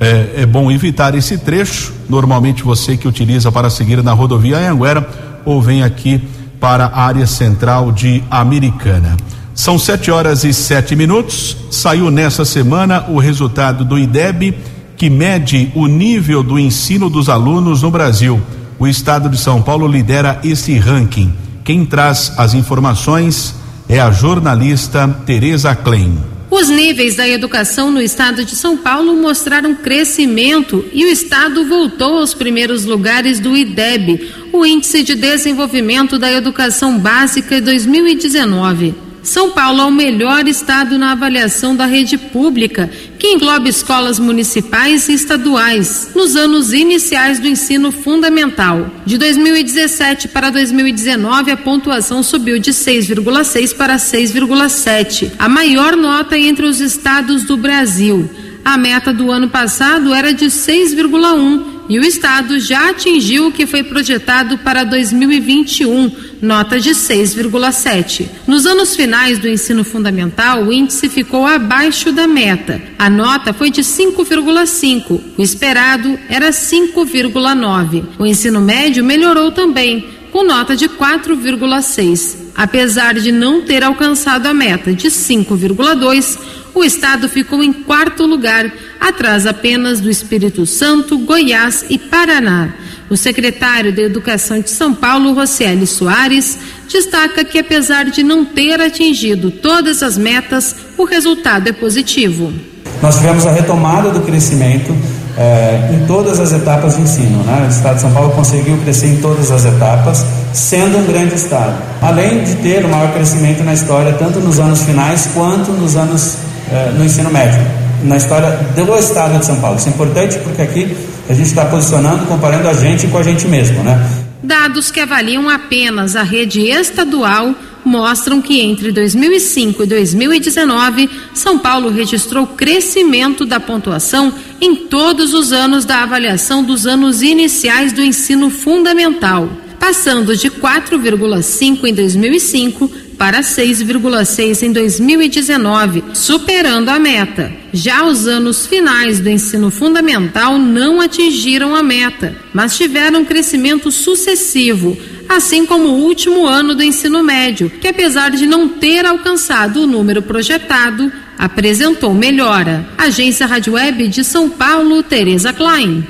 é, 0.00 0.42
é, 0.42 0.46
bom 0.46 0.70
evitar 0.70 1.14
esse 1.14 1.38
trecho. 1.38 1.92
Normalmente 2.08 2.62
você 2.62 2.96
que 2.96 3.08
utiliza 3.08 3.50
para 3.52 3.70
seguir 3.70 4.02
na 4.02 4.12
rodovia 4.12 4.58
Anhanguera 4.58 5.06
ou 5.44 5.60
vem 5.60 5.82
aqui 5.82 6.22
para 6.58 6.86
a 6.86 7.02
área 7.02 7.26
central 7.26 7.92
de 7.92 8.22
Americana. 8.30 9.16
São 9.56 9.78
sete 9.78 10.10
horas 10.10 10.44
e 10.44 10.52
sete 10.52 10.94
minutos. 10.94 11.56
Saiu 11.70 12.10
nessa 12.10 12.44
semana 12.44 13.06
o 13.08 13.18
resultado 13.18 13.86
do 13.86 13.98
IDEB, 13.98 14.54
que 14.98 15.08
mede 15.08 15.72
o 15.74 15.86
nível 15.86 16.42
do 16.42 16.58
ensino 16.58 17.08
dos 17.08 17.30
alunos 17.30 17.80
no 17.80 17.90
Brasil. 17.90 18.38
O 18.78 18.86
estado 18.86 19.30
de 19.30 19.38
São 19.38 19.62
Paulo 19.62 19.88
lidera 19.88 20.38
esse 20.44 20.76
ranking. 20.76 21.32
Quem 21.64 21.86
traz 21.86 22.34
as 22.36 22.52
informações 22.52 23.54
é 23.88 23.98
a 23.98 24.10
jornalista 24.10 25.08
Tereza 25.24 25.74
Klein. 25.74 26.18
Os 26.50 26.68
níveis 26.68 27.16
da 27.16 27.26
educação 27.26 27.90
no 27.90 28.00
estado 28.00 28.44
de 28.44 28.54
São 28.54 28.76
Paulo 28.76 29.16
mostraram 29.16 29.74
crescimento 29.74 30.84
e 30.92 31.06
o 31.06 31.08
estado 31.08 31.66
voltou 31.66 32.18
aos 32.18 32.34
primeiros 32.34 32.84
lugares 32.84 33.40
do 33.40 33.56
IDEB, 33.56 34.32
o 34.52 34.66
Índice 34.66 35.02
de 35.02 35.14
Desenvolvimento 35.14 36.18
da 36.18 36.30
Educação 36.30 36.98
Básica 36.98 37.58
2019. 37.58 39.05
São 39.26 39.50
Paulo 39.50 39.80
é 39.80 39.84
o 39.84 39.90
melhor 39.90 40.46
estado 40.46 40.96
na 40.96 41.10
avaliação 41.10 41.74
da 41.74 41.84
rede 41.84 42.16
pública, 42.16 42.88
que 43.18 43.32
engloba 43.32 43.68
escolas 43.68 44.20
municipais 44.20 45.08
e 45.08 45.14
estaduais, 45.14 46.10
nos 46.14 46.36
anos 46.36 46.72
iniciais 46.72 47.40
do 47.40 47.48
ensino 47.48 47.90
fundamental. 47.90 48.88
De 49.04 49.18
2017 49.18 50.28
para 50.28 50.50
2019, 50.50 51.50
a 51.50 51.56
pontuação 51.56 52.22
subiu 52.22 52.60
de 52.60 52.70
6,6 52.70 53.74
para 53.76 53.96
6,7, 53.96 55.32
a 55.36 55.48
maior 55.48 55.96
nota 55.96 56.38
entre 56.38 56.64
os 56.64 56.80
estados 56.80 57.42
do 57.42 57.56
Brasil. 57.56 58.30
A 58.64 58.78
meta 58.78 59.12
do 59.12 59.32
ano 59.32 59.50
passado 59.50 60.14
era 60.14 60.32
de 60.32 60.46
6,1 60.46 61.75
e 61.88 61.98
o 61.98 62.02
estado 62.02 62.58
já 62.58 62.90
atingiu 62.90 63.46
o 63.46 63.52
que 63.52 63.66
foi 63.66 63.82
projetado 63.82 64.58
para 64.58 64.84
2021, 64.84 66.10
nota 66.42 66.80
de 66.80 66.90
6,7. 66.90 68.28
Nos 68.46 68.66
anos 68.66 68.96
finais 68.96 69.38
do 69.38 69.48
ensino 69.48 69.84
fundamental, 69.84 70.64
o 70.64 70.72
índice 70.72 71.08
ficou 71.08 71.46
abaixo 71.46 72.12
da 72.12 72.26
meta. 72.26 72.80
A 72.98 73.08
nota 73.08 73.52
foi 73.52 73.70
de 73.70 73.82
5,5. 73.82 75.20
O 75.36 75.42
esperado 75.42 76.18
era 76.28 76.50
5,9. 76.50 78.04
O 78.18 78.26
ensino 78.26 78.60
médio 78.60 79.04
melhorou 79.04 79.52
também, 79.52 80.06
com 80.32 80.44
nota 80.44 80.76
de 80.76 80.88
4,6. 80.88 82.46
Apesar 82.56 83.14
de 83.14 83.30
não 83.30 83.62
ter 83.62 83.84
alcançado 83.84 84.46
a 84.46 84.54
meta 84.54 84.92
de 84.92 85.08
5,2, 85.08 86.38
o 86.74 86.84
estado 86.84 87.28
ficou 87.28 87.62
em 87.62 87.72
quarto 87.72 88.26
lugar, 88.26 88.70
atrás 89.08 89.46
apenas 89.46 90.00
do 90.00 90.10
Espírito 90.10 90.66
Santo, 90.66 91.18
Goiás 91.18 91.84
e 91.88 91.98
Paraná. 91.98 92.74
O 93.08 93.16
secretário 93.16 93.92
de 93.92 94.02
Educação 94.02 94.60
de 94.60 94.70
São 94.70 94.92
Paulo, 94.92 95.32
Rocieli 95.32 95.86
Soares, 95.86 96.58
destaca 96.90 97.44
que 97.44 97.58
apesar 97.58 98.06
de 98.06 98.22
não 98.22 98.44
ter 98.44 98.80
atingido 98.80 99.50
todas 99.50 100.02
as 100.02 100.18
metas, 100.18 100.74
o 100.98 101.04
resultado 101.04 101.68
é 101.68 101.72
positivo. 101.72 102.52
Nós 103.00 103.16
tivemos 103.16 103.46
a 103.46 103.52
retomada 103.52 104.10
do 104.10 104.20
crescimento 104.20 104.92
é, 105.38 105.90
em 105.92 106.06
todas 106.06 106.40
as 106.40 106.52
etapas 106.52 106.96
de 106.96 107.02
ensino. 107.02 107.42
Né? 107.44 107.66
O 107.66 107.70
Estado 107.70 107.96
de 107.96 108.00
São 108.00 108.12
Paulo 108.12 108.32
conseguiu 108.32 108.76
crescer 108.78 109.08
em 109.08 109.20
todas 109.20 109.50
as 109.50 109.64
etapas, 109.64 110.24
sendo 110.52 110.98
um 110.98 111.06
grande 111.06 111.34
Estado. 111.34 111.76
Além 112.00 112.42
de 112.42 112.54
ter 112.56 112.84
o 112.84 112.88
maior 112.88 113.12
crescimento 113.12 113.62
na 113.62 113.74
história, 113.74 114.12
tanto 114.14 114.40
nos 114.40 114.58
anos 114.58 114.82
finais 114.82 115.28
quanto 115.34 115.70
nos 115.72 115.94
anos 115.96 116.38
é, 116.72 116.90
no 116.90 117.04
ensino 117.04 117.30
médio, 117.30 117.60
na 118.04 118.16
história 118.16 118.50
do 118.74 118.98
Estado 118.98 119.38
de 119.38 119.46
São 119.46 119.60
Paulo. 119.60 119.76
Isso 119.76 119.88
é 119.88 119.92
importante 119.92 120.38
porque 120.38 120.62
aqui 120.62 120.96
a 121.28 121.34
gente 121.34 121.46
está 121.46 121.64
posicionando, 121.64 122.26
comparando 122.26 122.68
a 122.68 122.74
gente 122.74 123.06
com 123.08 123.18
a 123.18 123.22
gente 123.22 123.46
mesmo. 123.46 123.82
Né? 123.82 124.24
Dados 124.42 124.90
que 124.90 125.00
avaliam 125.00 125.48
apenas 125.48 126.14
a 126.14 126.22
rede 126.22 126.68
estadual 126.68 127.54
mostram 127.84 128.42
que 128.42 128.60
entre 128.60 128.90
2005 128.90 129.84
e 129.84 129.86
2019, 129.86 131.08
São 131.32 131.56
Paulo 131.58 131.88
registrou 131.88 132.46
crescimento 132.46 133.46
da 133.46 133.60
pontuação 133.60 134.34
em 134.60 134.74
todos 134.74 135.32
os 135.32 135.52
anos 135.52 135.84
da 135.84 136.02
avaliação 136.02 136.64
dos 136.64 136.84
anos 136.84 137.22
iniciais 137.22 137.92
do 137.92 138.02
ensino 138.02 138.50
fundamental, 138.50 139.48
passando 139.78 140.36
de 140.36 140.50
4,5 140.50 141.84
em 141.84 141.94
2005 141.94 142.90
para 143.18 143.40
6,6 143.40 144.62
em 144.62 144.72
2019, 144.72 146.04
superando 146.14 146.88
a 146.88 146.98
meta. 146.98 147.52
Já 147.72 148.04
os 148.04 148.26
anos 148.26 148.66
finais 148.66 149.20
do 149.20 149.28
ensino 149.28 149.70
fundamental 149.70 150.58
não 150.58 151.00
atingiram 151.00 151.74
a 151.74 151.82
meta, 151.82 152.36
mas 152.52 152.76
tiveram 152.76 153.20
um 153.20 153.24
crescimento 153.24 153.90
sucessivo, 153.90 154.96
assim 155.28 155.66
como 155.66 155.88
o 155.88 156.04
último 156.04 156.46
ano 156.46 156.74
do 156.74 156.82
ensino 156.82 157.22
médio, 157.22 157.70
que 157.70 157.88
apesar 157.88 158.30
de 158.30 158.46
não 158.46 158.68
ter 158.68 159.04
alcançado 159.04 159.82
o 159.82 159.86
número 159.86 160.22
projetado, 160.22 161.10
apresentou 161.38 162.14
melhora. 162.14 162.86
Agência 162.96 163.46
Rádio 163.46 163.74
Web 163.74 164.08
de 164.08 164.24
São 164.24 164.48
Paulo, 164.48 165.02
Tereza 165.02 165.52
Klein. 165.52 166.06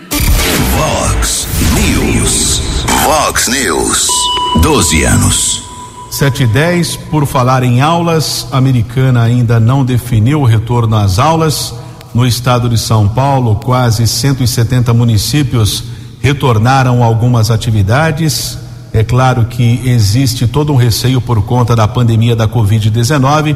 Vox 0.76 1.48
News. 1.74 2.61
Vox 3.04 3.48
News. 3.48 4.09
12 4.62 5.02
anos. 5.04 5.66
7 6.17 6.45
e 6.45 6.47
10, 6.47 6.97
por 7.11 7.27
falar 7.27 7.62
em 7.62 7.83
aulas, 7.83 8.49
a 8.51 8.57
americana 8.57 9.21
ainda 9.21 9.61
não 9.61 9.85
definiu 9.85 10.41
o 10.41 10.47
retorno 10.47 10.97
às 10.97 11.19
aulas. 11.19 11.75
No 12.14 12.27
estado 12.27 12.71
de 12.71 12.79
São 12.79 13.07
Paulo, 13.07 13.57
quase 13.57 14.07
170 14.07 14.95
municípios 14.95 15.85
retornaram 16.19 17.05
algumas 17.05 17.51
atividades. 17.51 18.57
É 18.95 19.05
claro 19.05 19.45
que 19.45 19.83
existe 19.85 20.47
todo 20.47 20.73
um 20.73 20.77
receio 20.77 21.21
por 21.21 21.43
conta 21.43 21.77
da 21.77 21.87
pandemia 21.87 22.35
da 22.35 22.49
Covid-19. 22.49 23.55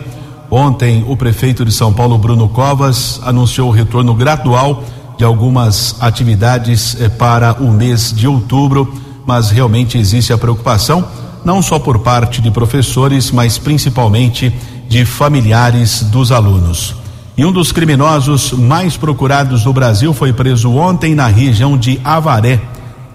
Ontem, 0.51 1.03
o 1.09 1.17
prefeito 1.17 1.65
de 1.65 1.73
São 1.73 1.95
Paulo, 1.95 2.19
Bruno 2.19 2.47
Covas, 2.51 3.23
anunciou 3.25 3.71
o 3.71 3.73
retorno 3.73 4.15
gradual 4.15 4.85
de 5.17 5.25
algumas 5.25 5.97
atividades 5.99 6.95
eh, 7.01 7.09
para 7.09 7.55
o 7.55 7.73
mês 7.73 8.13
de 8.13 8.29
outubro, 8.29 8.93
mas 9.25 9.49
realmente 9.49 9.97
existe 9.97 10.31
a 10.31 10.37
preocupação 10.37 11.09
não 11.45 11.62
só 11.62 11.78
por 11.78 12.01
parte 12.01 12.41
de 12.41 12.51
professores, 12.51 13.30
mas 13.30 13.59
principalmente 13.59 14.53
de 14.88 15.05
familiares 15.05 16.03
dos 16.03 16.32
alunos. 16.32 16.95
E 17.36 17.45
um 17.45 17.53
dos 17.53 17.72
criminosos 17.72 18.53
mais 18.53 18.97
procurados 18.97 19.64
do 19.64 19.72
Brasil 19.72 20.12
foi 20.12 20.32
preso 20.32 20.72
ontem 20.72 21.14
na 21.14 21.26
região 21.26 21.78
de 21.78 22.01
Avaré. 22.05 22.61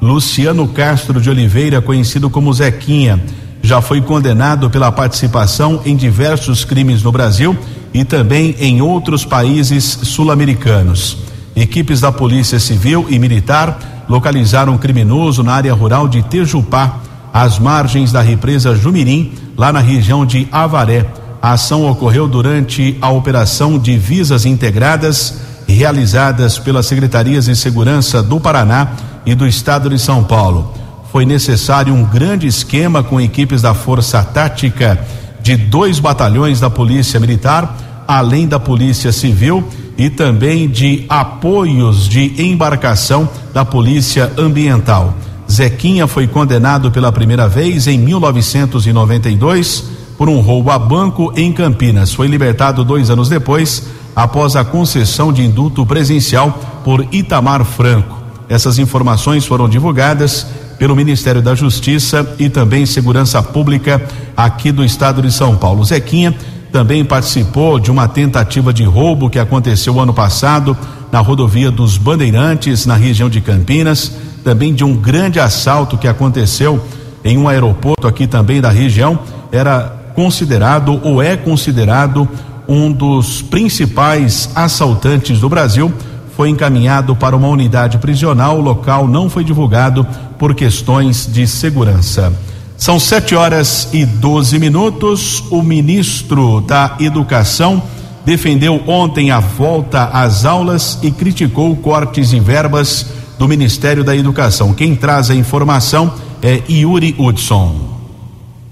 Luciano 0.02 0.68
Castro 0.68 1.22
de 1.22 1.30
Oliveira, 1.30 1.82
conhecido 1.82 2.30
como 2.30 2.54
Zequinha, 2.54 3.24
já 3.62 3.82
foi 3.82 4.02
condenado 4.02 4.70
pela 4.70 4.92
participação 4.92 5.82
em 5.86 5.96
diversos 5.96 6.64
crimes 6.64 7.04
no 7.04 7.12
Brasil 7.12 7.58
e 7.94 8.04
também 8.04 8.56
em 8.60 8.82
outros 8.82 9.26
países 9.26 9.84
sul-americanos. 9.84 11.18
Equipes 11.56 12.02
da 12.02 12.12
Polícia 12.12 12.60
Civil 12.60 13.08
e 13.10 13.18
Militar 13.18 14.06
localizaram 14.08 14.76
o 14.76 14.80
criminoso 14.80 15.44
na 15.44 15.54
área 15.54 15.74
rural 15.74 16.08
de 16.08 16.22
Tejupá 16.24 17.00
às 17.36 17.60
margens 17.60 18.14
da 18.14 18.22
represa 18.22 18.74
Jumirim, 18.74 19.34
lá 19.58 19.74
na 19.74 19.82
região 19.82 20.26
de 20.26 20.48
Avaré. 20.50 21.06
A 21.42 21.52
ação 21.52 21.86
ocorreu 21.86 22.30
durante 22.30 22.98
a 23.02 23.10
operação 23.10 23.78
Divisas 23.78 24.46
Integradas, 24.46 25.42
realizadas 25.68 26.58
pelas 26.58 26.86
Secretarias 26.86 27.44
de 27.44 27.56
Segurança 27.58 28.24
do 28.24 28.40
Paraná 28.40 28.88
e 29.26 29.36
do 29.36 29.46
Estado 29.46 29.90
de 29.90 30.00
São 30.00 30.24
Paulo. 30.24 30.74
foi 31.12 31.26
necessário 31.26 31.94
um 31.94 32.06
grande 32.06 32.48
esquema 32.48 33.04
com 33.04 33.20
equipes 33.20 33.62
da 33.62 33.74
Força 33.74 34.22
Tática 34.24 35.00
de 35.42 35.58
dois 35.58 36.00
batalhões 36.00 36.60
da 36.62 36.70
Polícia 36.70 37.20
Militar, 37.20 38.04
além 38.08 38.48
da 38.48 38.60
Polícia 38.60 39.12
Civil 39.12 39.68
e 39.98 40.10
também 40.10 40.70
de 40.70 41.06
apoios 41.10 42.08
de 42.08 42.34
embarcação 42.42 43.28
da 43.54 43.66
Polícia 43.66 44.32
Ambiental. 44.38 45.16
Zequinha 45.52 46.08
foi 46.08 46.28
condenado 46.28 46.92
pela 46.92 47.12
primeira 47.12 47.48
vez 47.48 47.88
em 47.88 47.98
1992 48.00 49.84
por 50.18 50.30
um 50.30 50.40
roubo 50.40 50.72
a 50.72 50.80
banco 50.80 51.32
em 51.36 51.52
Campinas. 51.52 52.14
Foi 52.14 52.28
libertado 52.28 52.84
dois 52.84 53.10
anos 53.10 53.30
depois, 53.30 53.84
após 54.16 54.56
a 54.56 54.64
concessão 54.64 55.32
de 55.32 55.44
indulto 55.44 55.86
presencial 55.86 56.82
por 56.84 57.06
Itamar 57.12 57.64
Franco. 57.66 58.24
Essas 58.48 58.80
informações 58.80 59.46
foram 59.46 59.68
divulgadas 59.68 60.48
pelo 60.78 60.96
Ministério 60.96 61.42
da 61.42 61.56
Justiça 61.56 62.36
e 62.38 62.50
também 62.50 62.86
Segurança 62.86 63.42
Pública 63.42 64.02
aqui 64.36 64.72
do 64.72 64.84
estado 64.84 65.22
de 65.22 65.32
São 65.32 65.56
Paulo. 65.58 65.84
Zequinha 65.84 66.36
também 66.72 67.06
participou 67.06 67.80
de 67.80 67.90
uma 67.90 68.08
tentativa 68.08 68.74
de 68.74 68.84
roubo 68.84 69.30
que 69.30 69.40
aconteceu 69.40 70.00
ano 70.00 70.14
passado 70.14 70.78
na 71.16 71.22
rodovia 71.22 71.72
dos 71.72 71.98
Bandeirantes, 71.98 72.86
na 72.86 72.98
região 72.98 73.30
de 73.30 73.40
Campinas, 73.40 74.12
também 74.44 74.74
de 74.74 74.84
um 74.84 74.98
grande 74.98 75.40
assalto 75.40 75.98
que 75.98 76.10
aconteceu 76.10 76.86
em 77.24 77.38
um 77.38 77.48
aeroporto 77.48 78.06
aqui 78.06 78.28
também 78.28 78.60
da 78.60 78.70
região. 78.70 79.18
Era 79.50 80.12
considerado 80.14 81.00
ou 81.02 81.24
é 81.24 81.38
considerado 81.38 82.28
um 82.68 82.92
dos 82.92 83.42
principais 83.42 84.50
assaltantes 84.54 85.40
do 85.40 85.48
Brasil 85.48 85.90
foi 86.36 86.50
encaminhado 86.50 87.16
para 87.16 87.34
uma 87.34 87.48
unidade 87.48 87.98
prisional. 87.98 88.58
O 88.58 88.62
local 88.62 89.08
não 89.08 89.30
foi 89.30 89.46
divulgado 89.46 90.06
por 90.38 90.54
questões 90.54 91.26
de 91.32 91.48
segurança. 91.48 92.34
São 92.76 93.00
sete 93.00 93.34
horas 93.34 93.88
e 93.94 94.06
doze 94.06 94.60
minutos. 94.60 95.46
O 95.50 95.64
ministro 95.64 96.60
da 96.60 96.98
Educação 97.00 97.82
defendeu 98.26 98.82
ontem 98.88 99.32
a 99.32 99.40
volta 99.40 100.06
às 100.06 100.46
aulas 100.46 100.98
e 101.04 101.12
criticou 101.12 101.76
cortes 101.76 102.34
em 102.34 102.42
verbas 102.42 103.06
do 103.38 103.48
Ministério 103.48 104.04
da 104.04 104.16
Educação. 104.16 104.74
Quem 104.74 104.96
traz 104.96 105.30
a 105.30 105.36
informação 105.36 106.14
é 106.42 106.62
Yuri 106.70 107.16
Hudson. 107.18 107.94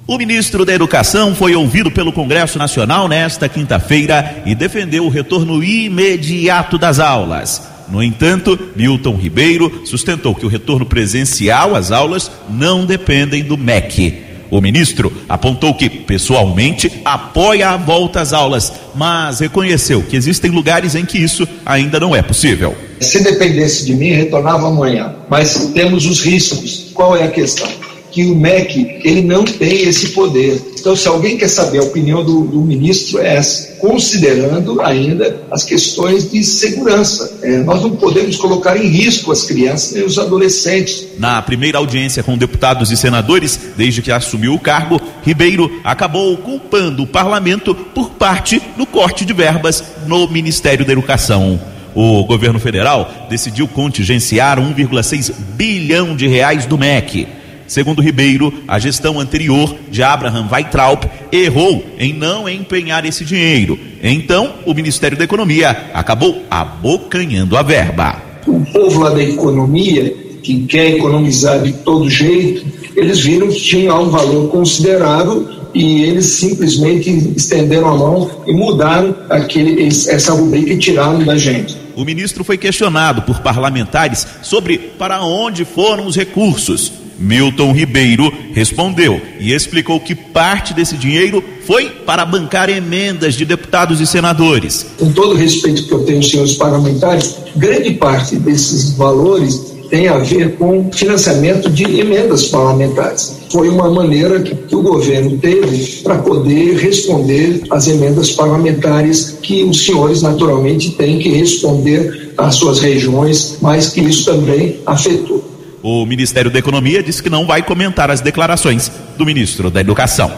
O 0.05 0.17
ministro 0.17 0.65
da 0.65 0.73
Educação 0.73 1.33
foi 1.33 1.55
ouvido 1.55 1.89
pelo 1.89 2.11
Congresso 2.11 2.57
Nacional 2.57 3.07
nesta 3.07 3.47
quinta-feira 3.47 4.43
e 4.45 4.53
defendeu 4.53 5.05
o 5.05 5.09
retorno 5.09 5.63
imediato 5.63 6.77
das 6.77 6.99
aulas. 6.99 7.61
No 7.89 8.01
entanto, 8.01 8.57
Milton 8.75 9.15
Ribeiro 9.15 9.83
sustentou 9.85 10.33
que 10.35 10.45
o 10.45 10.49
retorno 10.49 10.85
presencial 10.85 11.75
às 11.75 11.91
aulas 11.91 12.31
não 12.49 12.85
dependem 12.85 13.43
do 13.43 13.57
MEC. 13.57 14.32
O 14.53 14.61
ministro 14.61 15.11
apontou 15.27 15.73
que, 15.73 15.89
pessoalmente, 15.89 17.01
apoia 17.03 17.69
a 17.69 17.75
volta 17.75 18.21
às 18.21 18.33
aulas, 18.33 18.71
mas 18.93 19.39
reconheceu 19.39 20.03
que 20.03 20.15
existem 20.15 20.51
lugares 20.51 20.93
em 20.93 21.03
que 21.03 21.17
isso 21.17 21.47
ainda 21.65 21.99
não 21.99 22.15
é 22.15 22.21
possível. 22.21 22.77
Se 22.99 23.23
dependesse 23.23 23.83
de 23.83 23.95
mim, 23.95 24.11
retornava 24.11 24.67
amanhã, 24.67 25.15
mas 25.27 25.71
temos 25.73 26.05
os 26.05 26.21
riscos. 26.21 26.91
Qual 26.93 27.17
é 27.17 27.23
a 27.23 27.31
questão? 27.31 27.67
Que 28.13 28.25
o 28.25 28.35
MEC 28.35 29.01
ele 29.03 29.23
não 29.23 29.43
tem 29.43 29.87
esse 29.87 30.09
poder. 30.09 30.61
Então, 30.79 30.95
se 30.95 31.07
alguém 31.07 31.35
quer 31.35 31.47
saber 31.47 31.79
a 31.79 31.83
opinião 31.83 32.23
do, 32.23 32.41
do 32.41 32.61
ministro, 32.61 33.19
é 33.19 33.37
essa, 33.37 33.73
considerando 33.79 34.79
ainda 34.81 35.43
as 35.49 35.63
questões 35.63 36.29
de 36.29 36.43
segurança. 36.43 37.39
É, 37.41 37.57
nós 37.63 37.81
não 37.81 37.95
podemos 37.95 38.35
colocar 38.37 38.77
em 38.77 38.87
risco 38.87 39.31
as 39.31 39.43
crianças 39.43 39.95
e 39.95 40.03
os 40.03 40.19
adolescentes. 40.19 41.07
Na 41.17 41.41
primeira 41.41 41.79
audiência 41.79 42.21
com 42.21 42.37
deputados 42.37 42.91
e 42.91 42.97
senadores, 42.97 43.59
desde 43.75 44.01
que 44.01 44.11
assumiu 44.11 44.53
o 44.53 44.59
cargo, 44.59 45.01
Ribeiro 45.23 45.81
acabou 45.83 46.37
culpando 46.37 47.03
o 47.03 47.07
parlamento 47.07 47.73
por 47.73 48.11
parte 48.11 48.61
do 48.77 48.85
corte 48.85 49.25
de 49.25 49.33
verbas 49.33 49.83
no 50.05 50.27
Ministério 50.27 50.85
da 50.85 50.91
Educação. 50.91 51.59
O 51.95 52.23
governo 52.25 52.59
federal 52.59 53.27
decidiu 53.29 53.67
contingenciar 53.67 54.59
1,6 54.59 55.33
bilhão 55.55 56.15
de 56.15 56.27
reais 56.27 56.65
do 56.65 56.77
MEC. 56.77 57.27
Segundo 57.73 58.03
Ribeiro, 58.03 58.53
a 58.67 58.77
gestão 58.77 59.19
anterior 59.19 59.75
de 59.89 60.03
Abraham 60.03 60.47
Weitraub 60.47 61.09
errou 61.31 61.83
em 61.97 62.13
não 62.13 62.47
empenhar 62.47 63.03
esse 63.03 63.25
dinheiro. 63.25 63.79
Então, 64.03 64.53
o 64.63 64.75
Ministério 64.75 65.17
da 65.17 65.23
Economia 65.23 65.89
acabou 65.91 66.43
abocanhando 66.51 67.57
a 67.57 67.63
verba. 67.63 68.21
O 68.45 68.63
povo 68.63 68.99
lá 68.99 69.09
da 69.09 69.23
economia, 69.23 70.15
que 70.43 70.67
quer 70.67 70.97
economizar 70.97 71.63
de 71.63 71.73
todo 71.73 72.07
jeito, 72.07 72.63
eles 72.95 73.21
viram 73.21 73.47
que 73.47 73.59
tinha 73.59 73.95
um 73.95 74.11
valor 74.11 74.51
considerável 74.51 75.49
e 75.73 76.03
eles 76.03 76.27
simplesmente 76.27 77.09
estenderam 77.35 77.87
a 77.87 77.97
mão 77.97 78.29
e 78.45 78.53
mudaram 78.53 79.15
aquele, 79.31 79.87
essa 79.87 80.33
rubrica 80.33 80.73
e 80.73 80.77
tiraram 80.77 81.23
da 81.23 81.35
gente. 81.35 81.75
O 81.95 82.05
ministro 82.05 82.43
foi 82.43 82.55
questionado 82.55 83.23
por 83.23 83.39
parlamentares 83.39 84.27
sobre 84.43 84.77
para 84.77 85.23
onde 85.23 85.65
foram 85.65 86.05
os 86.05 86.15
recursos. 86.15 87.01
Milton 87.23 87.71
Ribeiro 87.71 88.31
respondeu 88.53 89.19
e 89.39 89.53
explicou 89.53 89.99
que 89.99 90.13
parte 90.13 90.73
desse 90.73 90.97
dinheiro 90.97 91.41
foi 91.65 91.89
para 91.89 92.25
bancar 92.25 92.69
emendas 92.69 93.35
de 93.35 93.45
deputados 93.45 94.01
e 94.01 94.05
senadores. 94.05 94.85
Com 94.99 95.11
todo 95.11 95.31
o 95.31 95.37
respeito 95.37 95.87
que 95.87 95.93
eu 95.93 96.03
tenho, 96.03 96.21
senhores 96.21 96.55
parlamentares, 96.55 97.37
grande 97.55 97.91
parte 97.91 98.35
desses 98.35 98.91
valores 98.91 99.73
tem 99.89 100.07
a 100.07 100.17
ver 100.17 100.55
com 100.55 100.91
financiamento 100.91 101.69
de 101.69 101.83
emendas 101.99 102.47
parlamentares. 102.47 103.37
Foi 103.51 103.69
uma 103.69 103.89
maneira 103.91 104.41
que 104.41 104.75
o 104.75 104.81
governo 104.81 105.37
teve 105.37 106.01
para 106.01 106.17
poder 106.17 106.77
responder 106.77 107.61
às 107.69 107.87
emendas 107.87 108.31
parlamentares 108.31 109.37
que 109.41 109.63
os 109.63 109.85
senhores 109.85 110.23
naturalmente 110.23 110.91
têm 110.91 111.19
que 111.19 111.29
responder 111.29 112.33
às 112.37 112.55
suas 112.55 112.79
regiões, 112.79 113.57
mas 113.61 113.89
que 113.89 114.01
isso 114.01 114.25
também 114.25 114.79
afetou. 114.85 115.52
O 115.83 116.05
Ministério 116.05 116.49
da 116.49 116.59
Economia 116.59 117.03
disse 117.03 117.21
que 117.21 117.29
não 117.29 117.45
vai 117.45 117.61
comentar 117.61 118.09
as 118.09 118.21
declarações 118.21 118.89
do 119.17 119.25
ministro 119.25 119.69
da 119.69 119.81
Educação. 119.81 120.31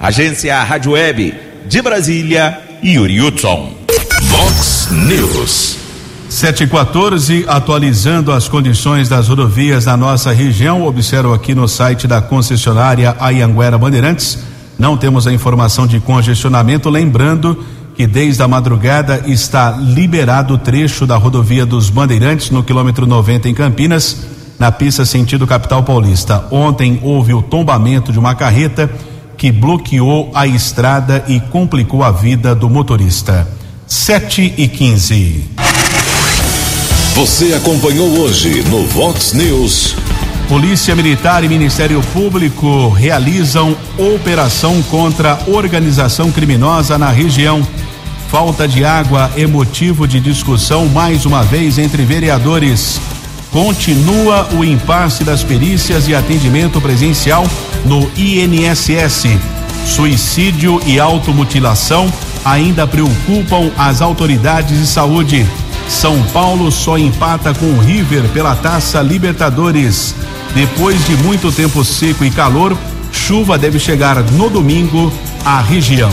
Agência 0.00 0.60
Rádio 0.64 0.92
Web 0.92 1.32
de 1.68 1.80
Brasília, 1.80 2.60
Yuri 2.84 3.20
Hudson. 3.20 3.72
Vox 4.22 4.88
News. 4.90 5.76
714, 6.28 7.44
atualizando 7.46 8.32
as 8.32 8.48
condições 8.48 9.08
das 9.08 9.28
rodovias 9.28 9.86
na 9.86 9.96
nossa 9.96 10.32
região. 10.32 10.84
Observo 10.84 11.32
aqui 11.32 11.54
no 11.54 11.68
site 11.68 12.08
da 12.08 12.20
concessionária 12.20 13.14
Ayanguera 13.20 13.78
Bandeirantes. 13.78 14.38
Não 14.76 14.96
temos 14.96 15.24
a 15.24 15.32
informação 15.32 15.86
de 15.86 16.00
congestionamento. 16.00 16.90
Lembrando 16.90 17.64
que 17.94 18.08
desde 18.08 18.42
a 18.42 18.48
madrugada 18.48 19.22
está 19.26 19.70
liberado 19.70 20.54
o 20.54 20.58
trecho 20.58 21.06
da 21.06 21.16
rodovia 21.16 21.64
dos 21.64 21.90
Bandeirantes 21.90 22.50
no 22.50 22.64
quilômetro 22.64 23.06
90 23.06 23.48
em 23.48 23.54
Campinas 23.54 24.39
na 24.60 24.70
pista 24.70 25.06
sentido 25.06 25.46
capital 25.46 25.82
paulista. 25.82 26.44
Ontem 26.50 27.00
houve 27.02 27.32
o 27.32 27.40
tombamento 27.40 28.12
de 28.12 28.18
uma 28.18 28.34
carreta 28.34 28.90
que 29.38 29.50
bloqueou 29.50 30.30
a 30.34 30.46
estrada 30.46 31.24
e 31.26 31.40
complicou 31.40 32.04
a 32.04 32.10
vida 32.10 32.54
do 32.54 32.68
motorista. 32.68 33.48
7 33.86 34.54
e 34.58 34.68
15. 34.68 35.44
Você 37.14 37.54
acompanhou 37.54 38.06
hoje 38.20 38.62
no 38.64 38.86
Vox 38.86 39.32
News. 39.32 39.96
Polícia 40.46 40.94
Militar 40.94 41.42
e 41.42 41.48
Ministério 41.48 42.02
Público 42.12 42.90
realizam 42.90 43.74
operação 43.96 44.82
contra 44.82 45.38
organização 45.46 46.30
criminosa 46.30 46.98
na 46.98 47.08
região. 47.08 47.66
Falta 48.28 48.68
de 48.68 48.84
água 48.84 49.30
é 49.36 49.46
motivo 49.46 50.06
de 50.06 50.20
discussão 50.20 50.86
mais 50.86 51.24
uma 51.24 51.42
vez 51.42 51.78
entre 51.78 52.04
vereadores. 52.04 53.00
Continua 53.50 54.48
o 54.54 54.64
impasse 54.64 55.24
das 55.24 55.42
perícias 55.42 56.06
e 56.06 56.14
atendimento 56.14 56.80
presencial 56.80 57.44
no 57.84 58.08
INSS. 58.16 59.24
Suicídio 59.84 60.80
e 60.86 61.00
automutilação 61.00 62.12
ainda 62.44 62.86
preocupam 62.86 63.70
as 63.76 64.00
autoridades 64.00 64.78
de 64.78 64.86
saúde. 64.86 65.46
São 65.88 66.22
Paulo 66.32 66.70
só 66.70 66.96
empata 66.96 67.52
com 67.52 67.66
o 67.66 67.80
River 67.80 68.28
pela 68.28 68.54
Taça 68.54 69.02
Libertadores. 69.02 70.14
Depois 70.54 71.04
de 71.06 71.16
muito 71.16 71.50
tempo 71.50 71.84
seco 71.84 72.24
e 72.24 72.30
calor, 72.30 72.76
chuva 73.10 73.58
deve 73.58 73.80
chegar 73.80 74.22
no 74.32 74.48
domingo 74.48 75.12
à 75.44 75.60
região. 75.60 76.12